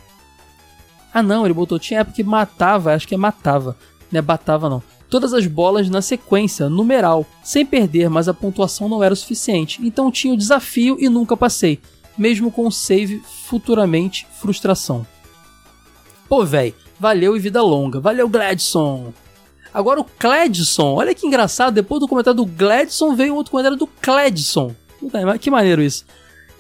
Ah 1.13 1.21
não, 1.21 1.45
ele 1.45 1.53
botou. 1.53 1.77
Tinha 1.77 2.01
época 2.01 2.15
que 2.15 2.23
matava, 2.23 2.95
acho 2.95 3.09
que 3.09 3.17
é 3.17 3.19
matava. 3.19 3.77
Não 4.13 4.21
é 4.21 4.23
batava 4.23 4.71
não 4.71 4.81
todas 5.11 5.35
as 5.35 5.47
bolas 5.47 5.89
na 5.89 6.01
sequência, 6.01 6.69
numeral, 6.69 7.27
sem 7.43 7.67
perder, 7.67 8.09
mas 8.09 8.29
a 8.29 8.35
pontuação 8.35 8.89
não 8.89 9.03
era 9.03 9.13
o 9.13 9.17
suficiente. 9.17 9.81
Então 9.85 10.11
tinha 10.11 10.35
o 10.35 10.37
desafio 10.37 10.97
e 11.01 11.09
nunca 11.09 11.37
passei, 11.37 11.81
mesmo 12.17 12.53
com 12.53 12.67
o 12.67 12.73
save 12.73 13.21
futuramente 13.49 14.27
frustração. 14.41 15.05
Pô, 16.29 16.45
véi, 16.45 16.75
valeu 16.99 17.37
e 17.37 17.41
vida 17.41 17.61
longa. 17.61 17.99
Valeu, 17.99 18.29
Gladson. 18.29 19.13
Agora 19.75 20.01
o 20.01 20.05
Cledson, 20.05 20.95
olha 20.95 21.15
que 21.15 21.27
engraçado, 21.27 21.75
depois 21.75 22.01
do 22.01 22.09
comentário 22.09 22.37
do 22.37 22.47
Gladson 22.47 23.17
veio 23.17 23.35
outro 23.35 23.51
comentário 23.51 23.77
do 23.77 23.87
Cledson. 23.87 24.75
Que 25.41 25.51
maneiro 25.51 25.83
isso. 25.83 26.05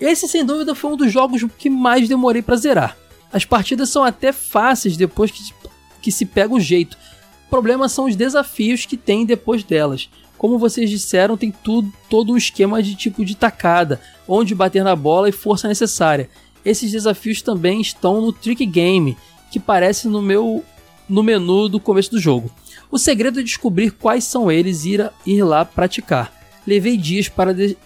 Esse 0.00 0.28
sem 0.28 0.44
dúvida 0.44 0.74
foi 0.74 0.92
um 0.92 0.96
dos 0.96 1.12
jogos 1.12 1.44
que 1.58 1.70
mais 1.70 2.08
demorei 2.08 2.42
para 2.42 2.56
zerar. 2.56 2.96
As 3.32 3.44
partidas 3.44 3.88
são 3.88 4.04
até 4.04 4.32
fáceis 4.32 4.96
depois 4.96 5.30
que, 5.30 5.42
que 6.00 6.12
se 6.12 6.24
pega 6.24 6.54
o 6.54 6.60
jeito, 6.60 6.96
problema 7.50 7.88
são 7.88 8.06
os 8.06 8.16
desafios 8.16 8.84
que 8.84 8.96
tem 8.96 9.24
depois 9.24 9.62
delas. 9.62 10.08
Como 10.36 10.58
vocês 10.58 10.90
disseram, 10.90 11.36
tem 11.36 11.50
tudo, 11.50 11.90
todo 12.10 12.32
um 12.32 12.36
esquema 12.36 12.82
de 12.82 12.94
tipo 12.94 13.24
de 13.24 13.34
tacada, 13.34 14.00
onde 14.28 14.54
bater 14.54 14.84
na 14.84 14.94
bola 14.94 15.28
e 15.28 15.32
força 15.32 15.66
necessária. 15.66 16.28
Esses 16.64 16.90
desafios 16.90 17.40
também 17.40 17.80
estão 17.80 18.20
no 18.20 18.32
Trick 18.32 18.66
Game, 18.66 19.16
que 19.50 19.58
aparece 19.58 20.08
no 20.08 20.20
meu 20.20 20.62
no 21.08 21.22
menu 21.22 21.68
do 21.68 21.78
começo 21.78 22.10
do 22.10 22.18
jogo. 22.18 22.50
O 22.90 22.98
segredo 22.98 23.38
é 23.38 23.42
descobrir 23.42 23.92
quais 23.92 24.24
são 24.24 24.50
eles 24.50 24.84
e 24.84 24.94
ir, 24.94 25.10
ir 25.24 25.42
lá 25.44 25.64
praticar. 25.64 26.32
Levei 26.66 26.96
dias 26.96 27.28
para 27.28 27.54
de 27.54 27.78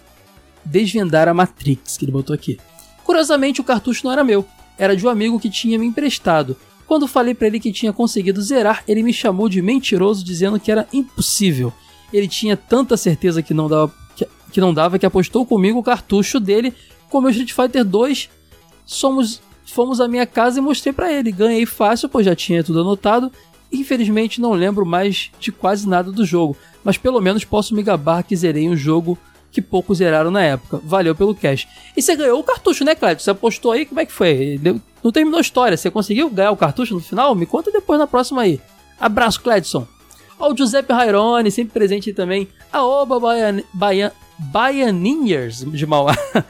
desvendar 0.65 1.27
a 1.27 1.33
Matrix, 1.33 1.97
que 1.97 2.05
ele 2.05 2.11
botou 2.11 2.33
aqui. 2.33 2.59
Curiosamente, 3.03 3.61
o 3.61 3.63
cartucho 3.63 4.05
não 4.05 4.11
era 4.11 4.23
meu, 4.23 4.45
era 4.77 4.95
de 4.95 5.05
um 5.05 5.09
amigo 5.09 5.39
que 5.39 5.49
tinha 5.49 5.77
me 5.77 5.85
emprestado, 5.85 6.55
quando 6.91 7.07
falei 7.07 7.33
para 7.33 7.47
ele 7.47 7.57
que 7.57 7.71
tinha 7.71 7.93
conseguido 7.93 8.41
zerar, 8.41 8.83
ele 8.85 9.01
me 9.01 9.13
chamou 9.13 9.47
de 9.47 9.61
mentiroso 9.61 10.25
dizendo 10.25 10.59
que 10.59 10.69
era 10.69 10.85
impossível. 10.91 11.71
Ele 12.11 12.27
tinha 12.27 12.57
tanta 12.57 12.97
certeza 12.97 13.41
que 13.41 13.53
não 13.53 13.69
dava 13.69 13.93
que, 14.13 14.27
que 14.51 14.59
não 14.59 14.73
dava 14.73 14.99
que 14.99 15.05
apostou 15.05 15.45
comigo 15.45 15.79
o 15.79 15.83
cartucho 15.83 16.37
dele 16.37 16.73
com 17.09 17.19
o 17.19 17.21
meu 17.21 17.31
Street 17.31 17.53
Fighter 17.53 17.85
2. 17.85 18.29
Somos 18.85 19.41
fomos 19.65 20.01
à 20.01 20.07
minha 20.09 20.25
casa 20.25 20.59
e 20.59 20.61
mostrei 20.61 20.91
para 20.91 21.09
ele. 21.13 21.31
Ganhei 21.31 21.65
fácil, 21.65 22.09
pois 22.09 22.25
já 22.25 22.35
tinha 22.35 22.61
tudo 22.61 22.81
anotado. 22.81 23.31
Infelizmente 23.71 24.41
não 24.41 24.51
lembro 24.51 24.85
mais 24.85 25.31
de 25.39 25.49
quase 25.49 25.87
nada 25.87 26.11
do 26.11 26.25
jogo, 26.25 26.57
mas 26.83 26.97
pelo 26.97 27.21
menos 27.21 27.45
posso 27.45 27.73
me 27.73 27.83
gabar 27.83 28.21
que 28.21 28.35
zerei 28.35 28.67
um 28.67 28.75
jogo 28.75 29.17
que 29.51 29.61
poucos 29.61 29.97
zeraram 29.97 30.31
na 30.31 30.41
época. 30.41 30.79
Valeu 30.83 31.13
pelo 31.13 31.35
cash. 31.35 31.67
E 31.95 32.01
você 32.01 32.15
ganhou 32.15 32.39
o 32.39 32.43
cartucho, 32.43 32.83
né, 32.83 32.95
Clédio? 32.95 33.23
Você 33.23 33.31
apostou 33.31 33.71
aí, 33.71 33.85
como 33.85 33.99
é 33.99 34.05
que 34.05 34.11
foi? 34.11 34.59
Não 35.03 35.11
terminou 35.11 35.37
a 35.37 35.41
história. 35.41 35.75
Você 35.75 35.91
conseguiu 35.91 36.29
ganhar 36.29 36.51
o 36.51 36.57
cartucho 36.57 36.93
no 36.93 37.01
final? 37.01 37.35
Me 37.35 37.45
conta 37.45 37.71
depois 37.71 37.99
na 37.99 38.07
próxima 38.07 38.43
aí. 38.43 38.61
Abraço, 38.99 39.41
Cledson. 39.41 39.85
O 40.39 40.55
Giuseppe 40.55 40.93
Rairone, 40.93 41.51
sempre 41.51 41.73
presente 41.73 42.13
também. 42.13 42.47
A 42.71 42.83
Oba 42.83 43.19
Baian... 43.19 43.61
Baian... 43.73 44.11
Baianinhers 44.39 45.63
de 45.63 45.85
Mauá. 45.85 46.17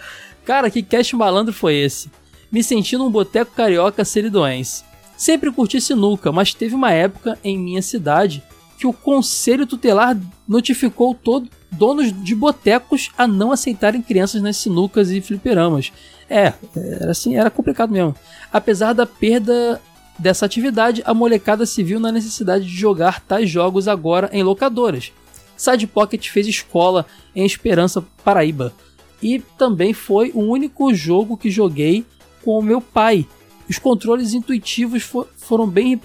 Cara, 0.46 0.70
que 0.70 0.82
cash 0.82 1.12
malandro 1.14 1.54
foi 1.54 1.76
esse? 1.76 2.10
Me 2.50 2.64
senti 2.64 2.96
num 2.98 3.10
boteco 3.10 3.52
carioca 3.54 4.06
seridoense. 4.06 4.84
Sempre 5.18 5.52
curti 5.52 5.80
sinuca, 5.82 6.32
mas 6.32 6.54
teve 6.54 6.74
uma 6.74 6.92
época 6.92 7.38
em 7.44 7.58
minha 7.58 7.82
cidade 7.82 8.42
que 8.82 8.88
o 8.88 8.94
conselho 8.94 9.68
tutelar 9.68 10.18
notificou 10.48 11.14
todo, 11.14 11.48
donos 11.72 12.12
de 12.24 12.34
botecos 12.34 13.12
a 13.16 13.28
não 13.28 13.52
aceitarem 13.52 14.02
crianças 14.02 14.42
nas 14.42 14.58
sinucas 14.58 15.12
e 15.12 15.22
fliperamas. 15.22 15.94
É, 16.28 16.52
era 16.76 17.12
assim, 17.12 17.38
era 17.38 17.52
complicado 17.52 17.92
mesmo. 17.92 18.16
Apesar 18.52 18.94
da 18.94 19.06
perda 19.06 19.80
dessa 20.18 20.48
atividade, 20.48 21.04
a 21.06 21.14
molecada 21.14 21.64
se 21.64 21.84
viu 21.84 22.00
na 22.00 22.12
necessidade 22.12 22.66
de 22.66 22.76
jogar 22.76 23.22
tais 23.22 23.48
jogos 23.48 23.88
agora 23.88 24.32
em 24.34 24.42
locadoras. 24.42 25.12
Side 25.56 25.86
Pocket 25.86 26.30
fez 26.30 26.48
escola 26.48 27.06
em 27.36 27.46
Esperança, 27.46 28.04
Paraíba. 28.24 28.74
E 29.22 29.38
também 29.60 29.94
foi 29.94 30.32
o 30.34 30.40
único 30.40 30.92
jogo 30.92 31.38
que 31.38 31.52
joguei 31.52 32.04
com 32.44 32.58
o 32.58 32.64
meu 32.64 32.82
pai, 32.82 33.28
os 33.72 33.80
controles 33.80 34.34
intuitivos 34.34 35.02
for, 35.02 35.30
foram 35.38 35.66
bem 35.66 35.98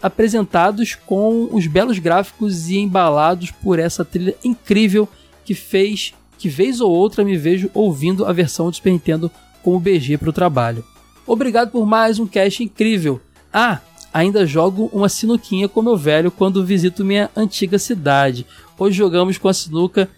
apresentados 0.00 0.94
com 0.94 1.50
os 1.52 1.66
belos 1.66 1.98
gráficos 1.98 2.70
e 2.70 2.78
embalados 2.78 3.50
por 3.50 3.78
essa 3.78 4.02
trilha 4.06 4.34
incrível 4.42 5.06
que 5.44 5.54
fez 5.54 6.14
que 6.38 6.48
vez 6.48 6.80
ou 6.80 6.90
outra 6.90 7.22
me 7.22 7.36
vejo 7.36 7.70
ouvindo 7.74 8.24
a 8.24 8.32
versão 8.32 8.70
do 8.70 8.76
Super 8.76 8.92
Nintendo 8.92 9.30
como 9.62 9.78
BG 9.78 10.16
para 10.16 10.30
o 10.30 10.32
trabalho. 10.32 10.82
Obrigado 11.26 11.70
por 11.70 11.84
mais 11.84 12.18
um 12.18 12.26
cast 12.26 12.64
incrível. 12.64 13.20
Ah, 13.52 13.80
ainda 14.14 14.46
jogo 14.46 14.88
uma 14.90 15.10
sinuquinha 15.10 15.68
com 15.68 15.82
meu 15.82 15.98
velho 15.98 16.30
quando 16.30 16.64
visito 16.64 17.04
minha 17.04 17.28
antiga 17.36 17.78
cidade. 17.78 18.46
Hoje 18.78 18.96
jogamos 18.96 19.36
com 19.36 19.46
a 19.46 19.52
sinuca 19.52 20.08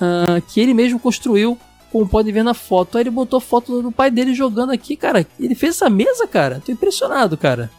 uh, 0.00 0.42
que 0.48 0.58
ele 0.58 0.74
mesmo 0.74 0.98
construiu 0.98 1.56
como 1.90 2.08
podem 2.08 2.32
ver 2.32 2.42
na 2.42 2.54
foto. 2.54 2.96
Aí 2.96 3.02
ele 3.02 3.10
botou 3.10 3.40
foto 3.40 3.82
do 3.82 3.92
pai 3.92 4.10
dele 4.10 4.34
jogando 4.34 4.70
aqui, 4.70 4.96
cara. 4.96 5.26
Ele 5.38 5.54
fez 5.54 5.76
essa 5.76 5.90
mesa, 5.90 6.26
cara. 6.26 6.62
Tô 6.64 6.72
impressionado, 6.72 7.36
cara. 7.36 7.70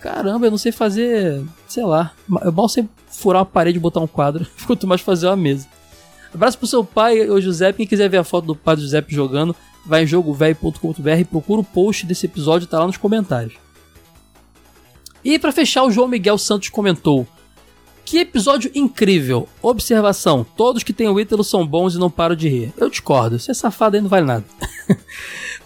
Caramba, 0.00 0.46
eu 0.46 0.50
não 0.50 0.58
sei 0.58 0.72
fazer, 0.72 1.42
sei 1.68 1.84
lá. 1.84 2.12
Eu 2.42 2.52
mal 2.52 2.68
sei 2.68 2.88
furar 3.06 3.40
uma 3.40 3.46
parede 3.46 3.78
e 3.78 3.80
botar 3.80 4.00
um 4.00 4.06
quadro. 4.06 4.46
Quanto 4.66 4.86
mais 4.86 5.00
fazer 5.00 5.26
uma 5.26 5.36
mesa. 5.36 5.68
Abraço 6.34 6.58
pro 6.58 6.66
seu 6.66 6.84
pai, 6.84 7.28
o 7.28 7.40
José. 7.40 7.72
Quem 7.72 7.86
quiser 7.86 8.08
ver 8.08 8.18
a 8.18 8.24
foto 8.24 8.46
do 8.46 8.56
pai 8.56 8.74
do 8.74 8.82
José 8.82 9.04
jogando, 9.08 9.54
vai 9.84 10.04
em 10.04 10.06
jogovelho.com.br, 10.06 11.24
procura 11.30 11.60
o 11.60 11.64
post 11.64 12.06
desse 12.06 12.26
episódio, 12.26 12.66
tá 12.66 12.78
lá 12.78 12.86
nos 12.86 12.96
comentários. 12.96 13.54
E 15.24 15.38
para 15.38 15.52
fechar, 15.52 15.84
o 15.84 15.90
João 15.90 16.08
Miguel 16.08 16.38
Santos 16.38 16.68
comentou: 16.68 17.26
que 18.04 18.18
episódio 18.18 18.70
incrível! 18.74 19.48
Observação: 19.60 20.44
todos 20.56 20.82
que 20.82 20.92
têm 20.92 21.08
o 21.08 21.18
Ítalo 21.18 21.44
são 21.44 21.66
bons 21.66 21.94
e 21.94 21.98
não 21.98 22.10
param 22.10 22.34
de 22.34 22.48
rir. 22.48 22.72
Eu 22.76 22.90
discordo, 22.90 23.38
você 23.38 23.50
é 23.50 23.54
safado 23.54 23.96
aí 23.96 24.02
não 24.02 24.08
vale 24.08 24.26
nada. 24.26 24.44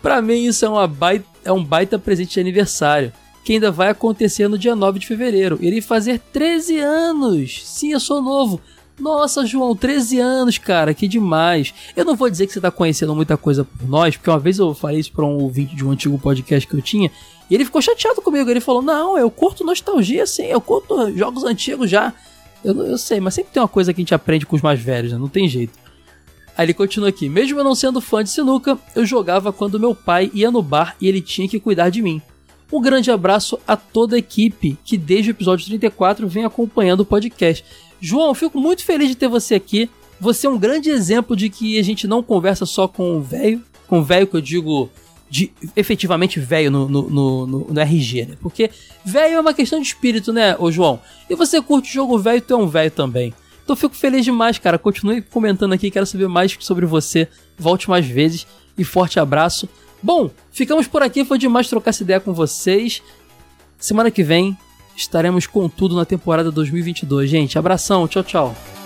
para 0.02 0.20
mim, 0.22 0.44
isso 0.44 0.64
é, 0.64 0.68
uma 0.68 0.86
baita, 0.86 1.26
é 1.44 1.52
um 1.52 1.64
baita 1.64 1.98
presente 1.98 2.34
de 2.34 2.40
aniversário, 2.40 3.12
que 3.44 3.54
ainda 3.54 3.70
vai 3.70 3.88
acontecer 3.88 4.48
no 4.48 4.58
dia 4.58 4.76
9 4.76 4.98
de 4.98 5.06
fevereiro. 5.06 5.58
Irei 5.61 5.80
fazer 5.80 6.20
13 6.32 6.78
anos! 6.78 7.62
Sim, 7.64 7.92
eu 7.92 8.00
sou 8.00 8.22
novo. 8.22 8.61
Nossa, 8.98 9.44
João, 9.44 9.76
13 9.76 10.18
anos, 10.18 10.56
cara, 10.56 10.94
que 10.94 11.06
demais. 11.06 11.74
Eu 11.94 12.04
não 12.04 12.16
vou 12.16 12.30
dizer 12.30 12.46
que 12.46 12.52
você 12.52 12.61
tá 12.61 12.70
conhecendo 12.70 13.14
muita 13.14 13.36
coisa 13.36 13.64
por 13.64 13.86
nós, 13.86 14.16
porque 14.16 14.30
uma 14.30 14.38
vez 14.38 14.58
eu 14.58 14.72
falei 14.72 15.00
isso 15.00 15.12
pra 15.12 15.24
um 15.24 15.42
ouvinte 15.42 15.76
de 15.76 15.84
um 15.84 15.90
antigo 15.90 16.18
podcast 16.18 16.66
que 16.66 16.74
eu 16.74 16.80
tinha, 16.80 17.11
e 17.51 17.55
ele 17.55 17.64
ficou 17.64 17.80
chateado 17.80 18.20
comigo. 18.20 18.51
Ele 18.51 18.61
falou: 18.61 18.82
Não, 18.82 19.16
eu 19.16 19.30
curto 19.30 19.64
nostalgia, 19.64 20.26
sim, 20.26 20.47
eu 20.47 20.61
curto 20.61 21.16
jogos 21.16 21.44
antigos 21.44 21.90
já. 21.90 22.12
Eu, 22.64 22.74
eu 22.84 22.99
sei, 22.99 23.20
mas 23.20 23.34
sempre 23.34 23.53
tem 23.53 23.62
uma 23.62 23.68
coisa 23.68 23.92
que 23.92 24.01
a 24.01 24.03
gente 24.03 24.14
aprende 24.14 24.47
com 24.47 24.57
os 24.57 24.62
mais 24.62 24.80
velhos, 24.80 25.12
né? 25.12 25.18
Não 25.18 25.28
tem 25.28 25.49
jeito. 25.49 25.78
Aí 26.57 26.66
ele 26.66 26.74
continua 26.74 27.09
aqui: 27.09 27.28
Mesmo 27.28 27.59
eu 27.59 27.64
não 27.64 27.74
sendo 27.74 28.01
fã 28.01 28.24
de 28.24 28.30
sinuca, 28.30 28.78
eu 28.94 29.05
jogava 29.07 29.53
quando 29.53 29.78
meu 29.78 29.94
pai 29.94 30.30
ia 30.34 30.51
no 30.51 30.62
bar 30.62 30.97
e 31.01 31.09
ele 31.09 31.20
tinha 31.20 31.49
que 31.49 31.61
cuidar 31.61 31.90
de 31.90 32.03
mim. 32.03 32.20
Um 32.72 32.80
grande 32.80 33.12
abraço 33.12 33.59
a 33.66 33.76
toda 33.76 34.16
a 34.16 34.18
equipe 34.18 34.76
que 34.84 34.97
desde 34.97 35.30
o 35.30 35.32
episódio 35.32 35.66
34 35.66 36.26
vem 36.26 36.44
acompanhando 36.44 37.01
o 37.01 37.07
podcast. 37.07 37.64
João, 38.01 38.34
fico 38.34 38.61
muito 38.61 38.84
feliz 38.84 39.09
de 39.09 39.14
ter 39.14 39.28
você 39.28 39.55
aqui. 39.55 39.88
Você 40.18 40.47
é 40.47 40.51
um 40.51 40.59
grande 40.59 40.90
exemplo 40.90 41.36
de 41.36 41.49
que 41.49 41.78
a 41.78 41.82
gente 41.82 42.09
não 42.09 42.22
conversa 42.22 42.66
só 42.66 42.88
com 42.88 43.16
o 43.16 43.22
velho, 43.22 43.62
com 43.86 44.01
o 44.01 44.03
velho 44.03 44.26
que 44.26 44.36
eu 44.36 44.40
digo 44.40 44.90
de 45.28 45.50
efetivamente 45.74 46.38
velho 46.38 46.70
no, 46.70 46.88
no, 46.88 47.08
no, 47.10 47.46
no, 47.46 47.80
RG, 47.80 48.26
né? 48.26 48.34
Porque 48.40 48.70
velho 49.04 49.34
é 49.34 49.40
uma 49.40 49.54
questão 49.54 49.80
de 49.80 49.86
espírito, 49.86 50.32
né, 50.32 50.56
ô 50.58 50.70
João? 50.70 51.00
E 51.28 51.34
você 51.34 51.60
curte 51.60 51.92
jogo 51.92 52.18
velho, 52.18 52.40
tu 52.40 52.54
é 52.54 52.56
um 52.56 52.68
velho 52.68 52.90
também. 52.90 53.34
Então 53.64 53.74
fico 53.74 53.96
feliz 53.96 54.24
demais, 54.24 54.58
cara. 54.58 54.78
Continue 54.78 55.20
comentando 55.20 55.72
aqui, 55.72 55.90
quero 55.90 56.06
saber 56.06 56.28
mais 56.28 56.56
sobre 56.60 56.86
você. 56.86 57.26
Volte 57.58 57.90
mais 57.90 58.06
vezes 58.06 58.46
e 58.78 58.84
forte 58.84 59.18
abraço. 59.18 59.68
Bom, 60.00 60.30
ficamos 60.52 60.86
por 60.86 61.02
aqui, 61.02 61.24
foi 61.24 61.38
demais 61.38 61.68
trocar 61.68 61.90
essa 61.90 62.04
ideia 62.04 62.20
com 62.20 62.32
vocês. 62.32 63.02
Semana 63.76 64.10
que 64.10 64.22
vem 64.22 64.56
estaremos 64.96 65.46
com 65.46 65.68
tudo 65.68 65.96
na 65.96 66.04
temporada 66.04 66.50
2022, 66.50 67.28
gente. 67.28 67.58
Abração, 67.58 68.06
tchau, 68.06 68.22
tchau. 68.22 68.86